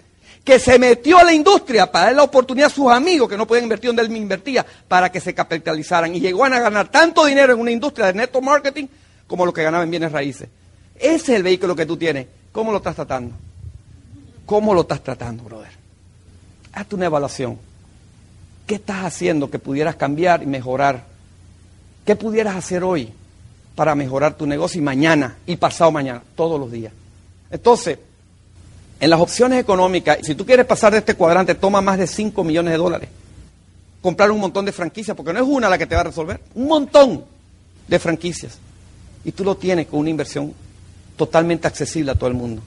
que 0.45 0.59
se 0.59 0.79
metió 0.79 1.19
a 1.19 1.25
la 1.25 1.33
industria 1.33 1.91
para 1.91 2.07
dar 2.07 2.17
la 2.17 2.23
oportunidad 2.23 2.67
a 2.67 2.71
sus 2.71 2.93
amigos 2.93 3.29
que 3.29 3.37
no 3.37 3.47
podían 3.47 3.65
invertir 3.65 3.89
donde 3.89 4.03
él 4.03 4.15
invertía 4.15 4.65
para 4.87 5.11
que 5.11 5.21
se 5.21 5.35
capitalizaran 5.35 6.15
y 6.15 6.21
llegó 6.21 6.45
a 6.45 6.51
ganar 6.51 6.89
tanto 6.89 7.25
dinero 7.25 7.55
en 7.55 7.61
una 7.61 7.71
industria 7.71 8.07
de 8.07 8.15
neto 8.15 8.41
marketing 8.43 8.87
como 9.27 9.47
lo 9.47 9.53
que 9.53 9.63
ganaba 9.63 9.83
en 9.85 9.91
bienes 9.91 10.13
raíces. 10.13 10.49
Ese 10.97 11.15
es 11.15 11.29
el 11.31 11.43
vehículo 11.43 11.75
que 11.75 11.87
tú 11.87 11.97
tienes. 11.97 12.27
¿Cómo 12.53 12.71
lo 12.71 12.79
estás 12.79 12.95
tratando? 12.95 13.35
¿Cómo 14.45 14.75
lo 14.75 14.83
estás 14.83 15.03
tratando, 15.03 15.43
brother? 15.45 15.73
Hazte 16.75 16.95
una 16.95 17.07
evaluación. 17.07 17.59
¿Qué 18.67 18.77
estás 18.77 19.05
haciendo 19.05 19.51
que 19.51 19.59
pudieras 19.59 19.97
cambiar 19.97 20.43
y 20.43 20.47
mejorar? 20.47 21.05
¿Qué 22.05 22.17
pudieras 22.17 22.55
hacer 22.55 22.85
hoy 22.85 23.13
para 23.75 23.95
mejorar 23.95 24.37
tu 24.37 24.47
negocio 24.47 24.81
y 24.81 24.85
mañana 24.85 25.37
y 25.47 25.57
pasado 25.57 25.91
mañana, 25.91 26.23
todos 26.37 26.59
los 26.59 26.71
días? 26.71 26.93
Entonces, 27.51 27.99
en 29.01 29.11
las 29.11 29.21
opciones 29.21 29.61
económicas, 29.61 30.19
si 30.23 30.35
tú 30.35 30.47
quieres 30.47 30.67
pasar 30.67 30.93
de 30.93 30.99
este 30.99 31.15
cuadrante, 31.15 31.55
toma 31.55 31.81
más 31.81 31.99
de 31.99 32.07
5 32.07 32.43
millones 32.45 32.73
de 32.73 32.79
dólares. 32.79 33.09
Comprar 34.01 34.31
un 34.31 34.41
montón 34.41 34.65
de 34.65 34.73
franquicias, 34.73 35.17
porque 35.17 35.33
no 35.33 35.41
es 35.41 35.47
una 35.47 35.69
la 35.69 35.79
que 35.79 35.87
te 35.87 35.95
va 35.95 36.03
a 36.03 36.05
resolver, 36.05 36.41
un 36.55 36.69
montón 36.69 37.25
de 37.89 37.99
franquicias. 37.99 38.59
Y 39.25 39.33
tú 39.33 39.45
lo 39.45 39.57
tienes 39.57 39.87
con 39.87 40.01
una 40.01 40.11
inversión 40.11 40.53
totalmente 41.17 41.67
accesible 41.67 42.13
a 42.13 42.15
todo 42.15 42.29
el 42.29 42.35
mundo. 42.35 42.63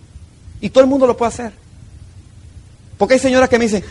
Y 0.61 0.69
todo 0.69 0.83
el 0.83 0.89
mundo 0.89 1.05
lo 1.05 1.15
puede 1.15 1.29
hacer. 1.29 1.53
Porque 2.97 3.15
hay 3.15 3.19
señoras 3.19 3.49
que 3.49 3.59
me 3.59 3.65
dicen, 3.65 3.83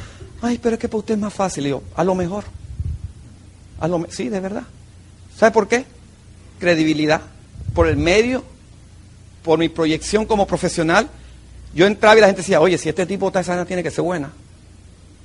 ay, 0.42 0.58
pero 0.60 0.74
es 0.74 0.80
que 0.80 0.88
para 0.88 0.98
usted 0.98 1.14
es 1.14 1.20
más 1.20 1.32
fácil. 1.32 1.66
Y 1.66 1.70
yo, 1.70 1.82
a 1.94 2.04
lo 2.04 2.14
mejor. 2.14 2.44
A 3.80 3.88
lo 3.88 4.06
sí, 4.10 4.28
de 4.28 4.40
verdad. 4.40 4.64
¿Sabe 5.36 5.52
por 5.52 5.68
qué? 5.68 5.84
Credibilidad. 6.58 7.22
Por 7.74 7.88
el 7.88 7.96
medio, 7.96 8.44
por 9.42 9.58
mi 9.58 9.68
proyección 9.68 10.26
como 10.26 10.46
profesional. 10.46 11.08
Yo 11.74 11.86
entraba 11.86 12.16
y 12.16 12.20
la 12.20 12.26
gente 12.26 12.42
decía, 12.42 12.60
oye, 12.60 12.78
si 12.78 12.88
este 12.88 13.06
tipo 13.06 13.28
está 13.28 13.42
sana, 13.44 13.64
tiene 13.64 13.82
que 13.82 13.90
ser 13.90 14.02
buena. 14.02 14.30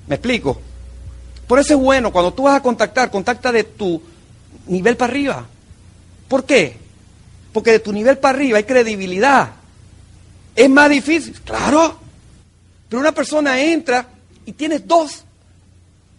¿Me 0.07 0.15
explico? 0.15 0.61
Por 1.47 1.59
eso 1.59 1.73
es 1.73 1.79
bueno, 1.79 2.11
cuando 2.11 2.33
tú 2.33 2.43
vas 2.43 2.55
a 2.55 2.61
contactar, 2.61 3.09
contacta 3.09 3.51
de 3.51 3.63
tu 3.63 4.01
nivel 4.67 4.97
para 4.97 5.11
arriba. 5.11 5.45
¿Por 6.27 6.45
qué? 6.45 6.77
Porque 7.51 7.71
de 7.71 7.79
tu 7.79 7.91
nivel 7.91 8.17
para 8.17 8.37
arriba 8.37 8.57
hay 8.57 8.63
credibilidad. 8.63 9.51
Es 10.55 10.69
más 10.69 10.89
difícil, 10.89 11.39
claro. 11.41 11.97
Pero 12.87 12.99
una 12.99 13.11
persona 13.11 13.61
entra 13.61 14.07
y 14.45 14.53
tiene 14.53 14.79
dos 14.79 15.23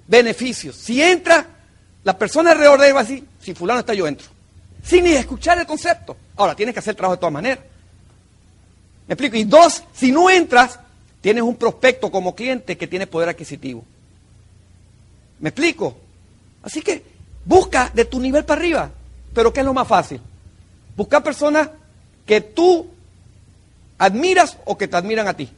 beneficios. 0.06 0.76
Si 0.76 1.02
entra, 1.02 1.46
la 2.04 2.18
persona 2.18 2.52
alrededor 2.52 2.80
de 2.80 2.88
él 2.88 2.96
va 2.96 3.00
a 3.00 3.04
decir, 3.04 3.24
si 3.40 3.54
fulano 3.54 3.80
está, 3.80 3.94
yo 3.94 4.06
entro. 4.06 4.26
Sin 4.82 5.04
ni 5.04 5.12
escuchar 5.12 5.58
el 5.58 5.66
concepto. 5.66 6.16
Ahora, 6.36 6.54
tienes 6.54 6.74
que 6.74 6.80
hacer 6.80 6.94
trabajo 6.94 7.16
de 7.16 7.20
todas 7.20 7.32
maneras. 7.32 7.60
¿Me 9.06 9.14
explico? 9.14 9.36
Y 9.36 9.44
dos, 9.44 9.82
si 9.92 10.12
no 10.12 10.30
entras, 10.30 10.78
tienes 11.20 11.42
un 11.42 11.56
prospecto 11.56 12.10
como 12.10 12.34
cliente 12.34 12.76
que 12.76 12.86
tiene 12.86 13.06
poder 13.06 13.28
adquisitivo. 13.28 13.84
¿Me 15.40 15.50
explico? 15.50 15.96
Así 16.62 16.82
que 16.82 17.04
busca 17.44 17.90
de 17.94 18.04
tu 18.04 18.20
nivel 18.20 18.44
para 18.44 18.60
arriba. 18.60 18.90
Pero 19.34 19.52
¿qué 19.52 19.60
es 19.60 19.66
lo 19.66 19.74
más 19.74 19.88
fácil? 19.88 20.20
Buscar 20.96 21.22
personas 21.22 21.68
que 22.26 22.40
tú 22.40 22.86
admiras 23.98 24.58
o 24.64 24.76
que 24.76 24.88
te 24.88 24.96
admiran 24.96 25.28
a 25.28 25.34
ti. 25.34 25.48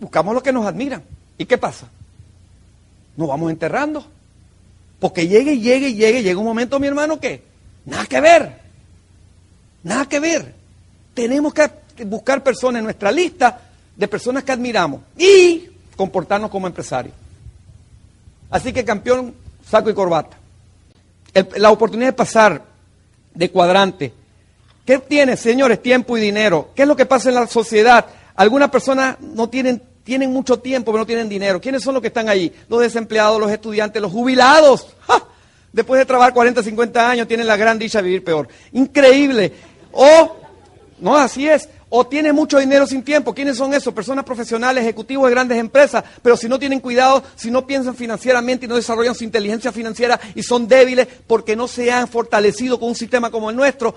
Buscamos 0.00 0.34
los 0.34 0.42
que 0.42 0.52
nos 0.52 0.66
admiran. 0.66 1.02
¿Y 1.38 1.46
qué 1.46 1.58
pasa? 1.58 1.88
Nos 3.16 3.28
vamos 3.28 3.50
enterrando. 3.50 4.06
Porque 5.02 5.26
llegue, 5.26 5.58
llegue, 5.58 5.94
llegue, 5.94 6.22
llega 6.22 6.38
un 6.38 6.46
momento, 6.46 6.78
mi 6.78 6.86
hermano, 6.86 7.18
que 7.18 7.42
nada 7.86 8.06
que 8.06 8.20
ver. 8.20 8.52
Nada 9.82 10.08
que 10.08 10.20
ver. 10.20 10.54
Tenemos 11.12 11.52
que 11.52 11.68
buscar 12.04 12.44
personas 12.44 12.78
en 12.78 12.84
nuestra 12.84 13.10
lista 13.10 13.62
de 13.96 14.06
personas 14.06 14.44
que 14.44 14.52
admiramos 14.52 15.00
y 15.18 15.68
comportarnos 15.96 16.52
como 16.52 16.68
empresarios. 16.68 17.16
Así 18.48 18.72
que 18.72 18.84
campeón, 18.84 19.34
saco 19.68 19.90
y 19.90 19.94
corbata. 19.94 20.36
la 21.56 21.72
oportunidad 21.72 22.10
de 22.10 22.12
pasar 22.12 22.62
de 23.34 23.50
cuadrante. 23.50 24.14
¿Qué 24.86 24.98
tiene, 24.98 25.36
señores? 25.36 25.82
Tiempo 25.82 26.16
y 26.16 26.20
dinero. 26.20 26.70
¿Qué 26.76 26.82
es 26.82 26.88
lo 26.88 26.94
que 26.94 27.06
pasa 27.06 27.28
en 27.30 27.34
la 27.34 27.48
sociedad? 27.48 28.06
Algunas 28.36 28.70
personas 28.70 29.16
no 29.18 29.48
tienen, 29.48 29.82
tienen 30.04 30.32
mucho 30.32 30.58
tiempo, 30.58 30.90
pero 30.90 31.02
no 31.02 31.06
tienen 31.06 31.28
dinero. 31.28 31.60
¿Quiénes 31.60 31.82
son 31.82 31.94
los 31.94 32.00
que 32.00 32.08
están 32.08 32.28
ahí? 32.28 32.52
Los 32.68 32.80
desempleados, 32.80 33.40
los 33.40 33.50
estudiantes, 33.50 34.02
los 34.02 34.10
jubilados. 34.10 34.88
Después 35.72 35.98
de 35.98 36.04
trabajar 36.04 36.34
40, 36.34 36.62
50 36.62 37.10
años, 37.10 37.28
tienen 37.28 37.46
la 37.46 37.56
gran 37.56 37.78
dicha 37.78 37.98
de 37.98 38.04
vivir 38.04 38.24
peor. 38.24 38.48
Increíble. 38.72 39.52
O, 39.92 40.36
no, 40.98 41.16
así 41.16 41.48
es. 41.48 41.68
O 41.88 42.06
tiene 42.06 42.32
mucho 42.32 42.58
dinero 42.58 42.86
sin 42.86 43.02
tiempo. 43.02 43.34
¿Quiénes 43.34 43.56
son 43.56 43.72
esos? 43.72 43.94
Personas 43.94 44.24
profesionales, 44.24 44.82
ejecutivos 44.82 45.26
de 45.26 45.30
grandes 45.30 45.58
empresas, 45.58 46.02
pero 46.22 46.36
si 46.36 46.48
no 46.48 46.58
tienen 46.58 46.80
cuidado, 46.80 47.22
si 47.36 47.50
no 47.50 47.66
piensan 47.66 47.94
financieramente 47.94 48.66
y 48.66 48.68
no 48.68 48.76
desarrollan 48.76 49.14
su 49.14 49.24
inteligencia 49.24 49.72
financiera 49.72 50.18
y 50.34 50.42
son 50.42 50.66
débiles 50.66 51.06
porque 51.26 51.54
no 51.54 51.68
se 51.68 51.92
han 51.92 52.08
fortalecido 52.08 52.78
con 52.80 52.90
un 52.90 52.94
sistema 52.94 53.30
como 53.30 53.50
el 53.50 53.56
nuestro, 53.56 53.94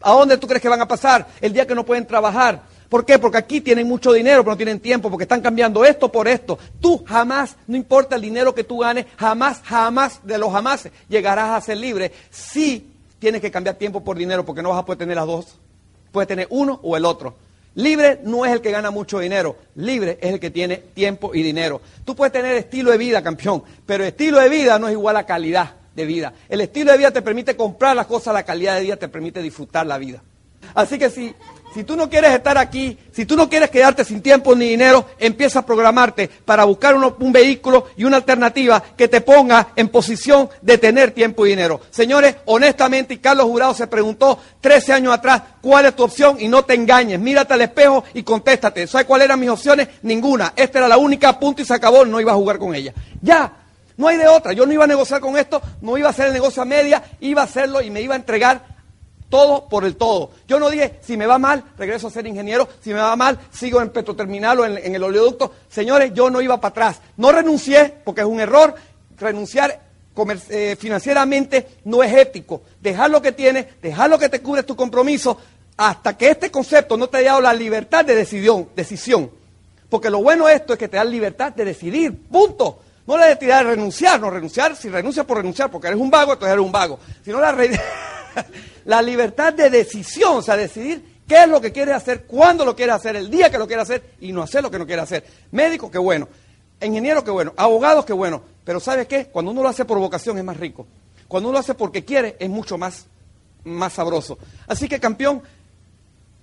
¿a 0.00 0.12
dónde 0.12 0.38
tú 0.38 0.46
crees 0.46 0.60
que 0.60 0.68
van 0.68 0.80
a 0.80 0.88
pasar 0.88 1.26
el 1.40 1.52
día 1.52 1.66
que 1.66 1.74
no 1.74 1.86
pueden 1.86 2.06
trabajar? 2.06 2.62
¿Por 2.88 3.04
qué? 3.04 3.18
Porque 3.18 3.38
aquí 3.38 3.60
tienen 3.60 3.88
mucho 3.88 4.12
dinero, 4.12 4.42
pero 4.42 4.52
no 4.52 4.56
tienen 4.56 4.80
tiempo, 4.80 5.10
porque 5.10 5.24
están 5.24 5.40
cambiando 5.40 5.84
esto 5.84 6.10
por 6.10 6.28
esto. 6.28 6.58
Tú 6.80 7.04
jamás, 7.04 7.56
no 7.66 7.76
importa 7.76 8.16
el 8.16 8.22
dinero 8.22 8.54
que 8.54 8.64
tú 8.64 8.78
ganes, 8.78 9.06
jamás, 9.16 9.60
jamás, 9.64 10.20
de 10.22 10.38
los 10.38 10.52
jamás, 10.52 10.88
llegarás 11.08 11.50
a 11.50 11.60
ser 11.60 11.78
libre 11.78 12.12
si 12.30 12.92
tienes 13.18 13.40
que 13.40 13.50
cambiar 13.50 13.76
tiempo 13.76 14.04
por 14.04 14.16
dinero, 14.16 14.44
porque 14.44 14.62
no 14.62 14.70
vas 14.70 14.78
a 14.78 14.84
poder 14.84 14.98
tener 14.98 15.16
las 15.16 15.26
dos 15.26 15.58
Puede 16.16 16.26
tener 16.26 16.46
uno 16.48 16.80
o 16.82 16.96
el 16.96 17.04
otro. 17.04 17.34
Libre 17.74 18.20
no 18.24 18.46
es 18.46 18.52
el 18.52 18.62
que 18.62 18.70
gana 18.70 18.90
mucho 18.90 19.18
dinero, 19.18 19.56
libre 19.74 20.18
es 20.22 20.32
el 20.32 20.40
que 20.40 20.50
tiene 20.50 20.78
tiempo 20.78 21.34
y 21.34 21.42
dinero. 21.42 21.82
Tú 22.06 22.16
puedes 22.16 22.32
tener 22.32 22.56
estilo 22.56 22.90
de 22.90 22.96
vida, 22.96 23.22
campeón, 23.22 23.62
pero 23.84 24.02
estilo 24.02 24.40
de 24.40 24.48
vida 24.48 24.78
no 24.78 24.88
es 24.88 24.92
igual 24.92 25.14
a 25.18 25.26
calidad 25.26 25.74
de 25.94 26.06
vida. 26.06 26.32
El 26.48 26.62
estilo 26.62 26.92
de 26.92 26.96
vida 26.96 27.10
te 27.10 27.20
permite 27.20 27.54
comprar 27.54 27.94
las 27.94 28.06
cosas, 28.06 28.32
la 28.32 28.44
calidad 28.44 28.76
de 28.76 28.80
vida 28.80 28.96
te 28.96 29.08
permite 29.08 29.42
disfrutar 29.42 29.86
la 29.86 29.98
vida. 29.98 30.22
Así 30.74 30.98
que 30.98 31.10
si 31.10 31.34
si 31.76 31.84
tú 31.84 31.94
no 31.94 32.08
quieres 32.08 32.32
estar 32.32 32.56
aquí, 32.56 32.96
si 33.12 33.26
tú 33.26 33.36
no 33.36 33.50
quieres 33.50 33.68
quedarte 33.68 34.02
sin 34.02 34.22
tiempo 34.22 34.56
ni 34.56 34.66
dinero, 34.66 35.04
empieza 35.18 35.58
a 35.58 35.66
programarte 35.66 36.26
para 36.26 36.64
buscar 36.64 36.94
un 36.94 37.32
vehículo 37.32 37.88
y 37.98 38.04
una 38.04 38.16
alternativa 38.16 38.82
que 38.96 39.08
te 39.08 39.20
ponga 39.20 39.68
en 39.76 39.90
posición 39.90 40.48
de 40.62 40.78
tener 40.78 41.10
tiempo 41.10 41.44
y 41.44 41.50
dinero. 41.50 41.82
Señores, 41.90 42.36
honestamente, 42.46 43.12
y 43.12 43.18
Carlos 43.18 43.44
Jurado 43.44 43.74
se 43.74 43.88
preguntó 43.88 44.38
13 44.62 44.94
años 44.94 45.12
atrás, 45.12 45.42
¿cuál 45.60 45.84
es 45.84 45.94
tu 45.94 46.04
opción? 46.04 46.38
Y 46.40 46.48
no 46.48 46.64
te 46.64 46.72
engañes, 46.72 47.20
mírate 47.20 47.52
al 47.52 47.60
espejo 47.60 48.04
y 48.14 48.22
contéstate. 48.22 48.86
¿Sabes 48.86 49.06
cuáles 49.06 49.26
eran 49.26 49.38
mis 49.38 49.50
opciones? 49.50 49.86
Ninguna. 50.00 50.54
Esta 50.56 50.78
era 50.78 50.88
la 50.88 50.96
única, 50.96 51.38
punto 51.38 51.60
y 51.60 51.66
se 51.66 51.74
acabó, 51.74 52.06
no 52.06 52.18
iba 52.22 52.32
a 52.32 52.36
jugar 52.36 52.58
con 52.58 52.74
ella. 52.74 52.94
Ya, 53.20 53.52
no 53.98 54.08
hay 54.08 54.16
de 54.16 54.28
otra. 54.28 54.54
Yo 54.54 54.64
no 54.64 54.72
iba 54.72 54.84
a 54.84 54.86
negociar 54.86 55.20
con 55.20 55.36
esto, 55.36 55.60
no 55.82 55.98
iba 55.98 56.08
a 56.08 56.12
hacer 56.12 56.28
el 56.28 56.32
negocio 56.32 56.62
a 56.62 56.64
media, 56.64 57.02
iba 57.20 57.42
a 57.42 57.44
hacerlo 57.44 57.82
y 57.82 57.90
me 57.90 58.00
iba 58.00 58.14
a 58.14 58.16
entregar 58.16 58.75
todo 59.28 59.68
por 59.68 59.84
el 59.84 59.96
todo. 59.96 60.30
Yo 60.46 60.58
no 60.58 60.70
dije, 60.70 60.98
si 61.02 61.16
me 61.16 61.26
va 61.26 61.38
mal, 61.38 61.64
regreso 61.76 62.06
a 62.06 62.10
ser 62.10 62.26
ingeniero, 62.26 62.68
si 62.80 62.90
me 62.90 63.00
va 63.00 63.16
mal, 63.16 63.38
sigo 63.50 63.80
en 63.80 63.90
Petroterminal 63.90 64.60
o 64.60 64.64
en, 64.64 64.94
el 64.94 65.02
oleoducto. 65.02 65.52
Señores, 65.68 66.12
yo 66.14 66.30
no 66.30 66.40
iba 66.40 66.60
para 66.60 66.70
atrás. 66.70 67.00
No 67.16 67.32
renuncié 67.32 67.94
porque 68.04 68.22
es 68.22 68.26
un 68.26 68.40
error. 68.40 68.74
Renunciar 69.18 69.80
eh, 70.48 70.76
financieramente 70.78 71.68
no 71.84 72.02
es 72.02 72.12
ético. 72.12 72.62
Dejar 72.80 73.10
lo 73.10 73.20
que 73.20 73.32
tienes, 73.32 73.80
dejar 73.80 74.10
lo 74.10 74.18
que 74.18 74.28
te 74.28 74.40
cubre 74.40 74.62
tu 74.62 74.76
compromiso, 74.76 75.38
hasta 75.76 76.16
que 76.16 76.30
este 76.30 76.50
concepto 76.50 76.96
no 76.96 77.08
te 77.08 77.18
haya 77.18 77.30
dado 77.30 77.42
la 77.42 77.52
libertad 77.52 78.04
de 78.04 78.14
decisión. 78.14 78.68
decisión. 78.74 79.30
Porque 79.88 80.10
lo 80.10 80.22
bueno 80.22 80.46
de 80.46 80.54
esto 80.54 80.72
es 80.72 80.78
que 80.78 80.88
te 80.88 80.96
da 80.96 81.04
libertad 81.04 81.52
de 81.52 81.64
decidir. 81.64 82.16
Punto. 82.28 82.80
No 83.06 83.16
la 83.16 83.32
de 83.32 83.62
renunciar, 83.62 84.20
no 84.20 84.30
renunciar, 84.30 84.74
si 84.74 84.88
renuncias 84.88 85.24
por 85.24 85.36
renunciar, 85.36 85.70
porque 85.70 85.86
eres 85.86 86.00
un 86.00 86.10
vago, 86.10 86.32
entonces 86.32 86.52
eres 86.52 86.64
un 86.64 86.72
vago. 86.72 86.98
Si 87.24 87.30
no 87.30 87.40
la 87.40 87.52
la 88.86 89.02
libertad 89.02 89.52
de 89.52 89.68
decisión, 89.68 90.36
o 90.36 90.42
sea, 90.42 90.56
decidir 90.56 91.20
qué 91.26 91.42
es 91.42 91.48
lo 91.48 91.60
que 91.60 91.72
quiere 91.72 91.92
hacer, 91.92 92.24
cuándo 92.24 92.64
lo 92.64 92.74
quiere 92.76 92.92
hacer, 92.92 93.16
el 93.16 93.28
día 93.28 93.50
que 93.50 93.58
lo 93.58 93.66
quiere 93.66 93.82
hacer 93.82 94.14
y 94.20 94.32
no 94.32 94.42
hacer 94.42 94.62
lo 94.62 94.70
que 94.70 94.78
no 94.78 94.86
quiere 94.86 95.02
hacer. 95.02 95.24
Médico, 95.50 95.90
qué 95.90 95.98
bueno. 95.98 96.28
Ingeniero, 96.80 97.24
qué 97.24 97.32
bueno. 97.32 97.52
Abogado, 97.56 98.04
qué 98.04 98.12
bueno. 98.12 98.42
Pero 98.64 98.78
¿sabes 98.78 99.08
qué? 99.08 99.26
Cuando 99.26 99.50
uno 99.50 99.62
lo 99.62 99.68
hace 99.68 99.84
por 99.84 99.98
vocación 99.98 100.38
es 100.38 100.44
más 100.44 100.56
rico. 100.56 100.86
Cuando 101.26 101.48
uno 101.48 101.54
lo 101.56 101.60
hace 101.60 101.74
porque 101.74 102.04
quiere 102.04 102.36
es 102.38 102.48
mucho 102.48 102.78
más, 102.78 103.06
más 103.64 103.92
sabroso. 103.92 104.38
Así 104.68 104.88
que, 104.88 105.00
campeón, 105.00 105.42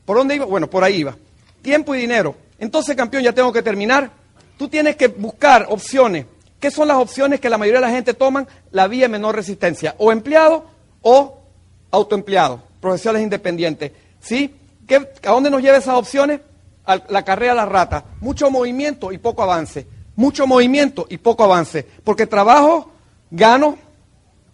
¿por 0.04 0.18
dónde 0.18 0.36
iba? 0.36 0.46
Bueno, 0.46 0.70
por 0.70 0.84
ahí 0.84 0.98
iba. 0.98 1.16
Tiempo 1.62 1.96
y 1.96 2.00
dinero. 2.00 2.36
Entonces, 2.60 2.96
campeón, 2.96 3.24
ya 3.24 3.32
tengo 3.32 3.54
que 3.54 3.62
terminar. 3.62 4.12
Tú 4.58 4.68
tienes 4.68 4.98
que 4.98 5.08
buscar 5.08 5.68
opciones. 5.70 6.26
¿Qué 6.60 6.72
son 6.72 6.90
las 6.90 6.98
opciones 6.98 7.40
que 7.40 7.50
la 7.50 7.58
mayoría 7.58 7.80
de 7.80 7.88
la 7.88 7.94
gente 7.94 8.14
toman? 8.14 8.48
La 8.72 8.88
vía 8.88 9.04
de 9.04 9.10
menor 9.10 9.36
resistencia. 9.36 9.96
O 9.98 10.12
empleado 10.12 10.66
o 11.02 11.43
autoempleados, 11.94 12.60
profesionales 12.82 13.24
independientes. 13.24 13.92
¿Sí? 14.20 14.54
¿A 15.24 15.32
dónde 15.32 15.50
nos 15.50 15.62
lleva 15.62 15.78
esas 15.78 15.96
opciones? 15.96 16.42
la 17.08 17.24
carrera 17.24 17.54
a 17.54 17.56
la 17.56 17.66
rata. 17.66 18.04
Mucho 18.20 18.52
movimiento 18.52 19.14
y 19.14 19.18
poco 19.18 19.44
avance. 19.44 19.88
Mucho 20.18 20.46
movimiento 20.46 21.06
y 21.10 21.18
poco 21.18 21.46
avance. 21.46 21.88
Porque 22.04 22.28
trabajo, 22.28 22.92
gano, 23.32 23.78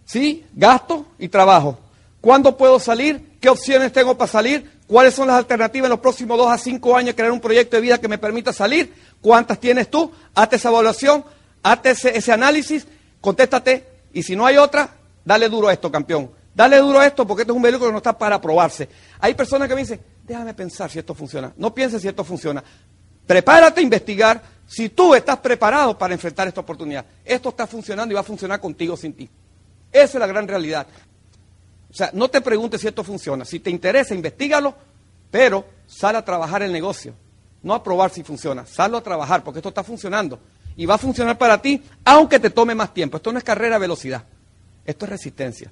¿sí? 0.04 0.46
Gasto 0.54 1.06
y 1.18 1.28
trabajo. 1.28 1.76
¿Cuándo 2.20 2.56
puedo 2.56 2.78
salir? 2.78 3.36
¿Qué 3.40 3.48
opciones 3.48 3.92
tengo 3.92 4.16
para 4.16 4.30
salir? 4.30 4.78
¿Cuáles 4.86 5.14
son 5.14 5.26
las 5.26 5.38
alternativas 5.38 5.86
en 5.86 5.90
los 5.90 6.00
próximos 6.00 6.38
dos 6.38 6.52
a 6.52 6.58
cinco 6.58 6.96
años? 6.96 7.16
Crear 7.16 7.32
un 7.32 7.40
proyecto 7.40 7.76
de 7.76 7.82
vida 7.82 7.98
que 7.98 8.06
me 8.06 8.18
permita 8.18 8.52
salir. 8.52 8.94
¿Cuántas 9.20 9.58
tienes 9.58 9.90
tú? 9.90 10.12
Hazte 10.34 10.56
esa 10.56 10.68
evaluación, 10.68 11.24
hazte 11.62 11.90
ese, 11.90 12.16
ese 12.16 12.32
análisis, 12.32 12.86
contéstate. 13.20 13.88
Y 14.12 14.22
si 14.22 14.36
no 14.36 14.46
hay 14.46 14.56
otra, 14.56 14.90
dale 15.24 15.48
duro 15.48 15.66
a 15.66 15.72
esto, 15.72 15.90
campeón. 15.90 16.30
Dale 16.54 16.78
duro 16.78 16.98
a 16.98 17.06
esto 17.06 17.26
porque 17.26 17.42
esto 17.42 17.52
es 17.52 17.56
un 17.56 17.62
vehículo 17.62 17.86
que 17.86 17.92
no 17.92 17.98
está 17.98 18.16
para 18.16 18.40
probarse. 18.40 18.88
Hay 19.20 19.34
personas 19.34 19.68
que 19.68 19.74
me 19.74 19.82
dicen, 19.82 20.00
déjame 20.24 20.54
pensar 20.54 20.90
si 20.90 20.98
esto 20.98 21.14
funciona. 21.14 21.52
No 21.56 21.74
pienses 21.74 22.02
si 22.02 22.08
esto 22.08 22.24
funciona. 22.24 22.62
Prepárate 23.26 23.80
a 23.80 23.82
investigar 23.84 24.42
si 24.66 24.88
tú 24.88 25.14
estás 25.14 25.38
preparado 25.38 25.96
para 25.96 26.14
enfrentar 26.14 26.48
esta 26.48 26.60
oportunidad. 26.60 27.04
Esto 27.24 27.50
está 27.50 27.66
funcionando 27.66 28.12
y 28.12 28.14
va 28.14 28.20
a 28.20 28.24
funcionar 28.24 28.60
contigo 28.60 28.96
sin 28.96 29.12
ti. 29.12 29.28
Esa 29.92 30.04
es 30.04 30.20
la 30.20 30.26
gran 30.26 30.46
realidad. 30.46 30.86
O 31.90 31.94
sea, 31.94 32.10
no 32.12 32.28
te 32.28 32.40
preguntes 32.40 32.80
si 32.80 32.88
esto 32.88 33.02
funciona. 33.02 33.44
Si 33.44 33.60
te 33.60 33.70
interesa, 33.70 34.14
investigalo, 34.14 34.74
pero 35.30 35.64
sal 35.86 36.16
a 36.16 36.24
trabajar 36.24 36.62
el 36.62 36.72
negocio. 36.72 37.14
No 37.62 37.74
a 37.74 37.82
probar 37.82 38.10
si 38.10 38.22
funciona. 38.22 38.64
Sallo 38.66 38.96
a 38.96 39.02
trabajar 39.02 39.42
porque 39.44 39.58
esto 39.58 39.68
está 39.68 39.84
funcionando. 39.84 40.38
Y 40.76 40.86
va 40.86 40.94
a 40.94 40.98
funcionar 40.98 41.36
para 41.36 41.60
ti, 41.60 41.82
aunque 42.04 42.38
te 42.38 42.50
tome 42.50 42.74
más 42.74 42.94
tiempo. 42.94 43.16
Esto 43.16 43.32
no 43.32 43.38
es 43.38 43.44
carrera 43.44 43.76
a 43.76 43.78
velocidad. 43.78 44.24
Esto 44.84 45.04
es 45.04 45.10
resistencia. 45.10 45.70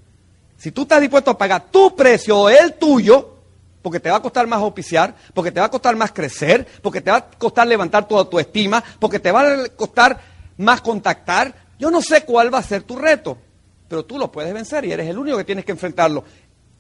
Si 0.59 0.73
tú 0.73 0.83
estás 0.83 1.01
dispuesto 1.01 1.31
a 1.31 1.39
pagar 1.39 1.71
tu 1.71 1.97
precio 1.97 2.41
o 2.41 2.49
el 2.51 2.75
tuyo, 2.75 3.37
porque 3.81 4.01
te 4.01 4.11
va 4.11 4.17
a 4.17 4.23
costar 4.23 4.47
más 4.47 4.61
auspiciar, 4.61 5.15
porque 5.33 5.53
te 5.53 5.61
va 5.61 5.67
a 5.67 5.71
costar 5.71 5.97
más 5.97 6.13
crecer, 6.13 6.67
porque 6.83 7.01
te 7.01 7.11
va 7.11 7.17
a 7.17 7.31
costar 7.31 7.67
levantar 7.67 8.07
tu 8.07 8.39
estima, 8.39 8.83
porque 8.99 9.21
te 9.21 9.33
va 9.33 9.43
a 9.43 9.69
costar 9.69 10.21
más 10.59 10.81
contactar, 10.81 11.55
yo 11.79 11.91
no 11.91 12.03
sé 12.03 12.25
cuál 12.25 12.53
va 12.53 12.59
a 12.59 12.63
ser 12.63 12.83
tu 12.83 12.97
reto, 12.97 13.39
pero 13.89 14.05
tú 14.05 14.19
lo 14.19 14.31
puedes 14.33 14.53
vencer 14.53 14.85
y 14.85 14.93
eres 14.93 15.09
el 15.09 15.17
único 15.17 15.39
que 15.39 15.45
tienes 15.45 15.65
que 15.65 15.73
enfrentarlo. 15.73 16.25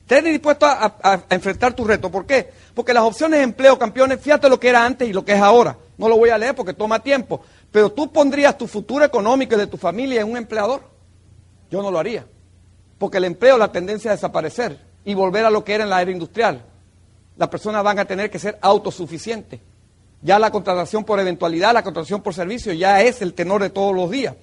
Estás 0.00 0.24
dispuesto 0.24 0.66
a, 0.66 0.96
a, 1.02 1.22
enfrentar 1.30 1.74
tu 1.74 1.84
reto. 1.84 2.10
¿Por 2.10 2.24
qué? 2.26 2.50
Porque 2.74 2.94
las 2.94 3.04
opciones 3.04 3.40
de 3.40 3.44
empleo, 3.44 3.78
campeones, 3.78 4.20
fíjate 4.20 4.48
lo 4.48 4.58
que 4.58 4.70
era 4.70 4.84
antes 4.84 5.06
y 5.06 5.12
lo 5.12 5.22
que 5.22 5.32
es 5.32 5.40
ahora. 5.40 5.76
No 5.98 6.08
lo 6.08 6.16
voy 6.16 6.30
a 6.30 6.38
leer 6.38 6.54
porque 6.54 6.72
toma 6.72 7.00
tiempo. 7.00 7.42
Pero 7.70 7.92
tú 7.92 8.10
pondrías 8.10 8.56
tu 8.56 8.66
futuro 8.66 9.04
económico 9.04 9.54
y 9.54 9.58
de 9.58 9.66
tu 9.66 9.76
familia 9.76 10.22
en 10.22 10.30
un 10.30 10.38
empleador. 10.38 10.82
Yo 11.70 11.82
no 11.82 11.90
lo 11.90 11.98
haría. 11.98 12.24
Porque 12.98 13.18
el 13.18 13.24
empleo, 13.24 13.56
la 13.56 13.72
tendencia 13.72 14.10
a 14.10 14.14
desaparecer 14.14 14.78
y 15.04 15.14
volver 15.14 15.44
a 15.44 15.50
lo 15.50 15.64
que 15.64 15.74
era 15.74 15.84
en 15.84 15.90
la 15.90 16.02
era 16.02 16.10
industrial. 16.10 16.64
Las 17.36 17.48
personas 17.48 17.84
van 17.84 17.98
a 17.98 18.04
tener 18.04 18.30
que 18.30 18.38
ser 18.38 18.58
autosuficientes. 18.60 19.60
Ya 20.20 20.38
la 20.38 20.50
contratación 20.50 21.04
por 21.04 21.20
eventualidad, 21.20 21.72
la 21.72 21.84
contratación 21.84 22.20
por 22.20 22.34
servicio, 22.34 22.72
ya 22.72 23.00
es 23.02 23.22
el 23.22 23.34
tenor 23.34 23.62
de 23.62 23.70
todos 23.70 23.94
los 23.94 24.10
días. 24.10 24.34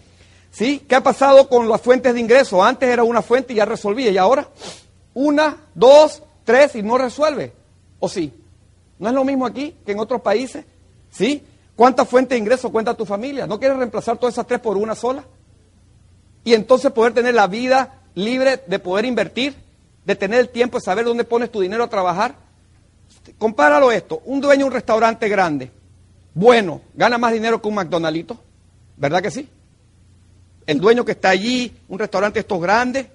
¿Sí? 0.51 0.85
¿Qué 0.87 0.95
ha 0.95 1.03
pasado 1.03 1.49
con 1.49 1.67
las 1.67 1.81
fuentes 1.81 2.13
de 2.13 2.19
ingreso? 2.21 2.63
Antes 2.63 2.87
era 2.87 3.03
una 3.03 3.21
fuente 3.21 3.51
y 3.51 3.57
ya 3.57 3.65
resolvía, 3.65 4.09
y 4.09 4.17
ahora 4.17 4.47
una, 5.13 5.57
dos, 5.73 6.23
tres 6.45 6.75
y 6.75 6.83
no 6.83 6.97
resuelve. 6.97 7.53
¿O 7.99 8.07
sí? 8.07 8.33
¿No 8.99 9.09
es 9.09 9.15
lo 9.15 9.25
mismo 9.25 9.45
aquí 9.45 9.75
que 9.85 9.91
en 9.91 9.99
otros 9.99 10.21
países? 10.21 10.63
¿Sí? 11.11 11.43
¿Cuántas 11.75 12.07
fuentes 12.07 12.35
de 12.35 12.39
ingreso 12.39 12.71
cuenta 12.71 12.93
tu 12.93 13.05
familia? 13.05 13.45
¿No 13.45 13.59
quieres 13.59 13.77
reemplazar 13.77 14.17
todas 14.17 14.35
esas 14.35 14.47
tres 14.47 14.61
por 14.61 14.77
una 14.77 14.95
sola? 14.95 15.25
Y 16.45 16.53
entonces 16.53 16.91
poder 16.91 17.13
tener 17.13 17.33
la 17.33 17.47
vida 17.47 18.01
libre 18.15 18.63
de 18.65 18.79
poder 18.79 19.05
invertir, 19.05 19.55
de 20.05 20.15
tener 20.15 20.39
el 20.39 20.49
tiempo 20.49 20.77
de 20.77 20.83
saber 20.83 21.05
dónde 21.05 21.23
pones 21.23 21.51
tu 21.51 21.61
dinero 21.61 21.83
a 21.83 21.89
trabajar. 21.89 22.35
Compáralo 23.37 23.91
esto, 23.91 24.21
un 24.25 24.41
dueño 24.41 24.65
de 24.65 24.65
un 24.65 24.73
restaurante 24.73 25.29
grande, 25.29 25.71
bueno, 26.35 26.81
gana 26.93 27.17
más 27.17 27.31
dinero 27.31 27.61
que 27.61 27.67
un 27.69 27.75
McDonaldito, 27.75 28.37
¿verdad 28.97 29.21
que 29.21 29.31
sí? 29.31 29.47
El 30.67 30.81
dueño 30.81 31.05
que 31.05 31.13
está 31.13 31.29
allí, 31.29 31.73
un 31.87 31.97
restaurante 31.97 32.41
estos 32.41 32.61
grandes, 32.61 33.07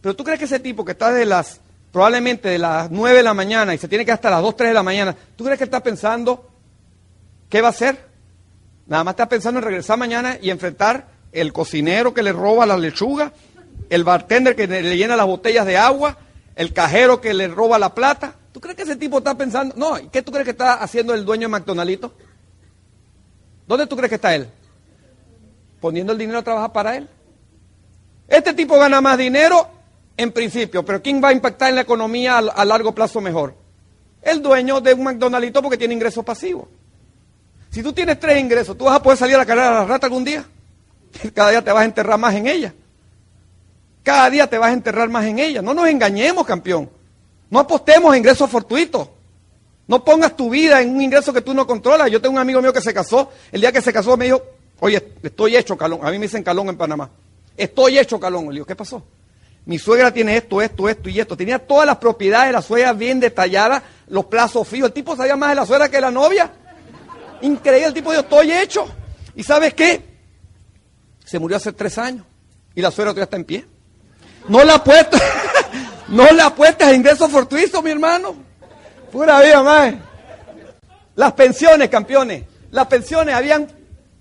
pero 0.00 0.16
tú 0.16 0.24
crees 0.24 0.40
que 0.40 0.46
ese 0.46 0.58
tipo 0.58 0.84
que 0.84 0.92
está 0.92 1.12
de 1.12 1.26
las, 1.26 1.60
probablemente 1.92 2.48
de 2.48 2.58
las 2.58 2.90
9 2.90 3.18
de 3.18 3.22
la 3.22 3.34
mañana 3.34 3.72
y 3.72 3.78
se 3.78 3.86
tiene 3.86 4.04
que 4.04 4.10
hasta 4.10 4.30
las 4.30 4.42
2, 4.42 4.56
3 4.56 4.70
de 4.70 4.74
la 4.74 4.82
mañana, 4.82 5.14
¿tú 5.36 5.44
crees 5.44 5.58
que 5.58 5.64
está 5.64 5.80
pensando 5.80 6.50
qué 7.48 7.60
va 7.60 7.68
a 7.68 7.70
hacer? 7.70 8.04
Nada 8.86 9.04
más 9.04 9.12
está 9.12 9.28
pensando 9.28 9.60
en 9.60 9.64
regresar 9.64 9.96
mañana 9.96 10.36
y 10.42 10.50
enfrentar 10.50 11.06
el 11.30 11.52
cocinero 11.52 12.12
que 12.12 12.24
le 12.24 12.32
roba 12.32 12.66
la 12.66 12.76
lechuga, 12.76 13.32
el 13.90 14.04
bartender 14.04 14.56
que 14.56 14.66
le 14.66 14.96
llena 14.96 15.16
las 15.16 15.26
botellas 15.26 15.66
de 15.66 15.76
agua, 15.76 16.16
el 16.54 16.72
cajero 16.72 17.20
que 17.20 17.34
le 17.34 17.48
roba 17.48 17.78
la 17.78 17.94
plata. 17.94 18.36
¿Tú 18.52 18.60
crees 18.60 18.76
que 18.76 18.84
ese 18.84 18.96
tipo 18.96 19.18
está 19.18 19.36
pensando? 19.36 19.74
No, 19.76 19.98
¿qué 20.10 20.22
tú 20.22 20.32
crees 20.32 20.44
que 20.44 20.52
está 20.52 20.74
haciendo 20.74 21.12
el 21.12 21.24
dueño 21.24 21.48
de 21.48 21.52
McDonaldito? 21.52 22.14
¿Dónde 23.66 23.86
tú 23.86 23.96
crees 23.96 24.08
que 24.08 24.14
está 24.16 24.34
él? 24.34 24.48
Poniendo 25.80 26.12
el 26.12 26.18
dinero 26.18 26.38
a 26.38 26.42
trabajar 26.42 26.72
para 26.72 26.96
él. 26.96 27.08
Este 28.28 28.54
tipo 28.54 28.78
gana 28.78 29.00
más 29.00 29.18
dinero 29.18 29.68
en 30.16 30.30
principio, 30.30 30.84
pero 30.84 31.02
¿quién 31.02 31.22
va 31.22 31.28
a 31.28 31.32
impactar 31.32 31.70
en 31.70 31.76
la 31.76 31.80
economía 31.80 32.38
a, 32.38 32.64
largo 32.64 32.94
plazo 32.94 33.20
mejor? 33.20 33.54
El 34.22 34.40
dueño 34.40 34.80
de 34.80 34.94
un 34.94 35.02
McDonaldito 35.02 35.62
porque 35.62 35.78
tiene 35.78 35.94
ingresos 35.94 36.24
pasivos. 36.24 36.68
Si 37.70 37.82
tú 37.82 37.92
tienes 37.92 38.20
tres 38.20 38.38
ingresos, 38.38 38.76
¿tú 38.76 38.84
vas 38.84 38.96
a 38.96 39.02
poder 39.02 39.18
salir 39.18 39.34
a 39.34 39.38
la 39.38 39.46
carrera 39.46 39.68
de 39.68 39.74
la 39.74 39.84
rata 39.84 40.06
algún 40.06 40.24
día? 40.24 40.44
Cada 41.34 41.50
día 41.50 41.62
te 41.62 41.72
vas 41.72 41.82
a 41.82 41.86
enterrar 41.86 42.18
más 42.18 42.34
en 42.34 42.46
ella. 42.46 42.74
Cada 44.02 44.30
día 44.30 44.48
te 44.48 44.58
vas 44.58 44.70
a 44.70 44.72
enterrar 44.72 45.08
más 45.08 45.24
en 45.24 45.38
ella. 45.38 45.62
No 45.62 45.74
nos 45.74 45.88
engañemos, 45.88 46.46
campeón. 46.46 46.90
No 47.50 47.58
apostemos 47.58 48.12
a 48.12 48.16
ingresos 48.16 48.48
fortuitos. 48.50 49.08
No 49.86 50.04
pongas 50.04 50.36
tu 50.36 50.48
vida 50.48 50.80
en 50.80 50.90
un 50.94 51.02
ingreso 51.02 51.32
que 51.32 51.40
tú 51.40 51.52
no 51.52 51.66
controlas. 51.66 52.10
Yo 52.10 52.20
tengo 52.20 52.34
un 52.34 52.40
amigo 52.40 52.62
mío 52.62 52.72
que 52.72 52.80
se 52.80 52.94
casó. 52.94 53.30
El 53.50 53.60
día 53.60 53.72
que 53.72 53.82
se 53.82 53.92
casó 53.92 54.16
me 54.16 54.26
dijo, 54.26 54.40
oye, 54.78 55.14
estoy 55.22 55.56
hecho 55.56 55.76
calón. 55.76 56.00
A 56.02 56.10
mí 56.10 56.18
me 56.18 56.26
dicen 56.26 56.42
calón 56.42 56.68
en 56.68 56.76
Panamá. 56.76 57.10
Estoy 57.56 57.98
hecho 57.98 58.20
calón. 58.20 58.46
Le 58.46 58.52
digo, 58.54 58.66
¿qué 58.66 58.76
pasó? 58.76 59.02
Mi 59.66 59.78
suegra 59.78 60.12
tiene 60.12 60.36
esto, 60.36 60.62
esto, 60.62 60.88
esto 60.88 61.08
y 61.08 61.20
esto. 61.20 61.36
Tenía 61.36 61.58
todas 61.58 61.86
las 61.86 61.96
propiedades 61.96 62.48
de 62.48 62.52
la 62.52 62.62
suegra 62.62 62.92
bien 62.92 63.20
detalladas, 63.20 63.82
los 64.08 64.26
plazos 64.26 64.66
fijos. 64.66 64.88
El 64.88 64.92
tipo 64.92 65.16
sabía 65.16 65.36
más 65.36 65.50
de 65.50 65.56
la 65.56 65.66
suegra 65.66 65.88
que 65.88 65.96
de 65.96 66.02
la 66.02 66.10
novia. 66.10 66.52
Increíble. 67.42 67.88
El 67.88 67.94
tipo 67.94 68.10
dijo, 68.10 68.22
estoy 68.22 68.52
hecho. 68.52 68.86
¿Y 69.34 69.42
sabes 69.42 69.74
qué? 69.74 70.02
Se 71.24 71.38
murió 71.38 71.56
hace 71.56 71.72
tres 71.72 71.98
años. 71.98 72.24
Y 72.74 72.80
la 72.80 72.92
suegra 72.92 73.12
todavía 73.12 73.24
está 73.24 73.36
en 73.36 73.44
pie. 73.44 73.66
No 74.48 74.64
la 74.64 74.74
apuestas, 74.74 75.22
no 76.08 76.24
la 76.30 76.46
apuestas 76.46 76.88
a 76.88 76.94
ingresos 76.94 77.30
fortuitos, 77.30 77.82
mi 77.82 77.90
hermano. 77.90 78.34
Pura 79.12 79.40
vida, 79.40 79.62
más. 79.62 79.94
Las 81.14 81.32
pensiones, 81.32 81.88
campeones. 81.88 82.44
Las 82.70 82.86
pensiones, 82.86 83.34
habían 83.34 83.68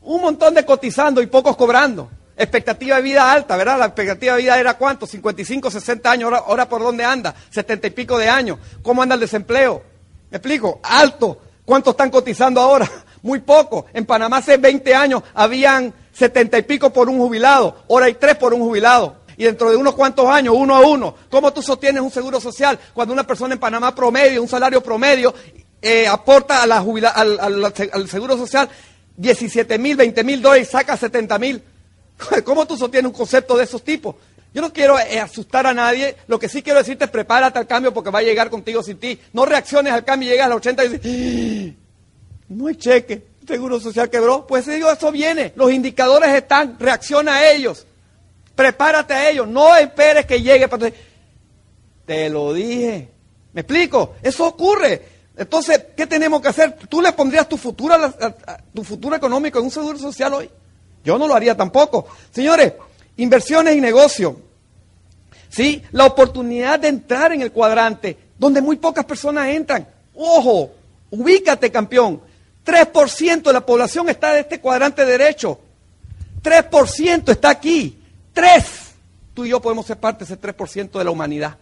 un 0.02 0.22
montón 0.22 0.54
de 0.54 0.66
cotizando 0.66 1.22
y 1.22 1.28
pocos 1.28 1.56
cobrando. 1.56 2.10
Expectativa 2.36 2.96
de 2.96 3.02
vida 3.02 3.32
alta, 3.32 3.58
¿verdad? 3.58 3.78
La 3.78 3.86
expectativa 3.86 4.36
de 4.36 4.42
vida 4.42 4.60
era 4.60 4.76
cuánto? 4.76 5.06
55, 5.06 5.70
60 5.70 6.12
años. 6.12 6.26
Ahora, 6.26 6.38
ahora 6.48 6.70
por 6.70 6.82
dónde 6.82 7.04
anda? 7.04 7.36
70 7.50 7.88
y 7.88 7.92
pico 7.92 8.18
de 8.18 8.30
años. 8.30 8.60
¿Cómo 8.82 9.02
anda 9.02 9.16
el 9.16 9.22
desempleo? 9.22 9.84
¿Me 10.32 10.38
explico? 10.38 10.80
Alto. 10.84 11.38
¿Cuántos 11.66 11.92
están 11.92 12.10
cotizando 12.10 12.62
ahora? 12.62 12.90
Muy 13.22 13.40
poco. 13.40 13.86
En 13.94 14.06
Panamá 14.06 14.38
hace 14.38 14.58
20 14.58 14.96
años 14.96 15.22
habían 15.34 15.94
70 16.14 16.58
y 16.58 16.62
pico 16.64 16.92
por 16.92 17.10
un 17.10 17.18
jubilado. 17.18 17.84
Ahora 17.90 18.06
hay 18.06 18.16
tres 18.16 18.36
por 18.36 18.54
un 18.54 18.62
jubilado 18.62 19.19
y 19.40 19.46
dentro 19.46 19.72
de 19.72 19.78
unos 19.78 19.96
cuantos 19.96 20.28
años, 20.28 20.54
uno 20.58 20.76
a 20.76 20.82
uno, 20.82 21.16
¿cómo 21.30 21.54
tú 21.54 21.62
sostienes 21.62 22.02
un 22.02 22.12
seguro 22.12 22.42
social 22.42 22.78
cuando 22.94 23.14
una 23.14 23.26
persona 23.26 23.54
en 23.54 23.60
Panamá 23.60 23.96
promedio, 23.96 24.42
un 24.42 24.50
salario 24.50 24.84
promedio, 24.84 25.34
eh, 25.82 26.06
aporta 26.06 26.62
a 26.62 26.68
la 26.68 26.80
al, 26.80 28.10
seguro 28.10 28.36
social 28.36 28.68
17 29.16 29.78
mil, 29.78 29.96
20 29.96 30.26
mil 30.26 30.42
dólares 30.42 30.68
y 30.68 30.72
saca 30.72 30.98
70 30.98 31.40
mil? 31.40 31.64
¿Cómo 32.44 32.68
tú 32.68 32.76
sostienes 32.76 33.10
un 33.10 33.18
concepto 33.18 33.56
de 33.56 33.64
esos 33.64 33.82
tipos? 33.82 34.16
Yo 34.54 34.62
no 34.62 34.74
quiero 34.74 35.00
eh, 35.00 35.22
asustar 35.22 35.66
a 35.66 35.74
nadie, 35.74 36.18
lo 36.28 36.38
que 36.38 36.50
sí 36.50 36.62
quiero 36.62 36.80
decirte 36.80 37.06
es 37.06 37.10
prepárate 37.10 37.60
al 37.60 37.68
cambio 37.68 37.94
porque 37.94 38.10
va 38.10 38.20
a 38.20 38.24
llegar 38.24 38.50
contigo 38.50 38.84
sin 38.84 38.98
ti. 38.98 39.18
No 39.32 39.46
reacciones 39.46 39.94
al 39.94 40.04
cambio 40.04 40.28
y 40.28 40.32
llegas 40.34 40.48
a 40.48 40.50
los 40.50 40.58
80 40.58 40.84
y 40.84 40.90
dices, 40.90 41.76
¡Ah! 41.80 42.44
no 42.50 42.68
hay 42.68 42.76
cheque, 42.76 43.26
seguro 43.48 43.80
social 43.80 44.10
quebró. 44.10 44.46
Pues 44.46 44.66
digo, 44.66 44.92
eso 44.92 45.14
viene, 45.14 45.54
los 45.56 45.72
indicadores 45.72 46.30
están, 46.32 46.78
reacciona 46.78 47.36
a 47.36 47.52
ellos. 47.52 47.86
Prepárate 48.60 49.14
a 49.14 49.30
ello. 49.30 49.46
No 49.46 49.74
esperes 49.78 50.26
que 50.26 50.42
llegue. 50.42 50.68
Para... 50.68 50.92
Te 52.06 52.30
lo 52.30 52.52
dije. 52.54 53.08
¿Me 53.54 53.62
explico? 53.62 54.16
Eso 54.22 54.48
ocurre. 54.48 55.02
Entonces, 55.38 55.82
¿qué 55.96 56.06
tenemos 56.06 56.42
que 56.42 56.50
hacer? 56.50 56.74
¿Tú 56.90 57.02
le 57.02 57.14
pondrías 57.14 57.48
tu 57.48 57.56
futuro, 57.56 57.96
tu 58.74 58.84
futuro 58.84 59.16
económico 59.16 59.60
en 59.60 59.64
un 59.64 59.72
seguro 59.72 59.98
social 59.98 60.34
hoy? 60.34 60.50
Yo 61.06 61.18
no 61.18 61.26
lo 61.26 61.36
haría 61.36 61.56
tampoco. 61.56 62.08
Señores, 62.32 62.74
inversiones 63.16 63.78
y 63.78 63.80
negocio. 63.80 64.42
¿Sí? 65.48 65.82
La 65.94 66.06
oportunidad 66.06 66.82
de 66.82 66.90
entrar 66.90 67.32
en 67.32 67.42
el 67.42 67.54
cuadrante, 67.54 68.18
donde 68.38 68.60
muy 68.60 68.76
pocas 68.76 69.06
personas 69.06 69.48
entran. 69.48 69.88
Ojo, 70.14 70.72
ubícate, 71.12 71.72
campeón. 71.72 72.20
3% 72.66 73.42
de 73.42 73.54
la 73.54 73.66
población 73.66 74.10
está 74.10 74.34
de 74.34 74.42
este 74.42 74.60
cuadrante 74.60 75.06
derecho. 75.06 75.58
3% 76.44 77.32
está 77.32 77.52
aquí. 77.52 77.99
Tres. 78.40 78.66
Tú 79.34 79.46
y 79.46 79.50
yo 79.50 79.62
podemos 79.62 79.86
ser 79.86 79.98
parte 79.98 80.26
de 80.26 80.34
ese 80.34 80.42
3% 80.42 80.98
de 80.98 81.04
la 81.04 81.12
humanidad. 81.12 81.58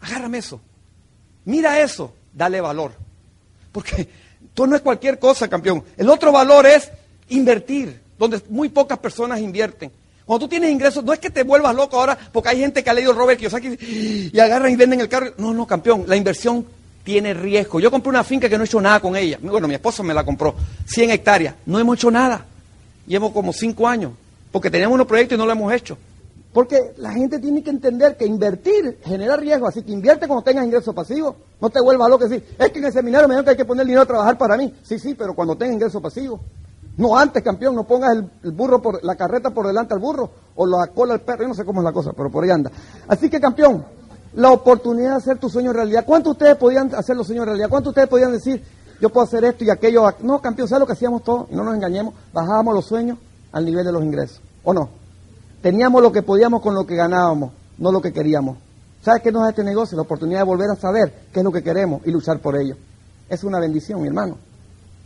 Agárrame 0.00 0.38
eso. 0.38 0.60
Mira 1.44 1.80
eso. 1.80 2.14
Dale 2.32 2.60
valor. 2.60 2.92
Porque 3.72 4.08
Esto 4.58 4.66
no 4.66 4.74
es 4.74 4.82
cualquier 4.82 5.18
cosa, 5.18 5.46
campeón. 5.46 5.84
El 5.96 6.10
otro 6.10 6.32
valor 6.32 6.66
es 6.66 6.90
invertir, 7.28 8.00
donde 8.18 8.42
muy 8.48 8.68
pocas 8.68 8.98
personas 8.98 9.38
invierten. 9.38 9.92
Cuando 10.24 10.46
tú 10.46 10.50
tienes 10.50 10.70
ingresos, 10.70 11.04
no 11.04 11.12
es 11.12 11.20
que 11.20 11.30
te 11.30 11.44
vuelvas 11.44 11.74
loco 11.76 11.98
ahora, 11.98 12.18
porque 12.32 12.48
hay 12.48 12.58
gente 12.58 12.82
que 12.82 12.90
ha 12.90 12.94
leído 12.94 13.12
Robert 13.12 13.38
Kiyosaki 13.38 14.30
y 14.32 14.40
agarran 14.40 14.72
y 14.72 14.76
venden 14.76 15.00
el 15.00 15.08
carro. 15.08 15.32
No, 15.38 15.54
no, 15.54 15.64
campeón, 15.66 16.06
la 16.08 16.16
inversión 16.16 16.66
tiene 17.04 17.34
riesgo. 17.34 17.78
Yo 17.80 17.90
compré 17.90 18.10
una 18.10 18.24
finca 18.24 18.48
que 18.48 18.58
no 18.58 18.64
he 18.64 18.66
hecho 18.66 18.80
nada 18.80 18.98
con 19.00 19.14
ella. 19.14 19.38
Bueno, 19.40 19.68
mi 19.68 19.74
esposo 19.74 20.02
me 20.02 20.12
la 20.12 20.24
compró, 20.24 20.54
100 20.86 21.10
hectáreas. 21.10 21.54
No 21.64 21.78
hemos 21.78 21.96
hecho 21.96 22.10
nada. 22.10 22.44
Llevo 23.06 23.32
como 23.32 23.52
5 23.52 23.86
años, 23.86 24.12
porque 24.52 24.70
teníamos 24.70 24.94
unos 24.94 25.06
proyectos 25.06 25.36
y 25.36 25.38
no 25.38 25.46
lo 25.46 25.52
hemos 25.52 25.72
hecho. 25.72 25.96
Porque 26.52 26.94
la 26.96 27.12
gente 27.12 27.38
tiene 27.38 27.62
que 27.62 27.70
entender 27.70 28.16
que 28.16 28.26
invertir 28.26 28.98
genera 29.04 29.36
riesgo, 29.36 29.68
así 29.68 29.82
que 29.82 29.92
invierte 29.92 30.26
cuando 30.26 30.42
tengas 30.42 30.64
ingresos 30.64 30.94
pasivos. 30.94 31.36
No 31.60 31.68
te 31.68 31.80
vuelvas 31.80 32.08
loco 32.08 32.26
y 32.26 32.28
decir, 32.28 32.56
es 32.58 32.70
que 32.70 32.78
en 32.78 32.86
el 32.86 32.92
seminario 32.92 33.28
me 33.28 33.34
dijeron 33.34 33.44
que 33.44 33.50
hay 33.50 33.56
que 33.56 33.64
poner 33.64 33.84
dinero 33.84 34.02
a 34.02 34.06
trabajar 34.06 34.38
para 34.38 34.56
mí. 34.56 34.72
Sí, 34.82 34.98
sí, 34.98 35.14
pero 35.14 35.34
cuando 35.34 35.56
tengas 35.56 35.74
ingresos 35.74 36.00
pasivos. 36.00 36.40
No 36.96 37.16
antes, 37.16 37.42
campeón, 37.44 37.76
no 37.76 37.84
pongas 37.84 38.16
el, 38.42 38.50
burro 38.50 38.82
por 38.82 39.04
la 39.04 39.14
carreta 39.14 39.50
por 39.50 39.66
delante 39.66 39.94
al 39.94 40.00
burro 40.00 40.30
o 40.56 40.66
la 40.66 40.88
cola 40.88 41.14
al 41.14 41.20
perro, 41.20 41.42
yo 41.42 41.48
no 41.48 41.54
sé 41.54 41.64
cómo 41.64 41.80
es 41.80 41.84
la 41.84 41.92
cosa, 41.92 42.12
pero 42.12 42.28
por 42.28 42.42
ahí 42.42 42.50
anda. 42.50 42.72
Así 43.06 43.30
que, 43.30 43.40
campeón, 43.40 43.84
la 44.34 44.50
oportunidad 44.50 45.10
de 45.10 45.16
hacer 45.16 45.38
tu 45.38 45.48
sueño 45.48 45.72
realidad. 45.72 46.04
¿Cuántos 46.04 46.32
ustedes 46.32 46.56
podían 46.56 46.92
hacer 46.94 47.14
los 47.14 47.26
sueños 47.26 47.46
realidad? 47.46 47.68
¿Cuántos 47.68 47.90
ustedes 47.90 48.08
podían 48.08 48.32
decir, 48.32 48.64
yo 49.00 49.10
puedo 49.10 49.26
hacer 49.26 49.44
esto 49.44 49.62
y 49.62 49.70
aquello? 49.70 50.12
No, 50.22 50.40
campeón, 50.40 50.66
¿sabes 50.66 50.80
lo 50.80 50.86
que 50.86 50.94
hacíamos 50.94 51.22
todos? 51.22 51.46
Y 51.50 51.54
no 51.54 51.62
nos 51.62 51.74
engañemos, 51.76 52.14
bajábamos 52.32 52.74
los 52.74 52.86
sueños 52.86 53.18
al 53.52 53.64
nivel 53.64 53.84
de 53.84 53.92
los 53.92 54.02
ingresos. 54.02 54.40
¿O 54.64 54.72
no? 54.72 54.88
Teníamos 55.62 56.02
lo 56.02 56.12
que 56.12 56.22
podíamos 56.22 56.62
con 56.62 56.74
lo 56.74 56.86
que 56.86 56.94
ganábamos, 56.94 57.52
no 57.78 57.90
lo 57.90 58.00
que 58.00 58.12
queríamos. 58.12 58.58
¿Sabes 59.02 59.22
qué 59.22 59.32
nos 59.32 59.42
da 59.42 59.50
este 59.50 59.64
negocio? 59.64 59.96
La 59.96 60.02
oportunidad 60.02 60.40
de 60.40 60.44
volver 60.44 60.70
a 60.70 60.76
saber 60.76 61.12
qué 61.32 61.40
es 61.40 61.44
lo 61.44 61.52
que 61.52 61.62
queremos 61.62 62.02
y 62.04 62.10
luchar 62.10 62.40
por 62.40 62.56
ello. 62.56 62.76
Es 63.28 63.44
una 63.44 63.58
bendición, 63.58 64.00
mi 64.00 64.08
hermano. 64.08 64.36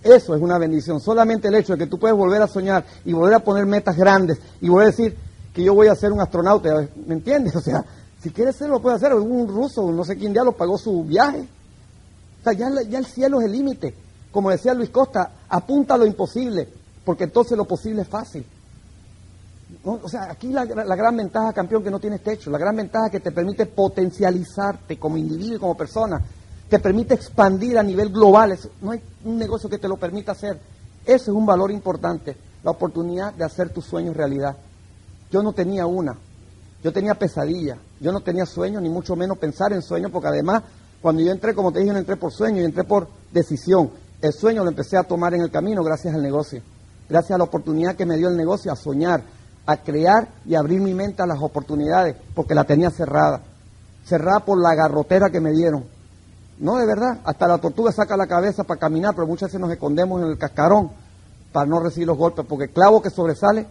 Eso 0.02 0.34
es 0.34 0.42
una 0.42 0.58
bendición. 0.58 1.00
Solamente 1.00 1.48
el 1.48 1.54
hecho 1.54 1.74
de 1.74 1.78
que 1.78 1.86
tú 1.86 1.98
puedes 1.98 2.16
volver 2.16 2.42
a 2.42 2.48
soñar 2.48 2.84
y 3.04 3.12
volver 3.12 3.34
a 3.34 3.38
poner 3.38 3.66
metas 3.66 3.96
grandes 3.96 4.38
y 4.60 4.68
volver 4.68 4.88
a 4.88 4.90
decir 4.90 5.16
que 5.54 5.62
yo 5.62 5.74
voy 5.74 5.88
a 5.88 5.94
ser 5.94 6.12
un 6.12 6.20
astronauta, 6.20 6.88
¿me 7.06 7.14
entiendes? 7.14 7.54
O 7.56 7.60
sea, 7.60 7.84
si 8.20 8.30
quieres 8.30 8.56
ser, 8.56 8.68
lo 8.68 8.80
puede 8.80 8.96
hacer. 8.96 9.14
Un 9.14 9.48
ruso, 9.48 9.90
no 9.90 10.04
sé 10.04 10.16
quién 10.16 10.34
ya 10.34 10.42
lo 10.42 10.52
pagó 10.52 10.78
su 10.78 11.04
viaje. 11.04 11.46
O 12.40 12.44
sea, 12.44 12.52
ya, 12.52 12.70
ya 12.88 12.98
el 12.98 13.06
cielo 13.06 13.40
es 13.40 13.46
el 13.46 13.52
límite. 13.52 13.94
Como 14.30 14.50
decía 14.50 14.74
Luis 14.74 14.90
Costa, 14.90 15.30
apunta 15.48 15.94
a 15.94 15.98
lo 15.98 16.06
imposible, 16.06 16.68
porque 17.04 17.24
entonces 17.24 17.56
lo 17.56 17.64
posible 17.64 18.02
es 18.02 18.08
fácil. 18.08 18.44
O 19.84 20.08
sea, 20.08 20.30
aquí 20.30 20.48
la, 20.48 20.64
gran 20.64 21.16
ventaja, 21.16 21.52
campeón, 21.52 21.82
que 21.82 21.90
no 21.90 21.98
tienes 21.98 22.22
techo, 22.22 22.50
la 22.50 22.58
gran 22.58 22.76
ventaja 22.76 23.10
que 23.10 23.20
te 23.20 23.32
permite 23.32 23.66
potencializarte 23.66 24.98
como 24.98 25.16
individuo 25.16 25.56
y 25.56 25.60
como 25.60 25.76
persona, 25.76 26.20
te 26.68 26.78
permite 26.78 27.14
expandir 27.14 27.78
a 27.78 27.82
nivel 27.82 28.10
global. 28.10 28.56
no 28.80 28.90
hay 28.92 29.02
un 29.24 29.38
negocio 29.38 29.68
que 29.68 29.78
te 29.78 29.88
lo 29.88 29.96
permita 29.96 30.32
hacer. 30.32 30.58
Eso 31.04 31.30
es 31.30 31.36
un 31.36 31.46
valor 31.46 31.70
importante, 31.70 32.36
la 32.62 32.70
oportunidad 32.70 33.32
de 33.34 33.44
hacer 33.44 33.70
tus 33.70 33.84
sueños 33.86 34.16
realidad. 34.16 34.56
Yo 35.30 35.42
no 35.42 35.52
tenía 35.52 35.86
una, 35.86 36.16
yo 36.82 36.92
tenía 36.92 37.14
pesadilla, 37.14 37.76
yo 38.00 38.12
no 38.12 38.20
tenía 38.20 38.46
sueños, 38.46 38.82
ni 38.82 38.88
mucho 38.88 39.16
menos 39.16 39.38
pensar 39.38 39.72
en 39.72 39.82
sueños, 39.82 40.10
porque 40.12 40.28
además, 40.28 40.62
cuando 41.00 41.22
yo 41.22 41.32
entré, 41.32 41.54
como 41.54 41.72
te 41.72 41.80
dije, 41.80 41.92
no 41.92 41.98
entré 41.98 42.16
por 42.16 42.32
sueño, 42.32 42.58
yo 42.58 42.66
entré 42.66 42.84
por 42.84 43.08
decisión. 43.32 43.90
El 44.20 44.32
sueño 44.32 44.62
lo 44.62 44.70
empecé 44.70 44.96
a 44.96 45.02
tomar 45.02 45.34
en 45.34 45.42
el 45.42 45.50
camino 45.50 45.82
gracias 45.82 46.14
al 46.14 46.22
negocio, 46.22 46.62
gracias 47.12 47.32
a 47.32 47.38
la 47.38 47.44
oportunidad 47.44 47.94
que 47.94 48.06
me 48.06 48.16
dio 48.16 48.28
el 48.28 48.36
negocio 48.38 48.72
a 48.72 48.76
soñar, 48.76 49.22
a 49.66 49.76
crear 49.76 50.28
y 50.46 50.54
abrir 50.54 50.80
mi 50.80 50.94
mente 50.94 51.22
a 51.22 51.26
las 51.26 51.40
oportunidades, 51.42 52.16
porque 52.34 52.54
la 52.54 52.64
tenía 52.64 52.90
cerrada, 52.90 53.42
cerrada 54.04 54.40
por 54.40 54.58
la 54.58 54.74
garrotera 54.74 55.28
que 55.28 55.38
me 55.38 55.52
dieron. 55.52 55.84
No, 56.58 56.76
de 56.76 56.86
verdad. 56.86 57.18
Hasta 57.24 57.46
la 57.46 57.58
tortuga 57.58 57.92
saca 57.92 58.16
la 58.16 58.26
cabeza 58.26 58.64
para 58.64 58.80
caminar, 58.80 59.14
pero 59.14 59.26
muchas 59.26 59.48
veces 59.48 59.60
nos 59.60 59.70
escondemos 59.70 60.22
en 60.22 60.28
el 60.28 60.38
cascarón 60.38 60.90
para 61.52 61.66
no 61.66 61.80
recibir 61.80 62.06
los 62.06 62.16
golpes, 62.16 62.46
porque 62.48 62.64
el 62.64 62.70
clavo 62.70 63.02
que 63.02 63.10
sobresale 63.10 63.66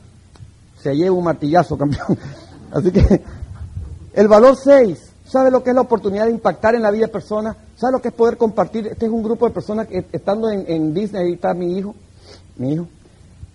se 0.79 0.95
lleva 0.95 1.15
un 1.15 1.23
martillazo, 1.23 1.77
campeón. 1.79 2.17
Así 2.71 2.91
que 2.91 3.23
el 4.13 4.27
valor 4.27 4.55
6, 4.55 4.99
¿sabe 5.25 5.49
lo 5.49 5.63
que 5.63 5.71
es 5.71 5.75
la 5.75 5.81
oportunidad 5.81 6.25
de 6.25 6.31
impactar 6.31 6.75
en 6.75 6.83
la 6.83 6.91
vida 6.91 7.07
de 7.07 7.11
personas? 7.11 7.57
¿Sabe 7.75 7.93
lo 7.93 8.01
que 8.03 8.09
es 8.09 8.13
poder 8.13 8.37
compartir? 8.37 8.85
Este 8.85 9.07
es 9.07 9.11
un 9.11 9.23
grupo 9.23 9.47
de 9.47 9.53
personas 9.53 9.87
que 9.87 10.05
estando 10.11 10.51
en, 10.51 10.65
en 10.67 10.93
Disney, 10.93 11.25
ahí 11.25 11.33
está 11.33 11.55
mi 11.55 11.75
hijo, 11.75 11.95
mi 12.57 12.73
hijo, 12.73 12.87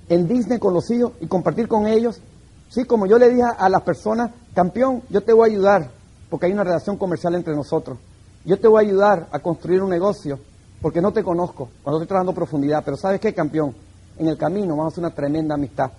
en 0.08 0.28
Disney 0.28 0.58
con 0.58 0.74
los 0.74 0.90
hijos 0.90 1.12
y 1.20 1.26
compartir 1.26 1.68
con 1.68 1.86
ellos. 1.86 2.20
Sí, 2.68 2.84
como 2.84 3.06
yo 3.06 3.18
le 3.18 3.30
dije 3.30 3.42
a 3.56 3.68
las 3.68 3.82
personas, 3.82 4.30
campeón, 4.54 5.02
yo 5.08 5.22
te 5.22 5.32
voy 5.32 5.48
a 5.48 5.52
ayudar, 5.52 5.90
porque 6.28 6.46
hay 6.46 6.52
una 6.52 6.64
relación 6.64 6.96
comercial 6.96 7.34
entre 7.34 7.54
nosotros. 7.54 7.98
Yo 8.44 8.58
te 8.58 8.68
voy 8.68 8.84
a 8.84 8.88
ayudar 8.88 9.28
a 9.32 9.38
construir 9.38 9.82
un 9.82 9.90
negocio 9.90 10.38
porque 10.80 11.00
no 11.00 11.12
te 11.12 11.24
conozco, 11.24 11.68
cuando 11.82 11.98
estoy 11.98 12.08
trabajando 12.08 12.34
profundidad, 12.34 12.82
pero 12.84 12.96
¿sabes 12.96 13.20
qué, 13.20 13.34
campeón? 13.34 13.74
En 14.18 14.28
el 14.28 14.36
camino 14.36 14.76
vamos 14.76 14.84
a 14.84 14.88
hacer 14.94 15.04
una 15.04 15.14
tremenda 15.14 15.54
amistad. 15.54 15.90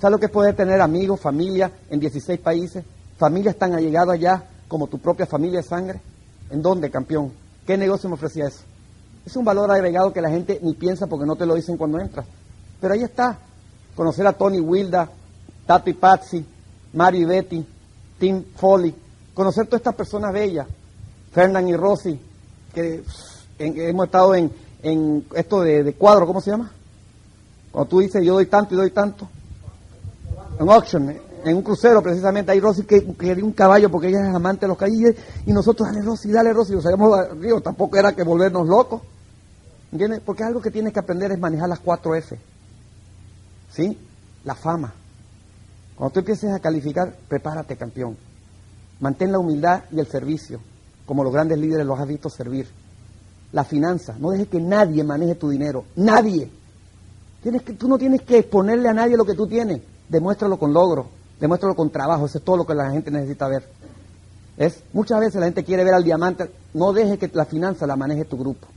¿Sabes 0.00 0.12
lo 0.12 0.18
que 0.18 0.26
es 0.26 0.32
poder 0.32 0.56
tener 0.56 0.80
amigos, 0.80 1.20
familia 1.20 1.70
en 1.90 2.00
16 2.00 2.40
países? 2.40 2.84
Familias 3.18 3.56
tan 3.56 3.74
allegadas 3.74 4.14
allá 4.14 4.42
como 4.66 4.86
tu 4.86 4.98
propia 4.98 5.26
familia 5.26 5.60
de 5.60 5.66
sangre. 5.66 6.00
¿En 6.50 6.62
dónde, 6.62 6.90
campeón? 6.90 7.32
¿Qué 7.66 7.76
negocio 7.76 8.08
me 8.08 8.14
ofrecía 8.14 8.46
eso? 8.46 8.62
Es 9.26 9.36
un 9.36 9.44
valor 9.44 9.70
agregado 9.70 10.12
que 10.12 10.22
la 10.22 10.30
gente 10.30 10.58
ni 10.62 10.72
piensa 10.74 11.06
porque 11.06 11.26
no 11.26 11.36
te 11.36 11.44
lo 11.44 11.54
dicen 11.54 11.76
cuando 11.76 12.00
entras. 12.00 12.24
Pero 12.80 12.94
ahí 12.94 13.02
está. 13.02 13.38
Conocer 13.94 14.26
a 14.26 14.32
Tony 14.32 14.60
Wilda, 14.60 15.08
Tato 15.66 15.90
y 15.90 15.94
Patsy, 15.94 16.44
Mario 16.92 17.22
y 17.22 17.24
Betty, 17.24 17.66
Tim 18.18 18.44
Foley. 18.56 18.94
Conocer 19.34 19.66
todas 19.66 19.80
estas 19.80 19.94
personas 19.94 20.32
bellas 20.32 20.66
Fernán 21.32 21.68
y 21.68 21.76
Rossi, 21.76 22.20
que 22.74 23.02
hemos 23.58 24.06
estado 24.06 24.34
en, 24.34 25.24
esto 25.34 25.60
de, 25.60 25.94
cuadro, 25.94 26.26
¿cómo 26.26 26.40
se 26.40 26.50
llama? 26.50 26.72
Cuando 27.70 27.88
tú 27.88 28.00
dices 28.00 28.24
yo 28.24 28.34
doy 28.34 28.46
tanto 28.46 28.74
y 28.74 28.78
doy 28.78 28.90
tanto. 28.90 29.28
En 30.58 30.68
auction, 30.68 31.08
en 31.44 31.56
un 31.56 31.62
crucero 31.62 32.02
precisamente, 32.02 32.52
hay 32.52 32.60
Rosy 32.60 32.82
que 32.82 33.04
quería 33.14 33.44
un 33.44 33.52
caballo 33.52 33.90
porque 33.90 34.08
ella 34.08 34.28
es 34.28 34.34
amante 34.34 34.62
de 34.62 34.68
los 34.68 34.76
caballos 34.76 35.14
y 35.46 35.52
nosotros, 35.52 35.88
dale 35.88 36.02
Rosy, 36.02 36.30
dale 36.30 36.52
Rosy, 36.52 36.72
lo 36.72 36.82
sabemos 36.82 37.38
río, 37.38 37.60
tampoco 37.60 37.96
era 37.96 38.12
que 38.12 38.24
volvernos 38.24 38.66
locos. 38.66 39.02
¿Entiendes? 39.92 40.20
Porque 40.24 40.44
algo 40.44 40.60
que 40.60 40.70
tienes 40.70 40.92
que 40.92 41.00
aprender 41.00 41.32
es 41.32 41.38
manejar 41.38 41.68
las 41.68 41.80
cuatro 41.80 42.14
F. 42.14 42.38
¿Sí? 43.72 43.98
La 44.44 44.54
fama. 44.54 44.92
Cuando 45.96 46.12
tú 46.12 46.20
empieces 46.20 46.52
a 46.52 46.60
calificar, 46.60 47.14
prepárate, 47.28 47.76
campeón. 47.76 48.16
Mantén 49.00 49.32
la 49.32 49.38
humildad 49.38 49.84
y 49.90 50.00
el 50.00 50.06
servicio 50.06 50.60
como 51.10 51.24
los 51.24 51.32
grandes 51.32 51.58
líderes 51.58 51.84
los 51.84 51.98
has 51.98 52.06
visto 52.06 52.30
servir. 52.30 52.68
La 53.50 53.64
finanza, 53.64 54.14
no 54.20 54.30
dejes 54.30 54.46
que 54.46 54.60
nadie 54.60 55.02
maneje 55.02 55.34
tu 55.34 55.50
dinero, 55.50 55.84
nadie. 55.96 56.48
Tienes 57.42 57.62
que, 57.62 57.72
tú 57.72 57.88
no 57.88 57.98
tienes 57.98 58.22
que 58.22 58.38
exponerle 58.38 58.88
a 58.88 58.92
nadie 58.92 59.16
lo 59.16 59.24
que 59.24 59.34
tú 59.34 59.48
tienes, 59.48 59.80
demuéstralo 60.08 60.56
con 60.56 60.72
logro, 60.72 61.08
demuéstralo 61.40 61.74
con 61.74 61.90
trabajo, 61.90 62.26
eso 62.26 62.38
es 62.38 62.44
todo 62.44 62.58
lo 62.58 62.64
que 62.64 62.76
la 62.76 62.92
gente 62.92 63.10
necesita 63.10 63.48
ver. 63.48 63.66
Es, 64.56 64.84
muchas 64.92 65.18
veces 65.18 65.40
la 65.40 65.46
gente 65.46 65.64
quiere 65.64 65.82
ver 65.82 65.94
al 65.94 66.04
diamante, 66.04 66.48
no 66.74 66.92
dejes 66.92 67.18
que 67.18 67.28
la 67.32 67.44
finanza 67.44 67.88
la 67.88 67.96
maneje 67.96 68.24
tu 68.24 68.38
grupo. 68.38 68.68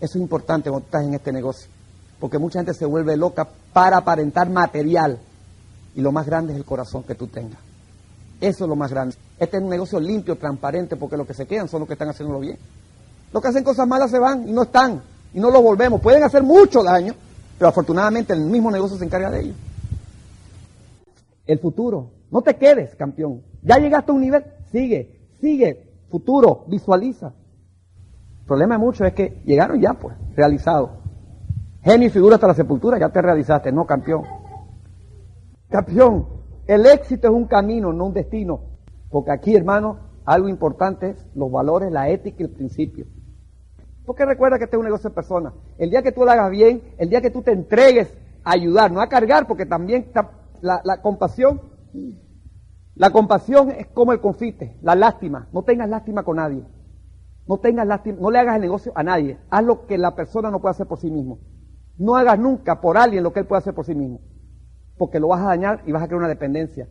Eso 0.00 0.16
es 0.16 0.22
importante 0.22 0.70
cuando 0.70 0.86
estás 0.86 1.02
en 1.02 1.14
este 1.14 1.32
negocio, 1.32 1.68
porque 2.20 2.38
mucha 2.38 2.58
gente 2.58 2.74
se 2.74 2.86
vuelve 2.86 3.16
loca 3.16 3.48
para 3.72 3.98
aparentar 3.98 4.50
material 4.50 5.18
y 5.94 6.00
lo 6.00 6.12
más 6.12 6.26
grande 6.26 6.52
es 6.52 6.58
el 6.58 6.64
corazón 6.64 7.02
que 7.02 7.14
tú 7.14 7.26
tengas. 7.26 7.58
Eso 8.40 8.64
es 8.64 8.68
lo 8.68 8.76
más 8.76 8.90
grande. 8.90 9.16
Este 9.38 9.56
es 9.56 9.62
un 9.62 9.68
negocio 9.68 9.98
limpio, 9.98 10.36
transparente, 10.36 10.96
porque 10.96 11.16
los 11.16 11.26
que 11.26 11.34
se 11.34 11.46
quedan 11.46 11.68
son 11.68 11.80
los 11.80 11.88
que 11.88 11.94
están 11.94 12.08
haciéndolo 12.08 12.40
bien. 12.40 12.56
Los 13.32 13.42
que 13.42 13.48
hacen 13.48 13.64
cosas 13.64 13.86
malas 13.86 14.10
se 14.10 14.18
van 14.18 14.48
y 14.48 14.52
no 14.52 14.62
están, 14.62 15.02
y 15.34 15.40
no 15.40 15.50
los 15.50 15.62
volvemos. 15.62 16.00
Pueden 16.00 16.22
hacer 16.22 16.42
mucho 16.42 16.82
daño, 16.82 17.14
pero 17.58 17.68
afortunadamente 17.68 18.32
el 18.32 18.40
mismo 18.40 18.70
negocio 18.70 18.96
se 18.96 19.04
encarga 19.04 19.30
de 19.30 19.40
ellos. 19.40 19.56
El 21.46 21.58
futuro. 21.58 22.10
No 22.30 22.42
te 22.42 22.56
quedes, 22.56 22.94
campeón. 22.94 23.42
Ya 23.62 23.78
llegaste 23.78 24.12
a 24.12 24.14
un 24.14 24.20
nivel, 24.20 24.44
sigue, 24.70 25.18
sigue, 25.40 25.90
futuro, 26.10 26.64
visualiza. 26.68 27.32
El 28.40 28.46
problema 28.46 28.76
de 28.76 28.78
muchos 28.78 29.06
es 29.06 29.14
que 29.14 29.40
llegaron 29.44 29.80
ya, 29.80 29.94
pues, 29.94 30.14
realizados. 30.36 30.90
Genio 31.88 32.08
y 32.08 32.10
figura 32.10 32.34
hasta 32.34 32.48
la 32.48 32.52
sepultura, 32.52 32.98
ya 32.98 33.08
te 33.08 33.22
realizaste, 33.22 33.72
no 33.72 33.86
campeón. 33.86 34.22
Campeón, 35.70 36.28
el 36.66 36.84
éxito 36.84 37.28
es 37.28 37.32
un 37.32 37.46
camino, 37.46 37.94
no 37.94 38.04
un 38.04 38.12
destino. 38.12 38.60
Porque 39.08 39.30
aquí, 39.30 39.56
hermano, 39.56 39.98
algo 40.26 40.50
importante 40.50 41.08
es 41.08 41.26
los 41.34 41.50
valores, 41.50 41.90
la 41.90 42.10
ética 42.10 42.42
y 42.42 42.44
el 42.44 42.50
principio. 42.50 43.06
Porque 44.04 44.26
recuerda 44.26 44.58
que 44.58 44.64
este 44.64 44.76
es 44.76 44.78
un 44.78 44.84
negocio 44.84 45.08
de 45.08 45.14
personas. 45.14 45.54
El 45.78 45.88
día 45.88 46.02
que 46.02 46.12
tú 46.12 46.26
lo 46.26 46.30
hagas 46.30 46.50
bien, 46.50 46.82
el 46.98 47.08
día 47.08 47.22
que 47.22 47.30
tú 47.30 47.40
te 47.40 47.52
entregues 47.52 48.14
a 48.44 48.52
ayudar, 48.52 48.92
no 48.92 49.00
a 49.00 49.08
cargar, 49.08 49.46
porque 49.46 49.64
también 49.64 50.02
está 50.02 50.30
la, 50.60 51.00
compasión, 51.00 51.62
la 52.96 53.08
compasión 53.08 53.70
es 53.70 53.86
como 53.86 54.12
el 54.12 54.20
confite, 54.20 54.76
la 54.82 54.94
lástima. 54.94 55.48
No 55.54 55.62
tengas 55.62 55.88
lástima 55.88 56.22
con 56.22 56.36
nadie. 56.36 56.66
No 57.46 57.56
tengas 57.60 57.86
lástima, 57.86 58.18
no 58.20 58.30
le 58.30 58.40
hagas 58.40 58.56
el 58.56 58.60
negocio 58.60 58.92
a 58.94 59.02
nadie. 59.02 59.38
Haz 59.48 59.64
lo 59.64 59.86
que 59.86 59.96
la 59.96 60.14
persona 60.14 60.50
no 60.50 60.60
puede 60.60 60.72
hacer 60.72 60.86
por 60.86 60.98
sí 60.98 61.10
mismo. 61.10 61.38
No 61.98 62.16
hagas 62.16 62.38
nunca 62.38 62.80
por 62.80 62.96
alguien 62.96 63.22
lo 63.22 63.32
que 63.32 63.40
él 63.40 63.46
puede 63.46 63.58
hacer 63.58 63.74
por 63.74 63.84
sí 63.84 63.94
mismo 63.94 64.20
porque 64.98 65.20
lo 65.20 65.28
vas 65.28 65.40
a 65.40 65.46
dañar 65.46 65.80
y 65.86 65.92
vas 65.92 66.02
a 66.02 66.06
crear 66.06 66.18
una 66.18 66.28
dependencia. 66.28 66.88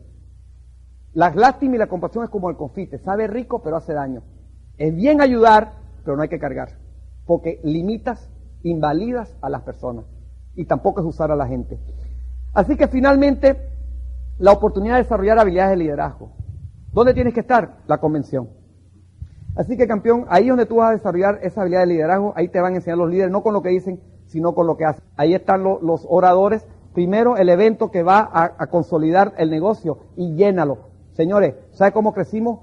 La 1.12 1.30
lástima 1.30 1.76
y 1.76 1.78
la 1.78 1.86
compasión 1.86 2.24
es 2.24 2.30
como 2.30 2.50
el 2.50 2.56
confite, 2.56 2.98
sabe 2.98 3.26
rico 3.26 3.62
pero 3.62 3.76
hace 3.76 3.92
daño. 3.92 4.22
Es 4.78 4.94
bien 4.94 5.20
ayudar, 5.20 5.72
pero 6.04 6.16
no 6.16 6.22
hay 6.22 6.28
que 6.28 6.38
cargar, 6.38 6.70
porque 7.26 7.60
limitas 7.62 8.30
invalidas 8.62 9.36
a 9.40 9.50
las 9.50 9.62
personas 9.62 10.04
y 10.56 10.64
tampoco 10.64 11.00
es 11.00 11.06
usar 11.06 11.30
a 11.30 11.36
la 11.36 11.46
gente. 11.46 11.78
Así 12.54 12.76
que 12.76 12.88
finalmente, 12.88 13.56
la 14.38 14.52
oportunidad 14.52 14.94
de 14.94 15.02
desarrollar 15.02 15.38
habilidades 15.38 15.70
de 15.70 15.84
liderazgo. 15.84 16.32
¿Dónde 16.92 17.14
tienes 17.14 17.34
que 17.34 17.40
estar? 17.40 17.78
La 17.86 17.98
convención. 17.98 18.48
Así 19.54 19.76
que 19.76 19.86
campeón, 19.86 20.24
ahí 20.28 20.44
es 20.44 20.48
donde 20.48 20.66
tú 20.66 20.76
vas 20.76 20.90
a 20.90 20.92
desarrollar 20.92 21.40
esa 21.42 21.60
habilidad 21.60 21.80
de 21.80 21.86
liderazgo, 21.86 22.32
ahí 22.36 22.48
te 22.48 22.60
van 22.60 22.74
a 22.74 22.76
enseñar 22.76 22.98
los 22.98 23.10
líderes, 23.10 23.30
no 23.30 23.42
con 23.42 23.52
lo 23.52 23.62
que 23.62 23.70
dicen, 23.70 24.00
sino 24.28 24.54
con 24.54 24.66
lo 24.66 24.76
que 24.76 24.84
hacen. 24.84 25.04
Ahí 25.16 25.34
están 25.34 25.62
los 25.64 26.06
oradores. 26.08 26.66
Primero, 26.94 27.36
el 27.36 27.48
evento 27.48 27.90
que 27.90 28.02
va 28.02 28.28
a, 28.32 28.66
consolidar 28.68 29.34
el 29.38 29.50
negocio 29.50 29.98
y 30.16 30.34
llénalo. 30.34 30.78
Señores, 31.12 31.54
¿sabe 31.72 31.92
cómo 31.92 32.14
crecimos? 32.14 32.60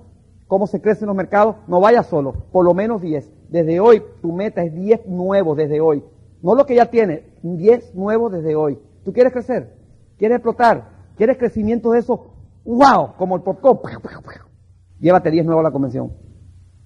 ¿Cómo 0.48 0.68
se 0.68 0.82
crece 0.82 1.04
en 1.04 1.08
los 1.08 1.16
mercados? 1.16 1.56
No 1.68 1.80
vayas 1.80 2.06
solo, 2.08 2.34
por 2.52 2.66
lo 2.66 2.74
menos 2.74 3.02
10. 3.02 3.32
Desde 3.50 3.80
hoy, 3.80 4.04
tu 4.22 4.32
meta 4.32 4.64
es 4.64 4.74
10 4.74 5.08
nuevos 5.08 5.58
desde 5.58 5.82
hoy. 5.82 6.04
No 6.42 6.56
lo 6.56 6.66
que 6.66 6.76
ya 6.76 6.86
tienes, 6.88 7.24
10 7.44 7.96
nuevos 7.96 8.32
desde 8.32 8.56
hoy. 8.56 8.80
¿Tú 9.04 9.14
quieres 9.14 9.34
crecer? 9.34 9.76
¿Quieres 10.18 10.38
explotar? 10.38 10.90
¿Quieres 11.16 11.38
crecimiento 11.38 11.92
de 11.92 12.00
eso? 12.00 12.34
¡Wow! 12.66 13.16
Como 13.18 13.36
el 13.36 13.42
popcorn. 13.42 13.80
Llévate 15.00 15.32
10 15.32 15.46
nuevos 15.46 15.62
a 15.62 15.68
la 15.70 15.72
convención. 15.72 16.12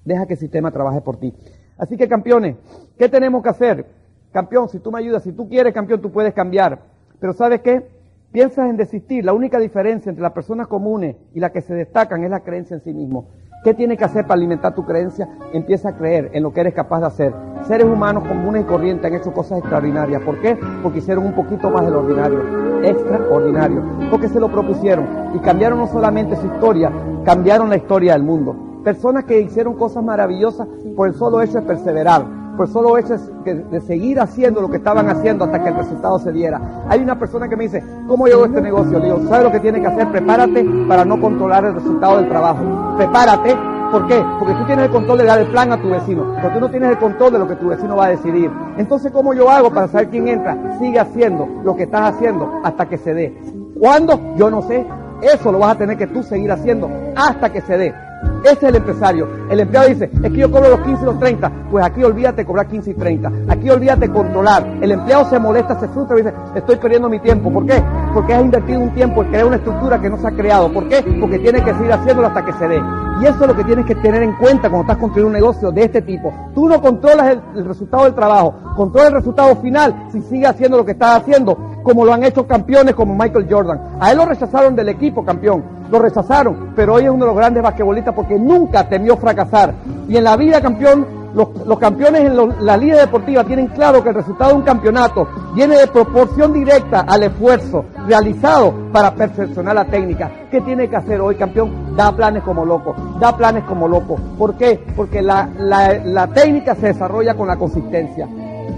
Deja 0.06 0.26
que 0.26 0.34
el 0.34 0.40
sistema 0.40 0.72
trabaje 0.72 1.02
por 1.02 1.18
ti. 1.18 1.34
Así 1.78 1.98
que 1.98 2.08
campeones, 2.08 2.58
¿qué 2.98 3.08
tenemos 3.10 3.42
que 3.42 3.50
hacer? 3.50 3.99
Campeón, 4.32 4.70
si 4.70 4.80
tú 4.80 4.92
me 4.92 5.00
ayudas, 5.00 5.24
si 5.24 5.32
tú 5.32 5.50
quieres 5.50 5.74
campeón, 5.74 6.02
tú 6.02 6.12
puedes 6.12 6.34
cambiar. 6.34 6.80
Pero 7.20 7.34
¿sabes 7.34 7.62
qué? 7.62 7.88
Piensas 8.32 8.70
en 8.70 8.78
desistir. 8.78 9.26
La 9.26 9.34
única 9.34 9.58
diferencia 9.58 10.10
entre 10.10 10.22
las 10.22 10.34
personas 10.34 10.68
comunes 10.68 11.16
y 11.34 11.40
las 11.40 11.52
que 11.52 11.62
se 11.62 11.74
destacan 11.74 12.24
es 12.24 12.30
la 12.30 12.42
creencia 12.42 12.76
en 12.76 12.84
sí 12.84 12.94
mismo. 12.94 13.28
¿Qué 13.64 13.74
tienes 13.74 13.98
que 13.98 14.06
hacer 14.06 14.26
para 14.26 14.36
alimentar 14.36 14.76
tu 14.76 14.86
creencia? 14.86 15.28
Empieza 15.52 15.90
a 15.90 15.98
creer 15.98 16.30
en 16.34 16.44
lo 16.44 16.54
que 16.54 16.62
eres 16.62 16.76
capaz 16.76 17.00
de 17.00 17.08
hacer. 17.08 17.34
Seres 17.68 17.88
humanos 17.88 18.24
comunes 18.26 18.62
y 18.62 18.66
corrientes 18.66 19.06
han 19.06 19.18
hecho 19.18 19.34
cosas 19.34 19.60
extraordinarias. 19.60 20.22
¿Por 20.22 20.40
qué? 20.40 20.58
Porque 20.84 21.00
hicieron 21.00 21.26
un 21.26 21.34
poquito 21.34 21.72
más 21.72 21.84
de 21.84 21.92
lo 21.92 22.00
ordinario. 22.00 22.84
Extraordinario. 22.84 23.84
Porque 24.12 24.30
se 24.30 24.40
lo 24.40 24.50
propusieron. 24.50 25.08
Y 25.36 25.40
cambiaron 25.40 25.80
no 25.80 25.88
solamente 25.88 26.36
su 26.36 26.46
historia, 26.46 26.92
cambiaron 27.26 27.70
la 27.70 27.78
historia 27.78 28.14
del 28.14 28.24
mundo. 28.24 28.56
Personas 28.84 29.26
que 29.26 29.42
hicieron 29.42 29.74
cosas 29.74 30.04
maravillosas 30.04 30.68
por 30.96 31.08
el 31.08 31.16
solo 31.16 31.42
hecho 31.42 31.60
de 31.60 31.64
perseverar 31.64 32.39
por 32.60 32.68
solo 32.68 32.98
hecho 32.98 33.16
de 33.46 33.80
seguir 33.80 34.20
haciendo 34.20 34.60
lo 34.60 34.70
que 34.70 34.76
estaban 34.76 35.08
haciendo 35.08 35.46
hasta 35.46 35.64
que 35.64 35.70
el 35.70 35.76
resultado 35.76 36.20
se 36.20 36.34
diera. 36.34 36.60
Hay 36.90 37.00
una 37.00 37.18
persona 37.18 37.48
que 37.48 37.56
me 37.56 37.64
dice, 37.64 37.82
¿cómo 38.06 38.28
llevo 38.28 38.44
este 38.44 38.62
negocio? 38.62 39.00
Le 39.00 39.06
digo, 39.06 39.22
¿sabes 39.30 39.46
lo 39.46 39.52
que 39.54 39.62
tienes 39.62 39.80
que 39.80 39.88
hacer? 39.88 40.12
Prepárate 40.12 40.66
para 40.86 41.06
no 41.06 41.22
controlar 41.22 41.64
el 41.64 41.76
resultado 41.76 42.18
del 42.18 42.28
trabajo. 42.28 42.98
Prepárate. 42.98 43.56
¿Por 43.94 44.08
qué? 44.08 44.22
Porque 44.40 44.56
tú 44.56 44.66
tienes 44.66 44.88
el 44.88 44.92
control 44.92 45.20
de 45.20 45.24
dar 45.24 45.40
el 45.40 45.48
plan 45.48 45.72
a 45.72 45.82
tu 45.82 45.90
vecino, 45.90 46.36
pero 46.36 46.54
tú 46.54 46.60
no 46.60 46.70
tienes 46.70 46.90
el 46.90 46.98
control 46.98 47.32
de 47.32 47.40
lo 47.40 47.48
que 47.48 47.56
tu 47.56 47.70
vecino 47.70 47.96
va 47.96 48.08
a 48.08 48.10
decidir. 48.10 48.52
Entonces, 48.78 49.10
¿cómo 49.14 49.34
yo 49.34 49.50
hago 49.50 49.74
para 49.74 49.88
saber 49.88 50.10
quién 50.10 50.28
entra? 50.28 50.78
Sigue 50.80 51.00
haciendo 51.00 51.48
lo 51.64 51.78
que 51.78 51.84
estás 51.84 52.14
haciendo 52.14 52.60
hasta 52.66 52.90
que 52.90 52.98
se 52.98 53.14
dé. 53.14 53.42
¿Cuándo? 53.80 54.20
Yo 54.36 54.50
no 54.50 54.64
sé. 54.64 54.86
Eso 55.22 55.54
lo 55.54 55.60
vas 55.60 55.76
a 55.76 55.78
tener 55.78 55.98
que 55.98 56.08
tú 56.08 56.24
seguir 56.24 56.52
haciendo 56.52 56.90
hasta 57.16 57.54
que 57.54 57.62
se 57.62 57.78
dé. 57.78 58.09
Ese 58.44 58.54
es 58.54 58.64
el 58.64 58.76
empresario. 58.76 59.28
El 59.50 59.60
empleado 59.60 59.90
dice, 59.90 60.10
es 60.14 60.32
que 60.32 60.38
yo 60.38 60.52
cobro 60.52 60.70
los 60.70 60.80
15 60.82 61.02
y 61.02 61.06
los 61.06 61.20
30. 61.20 61.52
Pues 61.72 61.86
aquí 61.86 62.04
olvídate 62.04 62.46
cobrar 62.46 62.68
15 62.68 62.92
y 62.92 62.94
30. 62.94 63.32
Aquí 63.50 63.70
olvídate 63.70 64.10
controlar. 64.10 64.66
El 64.82 64.92
empleado 64.92 65.30
se 65.30 65.40
molesta, 65.40 65.80
se 65.80 65.88
frustra 65.90 66.20
y 66.20 66.24
dice, 66.24 66.34
estoy 66.56 66.76
perdiendo 66.78 67.10
mi 67.10 67.20
tiempo. 67.20 67.52
¿Por 67.52 67.66
qué? 67.66 67.82
Porque 68.14 68.34
has 68.34 68.44
invertido 68.44 68.80
un 68.80 68.94
tiempo 68.94 69.24
en 69.24 69.30
crear 69.30 69.46
una 69.46 69.56
estructura 69.58 70.00
que 70.00 70.10
no 70.10 70.18
se 70.18 70.28
ha 70.28 70.32
creado. 70.32 70.72
¿Por 70.72 70.88
qué? 70.88 71.04
Porque 71.20 71.40
tienes 71.40 71.62
que 71.64 71.74
seguir 71.74 71.92
haciéndolo 71.92 72.28
hasta 72.28 72.46
que 72.46 72.54
se 72.54 72.68
dé. 72.68 72.82
Y 73.22 73.26
eso 73.26 73.42
es 73.42 73.48
lo 73.48 73.56
que 73.56 73.66
tienes 73.66 73.86
que 73.86 73.96
tener 73.96 74.24
en 74.24 74.34
cuenta 74.36 74.70
cuando 74.70 74.82
estás 74.82 74.98
construyendo 74.98 75.28
un 75.28 75.34
negocio 75.34 75.72
de 75.72 75.84
este 75.84 76.02
tipo. 76.02 76.34
Tú 76.56 76.70
no 76.70 76.82
controlas 76.82 77.38
el, 77.54 77.66
resultado 77.66 78.06
del 78.06 78.16
trabajo, 78.16 78.56
controlas 78.78 79.10
el 79.10 79.16
resultado 79.16 79.58
final 79.58 80.08
si 80.12 80.22
sigues 80.22 80.50
haciendo 80.50 80.78
lo 80.78 80.86
que 80.86 80.94
estás 80.94 81.18
haciendo, 81.18 81.58
como 81.84 82.06
lo 82.06 82.14
han 82.14 82.24
hecho 82.24 82.48
campeones 82.48 82.96
como 82.96 83.14
Michael 83.16 83.48
Jordan. 83.50 83.98
A 84.00 84.12
él 84.12 84.18
lo 84.18 84.26
rechazaron 84.26 84.74
del 84.74 84.88
equipo 84.88 85.26
campeón, 85.26 85.64
lo 85.92 86.00
rechazaron, 86.00 86.74
pero 86.76 86.96
hoy 86.96 87.04
es 87.04 87.10
uno 87.10 87.26
de 87.26 87.32
los 87.32 87.38
grandes 87.38 87.64
basquetbolistas 87.64 88.14
porque 88.14 88.38
nunca 88.38 88.88
temió 88.88 89.18
fracasar. 89.18 89.74
Y 90.08 90.18
en 90.18 90.24
la 90.24 90.38
vida 90.38 90.62
campeón 90.62 91.20
los, 91.34 91.80
campeones 91.80 92.22
en 92.22 92.66
la 92.66 92.76
liga 92.76 92.98
deportiva 92.98 93.44
tienen 93.44 93.68
claro 93.68 94.04
que 94.04 94.10
el 94.10 94.16
resultado 94.16 94.52
de 94.52 94.58
un 94.58 94.64
campeonato 94.64 95.28
viene 95.54 95.78
de 95.78 95.88
proporción 95.88 96.54
directa 96.54 97.02
al 97.02 97.24
esfuerzo 97.24 97.86
realizado 98.08 98.74
para 98.92 99.14
perfeccionar 99.14 99.76
la 99.76 99.86
técnica. 99.86 100.32
¿Qué 100.50 100.62
tiene 100.62 100.90
que 100.90 100.96
hacer 100.96 101.22
hoy, 101.22 101.36
campeón? 101.36 101.96
Da 101.96 102.12
planes 102.12 102.44
como 102.44 102.66
loco, 102.66 102.96
da 103.20 103.36
planes 103.38 103.64
como 103.66 103.88
loco. 103.88 104.16
¿Por 104.38 104.56
qué? 104.56 104.84
Porque 104.96 105.22
la, 105.22 105.50
la 105.58 106.28
técnica 106.28 106.76
se 106.76 106.88
desarrolla 106.88 107.36
con 107.36 107.48
la 107.48 107.58
consistencia. 107.58 108.28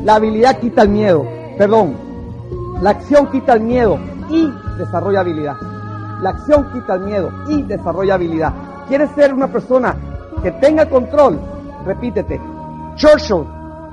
La 0.03 0.16
habilidad 0.16 0.57
quita 0.57 0.82
el 0.82 0.89
miedo, 0.89 1.26
perdón. 1.57 1.95
La 2.82 2.91
acción 2.91 3.28
quita 3.28 3.53
el 3.53 3.62
miedo 3.62 3.97
y 4.30 4.51
desarrolla 4.78 5.22
habilidad. 5.22 5.70
La 6.22 6.32
acción 6.32 6.72
quita 6.72 6.95
el 6.95 7.01
miedo 7.01 7.30
y 7.47 7.63
desarrolla 7.63 8.15
habilidad. 8.15 8.53
¿Quieres 8.88 9.09
ser 9.11 9.34
una 9.34 9.47
persona 9.47 9.95
que 10.43 10.51
tenga 10.51 10.88
control? 10.88 11.39
repítete. 11.86 12.39
Churchill 12.95 13.45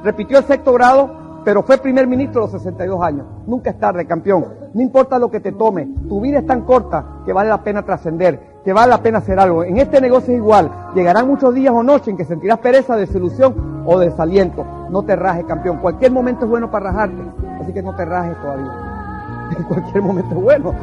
repitió 0.05 0.39
el 0.39 0.45
sexto 0.45 0.73
grado, 0.73 1.41
pero 1.45 1.63
fue 1.63 1.79
primer 1.79 2.07
ministro 2.07 2.43
a 2.43 2.45
los 2.45 2.53
62 2.53 3.03
años. 3.03 3.27
Nunca 3.47 3.71
es 3.71 3.79
tarde, 3.79 4.07
campeón. 4.07 4.47
No 4.75 4.83
importa 4.83 5.19
lo 5.19 5.31
que 5.31 5.41
te 5.41 5.53
tome. 5.53 5.89
Tu 6.09 6.21
vida 6.21 6.41
es 6.41 6.47
tan 6.47 6.63
corta 6.63 7.23
que 7.25 7.33
vale 7.33 7.49
la 7.49 7.63
pena 7.63 7.85
trascender, 7.85 8.61
que 8.65 8.73
vale 8.73 8.91
la 8.91 9.03
pena 9.03 9.19
hacer 9.19 9.39
algo. 9.39 9.65
En 9.65 9.79
este 9.79 10.01
negocio 10.01 10.35
es 10.35 10.39
igual. 10.39 10.71
Llegarán 10.95 11.27
muchos 11.27 11.55
días 11.55 11.73
o 11.73 11.83
noches 11.83 12.09
en 12.09 12.17
que 12.17 12.25
sentirás 12.25 12.59
pereza, 12.59 12.97
desilusión 12.97 13.83
o 13.87 13.99
desaliento. 13.99 14.65
No 14.91 15.03
te 15.03 15.17
rajes, 15.17 15.45
campeón. 15.47 15.79
Cualquier 15.79 16.13
momento 16.13 16.45
es 16.45 16.51
bueno 16.51 16.71
para 16.71 16.91
rajarte. 16.91 17.23
Así 17.61 17.73
que 17.73 17.83
no 17.83 17.95
te 17.95 18.05
rajes 18.05 18.37
todavía. 18.41 19.55
En 19.57 19.65
cualquier 19.69 20.03
momento 20.03 20.35
es 20.35 20.43
bueno. 20.43 20.75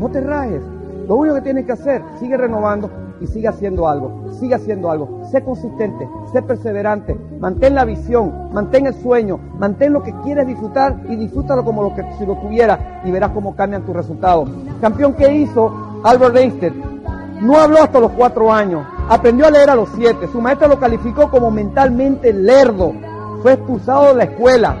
No 0.00 0.08
te 0.08 0.20
rajes. 0.20 0.62
Lo 1.06 1.16
único 1.16 1.36
que 1.36 1.42
tienes 1.42 1.66
que 1.66 1.72
hacer, 1.72 2.02
sigue 2.18 2.36
renovando, 2.36 2.90
y 3.20 3.26
sigue 3.26 3.48
haciendo 3.48 3.88
algo, 3.88 4.32
sigue 4.38 4.54
haciendo 4.54 4.90
algo. 4.90 5.22
Sé 5.30 5.42
consistente, 5.42 6.08
sé 6.32 6.42
perseverante, 6.42 7.18
mantén 7.40 7.74
la 7.74 7.84
visión, 7.84 8.52
mantén 8.52 8.86
el 8.86 8.94
sueño, 8.94 9.38
mantén 9.58 9.92
lo 9.92 10.02
que 10.02 10.14
quieres 10.22 10.46
disfrutar 10.46 11.00
y 11.08 11.16
disfrútalo 11.16 11.64
como 11.64 11.82
lo 11.82 11.94
que 11.94 12.04
si 12.18 12.26
lo 12.26 12.36
tuviera 12.36 13.00
y 13.04 13.10
verás 13.10 13.30
cómo 13.30 13.54
cambian 13.54 13.84
tus 13.84 13.94
resultados. 13.94 14.48
Campeón 14.80 15.14
que 15.14 15.32
hizo 15.32 16.00
Albert 16.04 16.36
Einstein, 16.36 16.82
no 17.40 17.58
habló 17.58 17.82
hasta 17.82 18.00
los 18.00 18.12
cuatro 18.12 18.52
años, 18.52 18.86
aprendió 19.08 19.46
a 19.46 19.50
leer 19.50 19.70
a 19.70 19.74
los 19.74 19.88
siete, 19.90 20.28
su 20.28 20.40
maestra 20.40 20.68
lo 20.68 20.78
calificó 20.78 21.30
como 21.30 21.50
mentalmente 21.50 22.32
lerdo, 22.32 22.92
fue 23.42 23.54
expulsado 23.54 24.08
de 24.08 24.14
la 24.14 24.24
escuela. 24.24 24.76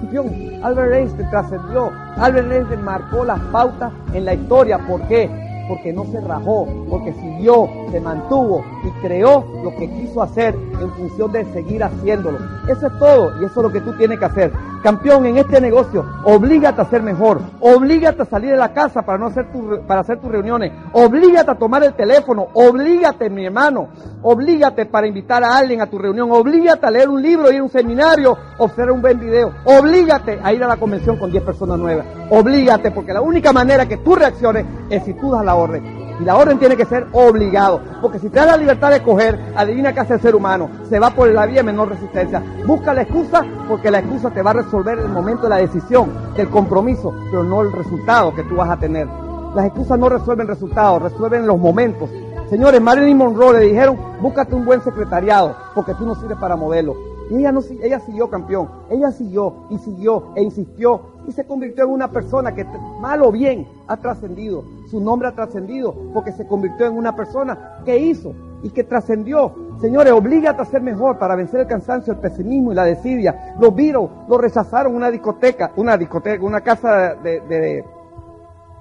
Campeón, 0.00 0.30
Albert 0.62 0.92
Einstein 0.92 1.30
trascendió, 1.30 1.90
Albert 2.16 2.52
Einstein 2.52 2.84
marcó 2.84 3.24
las 3.24 3.40
pautas 3.52 3.92
en 4.12 4.24
la 4.24 4.34
historia, 4.34 4.78
¿por 4.78 5.02
qué? 5.02 5.45
Porque 5.68 5.92
no 5.92 6.04
se 6.06 6.20
rajó, 6.20 6.66
porque 6.88 7.12
siguió, 7.14 7.68
se 7.90 8.00
mantuvo 8.00 8.64
y 8.84 8.90
creó 9.02 9.44
lo 9.62 9.74
que 9.76 9.90
quiso 9.90 10.22
hacer 10.22 10.54
en 10.80 10.90
función 10.92 11.32
de 11.32 11.44
seguir 11.52 11.82
haciéndolo. 11.82 12.38
Eso 12.68 12.86
es 12.86 12.98
todo 12.98 13.40
y 13.40 13.44
eso 13.44 13.60
es 13.60 13.62
lo 13.62 13.72
que 13.72 13.80
tú 13.80 13.92
tienes 13.96 14.18
que 14.18 14.24
hacer. 14.24 14.52
Campeón, 14.86 15.26
en 15.26 15.36
este 15.36 15.60
negocio, 15.60 16.06
oblígate 16.22 16.80
a 16.80 16.84
ser 16.84 17.02
mejor, 17.02 17.40
oblígate 17.58 18.22
a 18.22 18.24
salir 18.24 18.52
de 18.52 18.56
la 18.56 18.72
casa 18.72 19.02
para, 19.02 19.18
no 19.18 19.26
hacer 19.26 19.50
tu, 19.50 19.84
para 19.84 20.02
hacer 20.02 20.20
tus 20.20 20.30
reuniones, 20.30 20.72
oblígate 20.92 21.50
a 21.50 21.56
tomar 21.56 21.82
el 21.82 21.92
teléfono, 21.94 22.46
oblígate, 22.54 23.28
mi 23.28 23.46
hermano, 23.46 23.88
oblígate 24.22 24.86
para 24.86 25.08
invitar 25.08 25.42
a 25.42 25.56
alguien 25.56 25.80
a 25.80 25.90
tu 25.90 25.98
reunión, 25.98 26.30
oblígate 26.30 26.86
a 26.86 26.92
leer 26.92 27.08
un 27.08 27.20
libro, 27.20 27.50
ir 27.50 27.58
a 27.58 27.64
un 27.64 27.68
seminario, 27.68 28.38
observar 28.58 28.92
un 28.92 29.02
buen 29.02 29.18
video, 29.18 29.52
oblígate 29.64 30.38
a 30.40 30.52
ir 30.52 30.62
a 30.62 30.68
la 30.68 30.76
convención 30.76 31.16
con 31.16 31.32
10 31.32 31.42
personas 31.42 31.80
nuevas, 31.80 32.06
oblígate 32.30 32.92
porque 32.92 33.12
la 33.12 33.22
única 33.22 33.52
manera 33.52 33.88
que 33.88 33.96
tú 33.96 34.14
reacciones 34.14 34.66
es 34.88 35.02
si 35.02 35.14
tú 35.14 35.32
das 35.32 35.44
la 35.44 35.56
orden. 35.56 35.95
Y 36.20 36.24
la 36.24 36.36
orden 36.36 36.58
tiene 36.58 36.76
que 36.76 36.84
ser 36.84 37.06
obligado. 37.12 37.80
Porque 38.00 38.18
si 38.18 38.28
te 38.28 38.38
da 38.38 38.46
la 38.46 38.56
libertad 38.56 38.90
de 38.90 39.02
coger, 39.02 39.38
adivina 39.54 39.92
qué 39.92 40.00
hace 40.00 40.14
el 40.14 40.20
ser 40.20 40.34
humano. 40.34 40.70
Se 40.88 40.98
va 40.98 41.10
por 41.10 41.28
la 41.28 41.46
vía 41.46 41.56
de 41.56 41.64
menor 41.64 41.90
resistencia. 41.90 42.42
Busca 42.66 42.94
la 42.94 43.02
excusa 43.02 43.44
porque 43.68 43.90
la 43.90 43.98
excusa 43.98 44.30
te 44.30 44.42
va 44.42 44.50
a 44.50 44.54
resolver 44.54 44.98
el 44.98 45.08
momento 45.08 45.44
de 45.44 45.50
la 45.50 45.56
decisión, 45.58 46.10
del 46.36 46.48
compromiso, 46.48 47.12
pero 47.30 47.42
no 47.42 47.62
el 47.62 47.72
resultado 47.72 48.34
que 48.34 48.44
tú 48.44 48.56
vas 48.56 48.70
a 48.70 48.76
tener. 48.76 49.06
Las 49.54 49.66
excusas 49.66 49.98
no 49.98 50.08
resuelven 50.08 50.46
resultados, 50.46 51.02
resuelven 51.02 51.46
los 51.46 51.58
momentos. 51.58 52.10
Señores, 52.50 52.80
Marilyn 52.80 53.16
Monroe 53.16 53.58
le 53.58 53.66
dijeron, 53.66 53.98
búscate 54.20 54.54
un 54.54 54.64
buen 54.64 54.80
secretariado 54.82 55.56
porque 55.74 55.94
tú 55.94 56.06
no 56.06 56.14
sirves 56.14 56.38
para 56.38 56.56
modelo. 56.56 56.94
Y 57.30 57.38
ella, 57.38 57.50
no, 57.50 57.60
ella 57.82 57.98
siguió 58.00 58.30
campeón, 58.30 58.68
ella 58.88 59.10
siguió 59.10 59.66
y 59.70 59.78
siguió 59.78 60.28
e 60.36 60.42
insistió 60.42 61.00
y 61.26 61.32
se 61.32 61.44
convirtió 61.44 61.84
en 61.84 61.90
una 61.90 62.08
persona 62.08 62.54
que, 62.54 62.64
mal 63.00 63.22
o 63.22 63.32
bien, 63.32 63.66
ha 63.88 63.96
trascendido. 63.96 64.62
Su 64.86 65.00
nombre 65.00 65.28
ha 65.28 65.32
trascendido 65.32 65.94
porque 66.14 66.32
se 66.32 66.46
convirtió 66.46 66.86
en 66.86 66.94
una 66.94 67.14
persona 67.14 67.80
que 67.84 67.98
hizo 67.98 68.34
y 68.62 68.70
que 68.70 68.84
trascendió. 68.84 69.54
Señores, 69.80 70.12
oblígate 70.12 70.62
a 70.62 70.64
ser 70.64 70.80
mejor 70.80 71.18
para 71.18 71.36
vencer 71.36 71.60
el 71.60 71.66
cansancio, 71.66 72.12
el 72.12 72.20
pesimismo 72.20 72.72
y 72.72 72.74
la 72.74 72.84
desidia. 72.84 73.54
Los 73.60 73.74
Beatles 73.74 74.08
lo 74.28 74.38
rechazaron 74.38 74.94
una 74.94 75.10
discoteca, 75.10 75.72
una 75.76 75.96
discoteca, 75.96 76.44
una 76.44 76.60
casa 76.60 77.14
de, 77.16 77.40
de, 77.40 77.84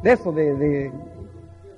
de 0.03 0.11
eso, 0.11 0.31
de, 0.31 0.91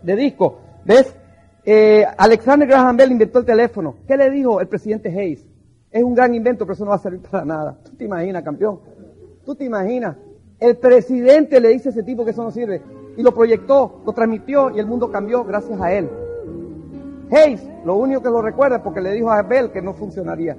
de, 0.03 0.15
disco. 0.15 0.59
¿Ves? 0.85 1.15
Eh, 1.63 2.05
Alexander 2.17 2.67
Graham 2.67 2.97
Bell 2.97 3.11
inventó 3.11 3.39
el 3.39 3.45
teléfono. 3.45 3.95
¿Qué 4.07 4.17
le 4.17 4.29
dijo 4.29 4.61
el 4.61 4.67
presidente 4.67 5.09
Hayes? 5.09 5.45
Es 5.89 6.03
un 6.03 6.13
gran 6.13 6.35
invento, 6.35 6.65
pero 6.65 6.73
eso 6.73 6.83
no 6.83 6.91
va 6.91 6.97
a 6.97 6.99
servir 6.99 7.21
para 7.21 7.45
nada. 7.45 7.77
¿Tú 7.83 7.95
te 7.95 8.05
imaginas, 8.05 8.43
campeón? 8.43 8.79
Tú 9.45 9.55
te 9.55 9.63
imaginas, 9.63 10.17
el 10.59 10.75
presidente 10.77 11.59
le 11.61 11.69
dice 11.69 11.89
a 11.89 11.91
ese 11.91 12.03
tipo 12.03 12.25
que 12.25 12.31
eso 12.31 12.43
no 12.43 12.51
sirve 12.51 12.81
y 13.17 13.23
lo 13.23 13.33
proyectó, 13.33 14.01
lo 14.05 14.13
transmitió 14.13 14.69
y 14.69 14.79
el 14.79 14.85
mundo 14.85 15.11
cambió 15.11 15.43
gracias 15.43 15.81
a 15.81 15.91
él. 15.91 16.09
Hayes, 17.31 17.67
lo 17.83 17.95
único 17.95 18.21
que 18.21 18.29
lo 18.29 18.41
recuerda 18.41 18.77
es 18.77 18.81
porque 18.83 19.01
le 19.01 19.11
dijo 19.11 19.29
a 19.29 19.39
Abel 19.39 19.71
que 19.71 19.81
no 19.81 19.93
funcionaría. 19.93 20.55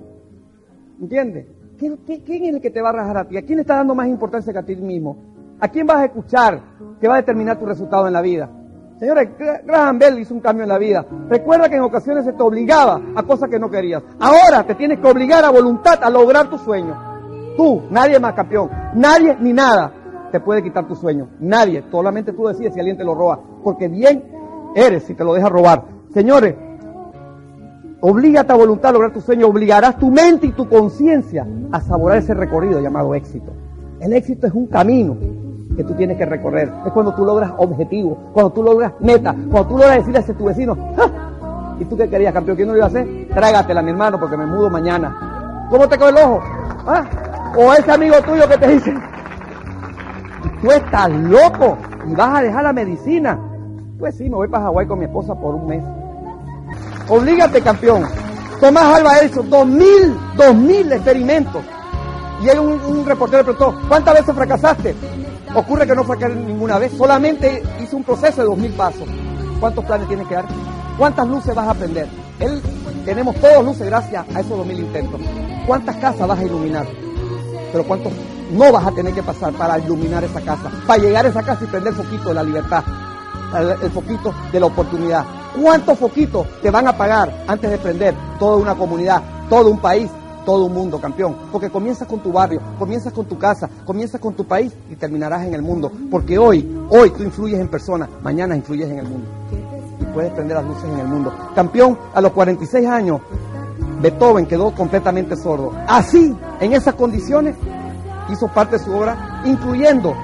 ¿Entiendes? 1.00 1.46
¿Quién, 1.78 2.00
es 2.06 2.54
el 2.54 2.60
que 2.60 2.70
te 2.70 2.82
va 2.82 2.88
a 2.90 2.92
rajar 2.92 3.16
a 3.18 3.24
ti? 3.24 3.36
¿A 3.38 3.42
quién 3.42 3.56
le 3.56 3.62
está 3.62 3.76
dando 3.76 3.94
más 3.94 4.08
importancia 4.08 4.52
que 4.52 4.58
a 4.58 4.64
ti 4.64 4.74
mismo? 4.74 5.16
¿A 5.60 5.68
quién 5.68 5.86
vas 5.86 5.98
a 5.98 6.04
escuchar 6.06 6.60
que 7.00 7.06
va 7.06 7.14
a 7.14 7.18
determinar 7.18 7.58
tu 7.58 7.64
resultado 7.64 8.08
en 8.08 8.12
la 8.12 8.20
vida? 8.20 8.50
Señores, 8.98 9.28
Graham 9.64 9.98
Bell 10.00 10.18
hizo 10.18 10.34
un 10.34 10.40
cambio 10.40 10.64
en 10.64 10.68
la 10.68 10.78
vida. 10.78 11.06
Recuerda 11.28 11.68
que 11.68 11.76
en 11.76 11.82
ocasiones 11.82 12.24
se 12.24 12.32
te 12.32 12.42
obligaba 12.42 13.00
a 13.14 13.22
cosas 13.22 13.48
que 13.48 13.60
no 13.60 13.70
querías. 13.70 14.02
Ahora 14.18 14.64
te 14.66 14.74
tienes 14.74 14.98
que 14.98 15.06
obligar 15.06 15.44
a 15.44 15.50
voluntad 15.50 16.02
a 16.02 16.10
lograr 16.10 16.50
tu 16.50 16.58
sueño. 16.58 17.56
Tú, 17.56 17.82
nadie 17.90 18.18
más 18.18 18.34
campeón. 18.34 18.68
Nadie 18.94 19.36
ni 19.38 19.52
nada 19.52 19.92
te 20.30 20.40
puede 20.40 20.62
quitar 20.62 20.86
tu 20.86 20.94
sueño. 20.94 21.28
Nadie. 21.40 21.84
Solamente 21.90 22.32
tú 22.32 22.46
decides 22.46 22.74
si 22.74 22.80
alguien 22.80 22.96
te 22.96 23.04
lo 23.04 23.14
roba. 23.14 23.40
Porque 23.62 23.88
bien 23.88 24.24
eres 24.74 25.04
si 25.04 25.14
te 25.14 25.24
lo 25.24 25.34
deja 25.34 25.48
robar. 25.48 25.84
Señores, 26.12 26.54
oblígate 28.00 28.52
a 28.52 28.56
voluntad 28.56 28.90
a 28.90 28.92
lograr 28.92 29.12
tu 29.12 29.20
sueño. 29.20 29.46
Obligarás 29.46 29.98
tu 29.98 30.10
mente 30.10 30.46
y 30.46 30.52
tu 30.52 30.68
conciencia 30.68 31.46
a 31.72 31.80
saborear 31.80 32.18
ese 32.18 32.34
recorrido 32.34 32.80
llamado 32.80 33.14
éxito. 33.14 33.52
El 34.00 34.12
éxito 34.12 34.46
es 34.46 34.52
un 34.52 34.66
camino 34.66 35.16
que 35.76 35.84
tú 35.84 35.94
tienes 35.94 36.16
que 36.16 36.26
recorrer. 36.26 36.72
Es 36.84 36.92
cuando 36.92 37.14
tú 37.14 37.24
logras 37.24 37.52
objetivos, 37.56 38.18
cuando 38.32 38.50
tú 38.50 38.62
logras 38.62 38.92
metas, 39.00 39.34
cuando 39.50 39.68
tú 39.68 39.78
logras 39.78 39.98
decirle 39.98 40.18
a 40.18 40.36
tu 40.36 40.44
vecino, 40.44 40.76
¿y 41.78 41.84
tú 41.84 41.96
qué 41.96 42.08
querías, 42.08 42.32
campeón? 42.32 42.56
¿Quién 42.56 42.68
no 42.68 42.74
lo 42.74 42.78
iba 42.78 42.86
a 42.86 42.88
hacer? 42.88 43.28
Trágatela, 43.32 43.82
mi 43.82 43.90
hermano, 43.90 44.18
porque 44.18 44.36
me 44.36 44.46
mudo 44.46 44.70
mañana. 44.70 45.68
¿Cómo 45.70 45.88
te 45.88 45.98
coge 45.98 46.10
el 46.10 46.16
ojo? 46.16 46.40
¿Ah? 46.86 47.04
O 47.56 47.72
ese 47.72 47.92
amigo 47.92 48.16
tuyo 48.24 48.48
que 48.48 48.58
te 48.58 48.68
dice, 48.68 48.94
tú 50.60 50.70
estás 50.70 51.10
loco 51.10 51.78
y 52.06 52.14
vas 52.14 52.38
a 52.38 52.42
dejar 52.42 52.64
la 52.64 52.72
medicina. 52.72 53.38
Pues 53.98 54.16
sí, 54.16 54.24
me 54.24 54.36
voy 54.36 54.48
para 54.48 54.64
Hawái 54.64 54.86
con 54.86 54.98
mi 54.98 55.06
esposa 55.06 55.34
por 55.34 55.54
un 55.54 55.66
mes. 55.66 55.82
Oblígate, 57.08 57.60
campeón. 57.62 58.04
Tomás 58.60 58.96
Alba 58.96 59.20
hecho 59.20 59.42
dos 59.42 59.66
mil, 59.66 60.16
dos 60.36 60.54
mil 60.54 60.92
experimentos. 60.92 61.62
Y 62.42 62.48
hay 62.48 62.58
un, 62.58 63.04
reportero 63.04 63.38
le 63.38 63.52
preguntó, 63.52 63.88
¿cuántas 63.88 64.14
veces 64.14 64.34
fracasaste? 64.34 64.94
Ocurre 65.54 65.86
que 65.86 65.94
no 65.94 66.04
caer 66.04 66.36
ninguna 66.36 66.78
vez, 66.78 66.92
solamente 66.92 67.62
hizo 67.82 67.96
un 67.96 68.04
proceso 68.04 68.42
de 68.42 68.48
dos 68.48 68.58
mil 68.58 68.72
pasos. 68.72 69.08
¿Cuántos 69.58 69.84
planes 69.84 70.06
tienes 70.06 70.26
que 70.28 70.34
dar? 70.34 70.46
¿Cuántas 70.96 71.26
luces 71.26 71.54
vas 71.54 71.68
a 71.68 71.74
prender? 71.74 72.06
Él, 72.38 72.62
tenemos 73.04 73.34
todos 73.36 73.64
luces 73.64 73.86
gracias 73.86 74.24
a 74.34 74.40
esos 74.40 74.56
dos 74.56 74.66
mil 74.66 74.78
intentos. 74.78 75.20
¿Cuántas 75.66 75.96
casas 75.96 76.28
vas 76.28 76.38
a 76.38 76.44
iluminar? 76.44 76.86
Pero 77.72 77.84
¿cuántos 77.84 78.12
no 78.52 78.72
vas 78.72 78.86
a 78.86 78.92
tener 78.92 79.14
que 79.14 79.22
pasar 79.22 79.52
para 79.52 79.78
iluminar 79.78 80.24
esa 80.24 80.40
casa? 80.40 80.70
Para 80.86 81.02
llegar 81.02 81.26
a 81.26 81.28
esa 81.28 81.42
casa 81.42 81.64
y 81.64 81.66
prender 81.66 81.92
el 81.92 81.98
foquito 81.98 82.28
de 82.28 82.34
la 82.34 82.42
libertad, 82.42 82.84
el, 83.82 83.90
foquito 83.90 84.34
de 84.52 84.60
la 84.60 84.66
oportunidad. 84.66 85.24
¿Cuántos 85.60 85.98
foquitos 85.98 86.46
te 86.62 86.70
van 86.70 86.86
a 86.86 86.96
pagar 86.96 87.44
antes 87.46 87.70
de 87.70 87.78
prender 87.78 88.14
toda 88.38 88.56
una 88.56 88.74
comunidad, 88.74 89.22
todo 89.48 89.70
un 89.70 89.78
país, 89.78 90.10
todo 90.48 90.64
un 90.64 90.72
mundo, 90.72 90.98
campeón. 90.98 91.36
Porque 91.52 91.68
comienzas 91.68 92.08
con 92.08 92.20
tu 92.20 92.32
barrio, 92.32 92.62
comienzas 92.78 93.12
con 93.12 93.26
tu 93.26 93.36
casa, 93.36 93.68
comienzas 93.84 94.18
con 94.18 94.32
tu 94.32 94.46
país 94.46 94.72
y 94.90 94.96
terminarás 94.96 95.44
en 95.44 95.52
el 95.52 95.60
mundo. 95.60 95.92
Porque 96.10 96.38
hoy, 96.38 96.66
hoy 96.88 97.10
tú 97.10 97.22
influyes 97.22 97.60
en 97.60 97.68
personas, 97.68 98.08
mañana 98.22 98.56
influyes 98.56 98.88
en 98.88 98.98
el 98.98 99.06
mundo. 99.06 99.28
Y 100.00 100.04
puedes 100.06 100.32
prender 100.32 100.56
las 100.56 100.64
luces 100.64 100.84
en 100.84 101.00
el 101.00 101.06
mundo. 101.06 101.34
Campeón, 101.54 101.98
a 102.14 102.22
los 102.22 102.32
46 102.32 102.86
años, 102.86 103.20
Beethoven 104.00 104.46
quedó 104.46 104.70
completamente 104.74 105.36
sordo. 105.36 105.72
Así, 105.86 106.34
en 106.60 106.72
esas 106.72 106.94
condiciones, 106.94 107.54
hizo 108.28 108.48
parte 108.48 108.78
de 108.78 108.84
su 108.84 108.92
obra, 108.92 109.42
incluyendo 109.44 110.14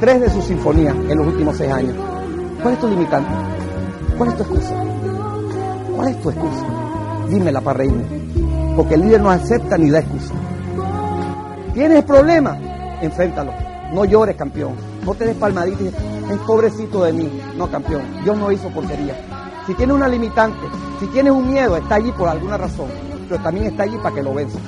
tres 0.00 0.20
de 0.20 0.30
sus 0.30 0.44
sinfonías 0.44 0.94
en 0.94 1.18
los 1.18 1.26
últimos 1.26 1.56
seis 1.56 1.72
años. 1.72 1.94
¿Cuál 2.62 2.74
es 2.74 2.80
tu 2.80 2.88
limitante? 2.88 3.30
¿Cuál 4.16 4.30
es 4.30 4.36
tu 4.36 4.42
excusa? 4.42 4.74
¿Cuál 5.96 6.08
es 6.08 6.22
tu 6.22 6.30
excusa? 6.30 6.66
Dímela 7.28 7.60
para 7.60 7.78
reírme 7.78 8.20
porque 8.76 8.94
el 8.94 9.02
líder 9.02 9.20
no 9.20 9.30
acepta 9.30 9.76
ni 9.76 9.90
da 9.90 9.98
excusa. 9.98 10.32
¿Tienes 11.74 12.02
problemas? 12.04 12.58
Enfréntalo. 13.02 13.52
No 13.92 14.04
llores, 14.04 14.36
campeón. 14.36 14.72
No 15.04 15.14
te 15.14 15.26
des 15.26 15.36
palmaditas 15.36 15.92
es 16.30 16.38
pobrecito 16.46 17.04
de 17.04 17.12
mí. 17.12 17.42
No, 17.56 17.70
campeón. 17.70 18.02
Dios 18.22 18.38
no 18.38 18.50
hizo 18.52 18.68
porquería. 18.70 19.14
Si 19.66 19.74
tienes 19.74 19.94
una 19.94 20.08
limitante, 20.08 20.66
si 20.98 21.06
tienes 21.08 21.32
un 21.32 21.50
miedo, 21.50 21.76
está 21.76 21.96
allí 21.96 22.12
por 22.12 22.28
alguna 22.28 22.56
razón. 22.56 22.86
Pero 23.28 23.42
también 23.42 23.66
está 23.66 23.82
allí 23.82 23.96
para 23.98 24.14
que 24.14 24.22
lo 24.22 24.32
venzas. 24.32 24.62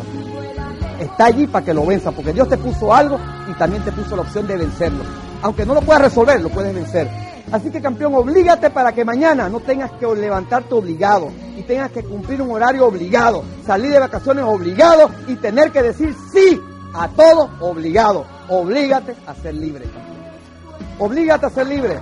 Está 1.03 1.27
allí 1.27 1.49
para 1.49 1.65
que 1.65 1.75
lo 1.75 1.85
venzas, 1.85 2.15
porque 2.15 2.33
Dios 2.33 2.49
te 2.49 2.57
puso 2.57 2.95
algo 2.95 3.19
y 3.51 3.53
también 3.55 3.83
te 3.83 3.91
puso 3.91 4.15
la 4.15 4.23
opción 4.23 4.47
de 4.47 4.57
vencerlo. 4.57 5.03
Aunque 5.43 5.67
no 5.67 5.75
lo 5.75 5.81
puedas 5.83 6.03
resolver, 6.03 6.41
lo 6.41 6.49
puedes 6.49 6.73
vencer. 6.73 7.09
Así 7.51 7.71
que 7.71 7.83
campeón, 7.83 8.15
oblígate 8.15 8.71
para 8.71 8.93
que 8.93 9.05
mañana 9.05 9.49
no 9.49 9.59
tengas 9.59 9.91
que 9.93 10.07
levantarte 10.07 10.73
obligado 10.75 11.31
y 11.57 11.63
tengas 11.63 11.91
que 11.91 12.05
cumplir 12.05 12.41
un 12.41 12.53
horario 12.53 12.87
obligado, 12.87 13.43
salir 13.67 13.91
de 13.91 13.99
vacaciones 13.99 14.45
obligado 14.45 15.11
y 15.27 15.35
tener 15.35 15.73
que 15.73 15.83
decir 15.83 16.15
sí 16.33 16.61
a 16.95 17.09
todo 17.09 17.51
obligado. 17.61 18.25
Oblígate 18.49 19.17
a 19.27 19.35
ser 19.35 19.55
libre. 19.55 19.87
Oblígate 21.01 21.47
a 21.47 21.51
ser 21.51 21.67
libre. 21.67 21.99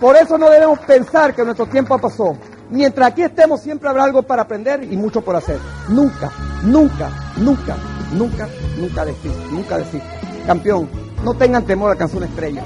Por 0.00 0.16
eso 0.16 0.38
no 0.38 0.48
debemos 0.48 0.78
pensar 0.80 1.34
que 1.34 1.44
nuestro 1.44 1.66
tiempo 1.66 1.98
pasó. 1.98 2.36
Mientras 2.70 3.10
aquí 3.10 3.22
estemos 3.22 3.60
siempre 3.60 3.90
habrá 3.90 4.04
algo 4.04 4.22
para 4.22 4.42
aprender 4.42 4.82
y 4.82 4.96
mucho 4.96 5.20
por 5.20 5.36
hacer. 5.36 5.58
Nunca, 5.90 6.32
nunca, 6.62 7.10
nunca, 7.36 7.76
nunca, 8.12 8.48
nunca 8.78 9.04
decir, 9.04 9.32
nunca 9.50 9.78
decir. 9.78 10.02
Campeón, 10.46 10.88
no 11.24 11.34
tengan 11.34 11.64
temor 11.64 11.88
a 11.88 11.92
alcanzar 11.92 12.18
una 12.18 12.26
estrella. 12.26 12.62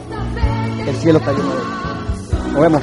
El 0.87 0.97
cielo 0.97 1.19
está 1.19 1.33
lleno 1.33 1.45
de 1.45 1.61
ellos. 1.61 2.53
Nos 2.53 2.61
vemos. 2.63 2.83